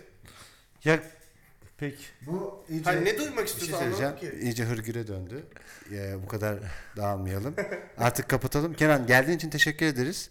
Ya 0.84 0.98
peki. 1.78 2.04
Bu 2.26 2.64
iyice, 2.70 2.90
Hani 2.90 3.04
ne 3.04 3.18
duymak 3.18 3.38
bir 3.44 3.46
şey 3.48 3.56
istiyorsun 3.58 3.78
söyleyeceğim. 3.84 4.12
anlamadım 4.12 4.38
ki. 4.38 4.44
İyice 4.46 4.64
hırgüre 4.64 5.06
döndü. 5.06 5.42
Ya, 5.90 6.22
bu 6.22 6.28
kadar 6.28 6.58
dağılmayalım. 6.96 7.54
Artık 7.98 8.28
kapatalım. 8.28 8.74
Kenan 8.74 9.06
geldiğin 9.06 9.36
için 9.36 9.50
teşekkür 9.50 9.86
ederiz. 9.86 10.30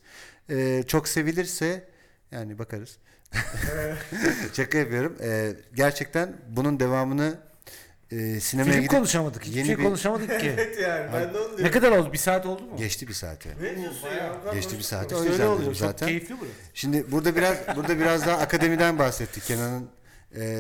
Ee, 0.50 0.84
çok 0.88 1.08
sevilirse 1.08 1.84
yani 2.32 2.60
bakarız. 2.60 2.98
Şaka 4.54 4.78
yapıyorum. 4.78 5.16
Ee, 5.22 5.54
gerçekten 5.76 6.38
bunun 6.50 6.80
devamını 6.80 7.38
e, 8.12 8.40
sinemaya 8.40 8.72
Film 8.72 8.82
gidip 8.84 8.92
konuşamadık. 8.98 9.44
Hiçbir 9.44 9.58
yeni 9.58 9.68
şey 9.68 9.78
bir- 9.78 9.84
konuşamadık 9.84 10.40
ki. 10.40 10.52
Evet 10.58 10.80
yani 10.82 11.10
ben 11.14 11.34
de 11.34 11.40
onu 11.40 11.54
ne 11.54 11.58
diyorum. 11.58 11.74
kadar 11.74 11.92
oldu? 11.92 12.14
Bir 12.14 12.18
saat 12.18 12.46
oldu 12.46 12.64
mu? 12.64 12.78
geçti 12.78 13.08
bir 13.08 13.14
saate. 13.14 13.50
Ne 13.62 13.78
diyorsun 13.78 14.08
ya? 14.08 14.54
Geçti 14.54 14.78
bir 14.78 14.84
saat. 14.84 15.14
O 15.14 15.24
yüzden 15.24 15.32
öyle 15.32 15.38
dedim 15.44 15.52
oluyor. 15.52 15.66
Çok 15.68 15.78
zaten. 15.78 16.08
keyifli 16.08 16.36
burası. 16.40 16.54
Şimdi 16.74 17.12
burada 17.12 17.36
biraz 17.36 17.58
burada 17.76 18.00
biraz 18.00 18.26
daha 18.26 18.38
akademiden 18.38 19.00
bahsettik. 19.00 19.44
Kenan'ın 19.44 19.90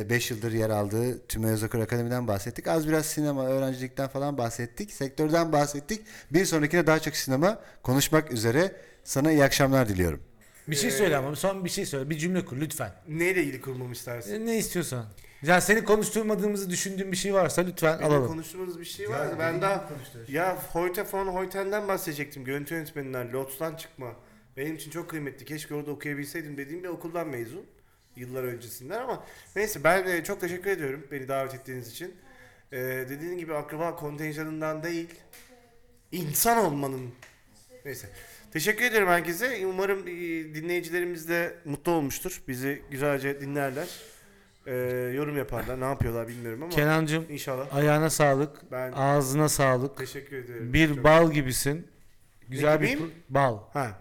5 0.10 0.32
yıldır 0.32 0.52
yer 0.52 0.70
aldığı 0.70 1.28
Tümay 1.28 1.52
Özakır 1.52 1.80
Akademi'den 1.80 2.28
bahsettik. 2.28 2.68
Az 2.68 2.88
biraz 2.88 3.06
sinema, 3.06 3.48
öğrencilikten 3.48 4.08
falan 4.08 4.38
bahsettik. 4.38 4.92
Sektörden 4.92 5.52
bahsettik. 5.52 6.02
Bir 6.32 6.46
sonrakine 6.46 6.88
daha 6.88 7.00
çok 7.00 7.16
sinema 7.16 7.60
konuşmak 7.84 8.32
üzere 8.32 8.72
Sana 9.04 9.32
iyi 9.32 9.44
akşamlar 9.44 9.90
diliyorum. 9.90 10.20
Bir 10.68 10.76
şey 10.76 10.92
söyle 10.92 11.18
ama 11.18 11.36
son 11.36 11.66
bir 11.66 11.70
şey 11.70 11.86
söyle. 11.86 12.10
Bir 12.10 12.18
cümle 12.18 12.46
kur 12.46 12.58
lütfen. 12.58 12.92
Neyle 13.08 13.44
ilgili 13.44 13.62
kurmamı 13.62 13.94
istersin? 13.94 14.46
Ne 14.46 14.58
istiyorsan. 14.58 15.06
Ya 15.42 15.62
seni 15.62 15.84
konuşturmadığımızı 15.84 16.70
düşündüğün 16.70 17.12
bir 17.12 17.18
şey 17.18 17.34
varsa 17.34 17.62
lütfen 17.62 18.00
Benim 18.00 18.12
alalım. 18.12 18.28
konuştuğumuz 18.28 18.80
bir 18.80 18.86
şey 18.86 19.10
vardı. 19.10 19.36
Ben 19.40 19.62
daha 19.62 19.90
ya 20.28 20.58
Hoyte 20.74 21.06
von 21.14 21.28
Hoyten'den 21.28 21.88
bahsedecektim. 21.88 22.44
Görüntü 22.44 22.76
yönetmeninden, 22.76 23.34
Lotus'tan 23.34 23.76
çıkma. 23.76 24.16
Benim 24.58 24.76
için 24.76 24.92
çok 24.92 25.10
kıymetli. 25.10 25.46
Keşke 25.46 25.76
orada 25.76 25.92
okuyabilseydim 25.92 26.58
dediğim 26.58 26.84
bir 26.84 26.90
okuldan 26.90 27.28
mezun. 27.28 27.66
Yıllar 28.16 28.44
öncesinden 28.44 29.02
ama 29.02 29.24
neyse 29.56 29.84
ben 29.84 30.08
e, 30.08 30.24
çok 30.24 30.42
teşekkür 30.42 30.70
ediyorum 30.70 31.08
beni 31.12 31.28
davet 31.28 31.54
ettiğiniz 31.54 31.92
için. 31.92 32.16
E, 32.72 32.78
dediğin 33.10 33.38
gibi 33.38 33.54
akraba 33.54 33.96
kontenjanından 33.96 34.84
değil, 34.84 35.10
insan 36.12 36.58
olmanın 36.58 37.12
neyse. 37.86 38.10
Teşekkür 38.54 38.86
ederim 38.86 39.08
herkese. 39.08 39.66
Umarım 39.68 40.08
e, 40.08 40.12
dinleyicilerimiz 40.56 41.30
de 41.30 41.56
mutlu 41.66 41.92
olmuştur. 41.92 42.42
Bizi 42.48 42.82
güzelce 42.92 43.42
dinlerler. 43.42 43.88
E, 44.66 44.74
yorum 45.16 45.38
yaparlar. 45.38 45.80
Ne 45.82 45.86
yapıyorlar 45.86 46.28
bilmiyorum 46.28 46.64
ama 46.64 46.72
Kenancığım 46.72 47.26
inşallah. 47.30 47.76
ayağına 47.76 48.10
sağlık. 48.10 48.72
Ben 48.72 48.92
Ağzına 48.92 49.50
sağlık. 49.50 49.98
teşekkür 49.98 50.36
ederim. 50.38 50.74
Bir 50.74 50.88
Çok- 50.96 51.04
bal 51.04 51.32
gibisin. 51.32 51.88
Güzel 52.50 52.82
bir 52.82 52.98
pro- 52.98 53.10
bal. 53.30 53.58
Ha. 53.74 54.00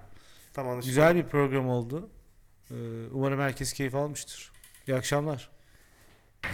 Tamam 0.54 0.72
anlaşıldı. 0.72 0.90
Güzel 0.90 1.16
bir 1.16 1.24
program 1.24 1.68
oldu. 1.68 2.10
Ee, 2.70 2.74
Umarım 3.12 3.40
herkes 3.40 3.72
keyif 3.72 3.94
almıştır. 3.94 4.52
İyi 4.88 4.94
akşamlar. 4.96 5.50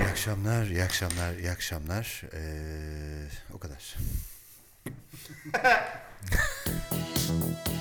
İyi 0.01 0.05
akşamlar, 0.09 0.67
iyi 0.67 0.83
akşamlar, 0.83 1.35
iyi 1.37 1.51
akşamlar. 1.51 2.23
Ee, 2.33 3.29
o 3.55 3.59
kadar. 3.59 3.97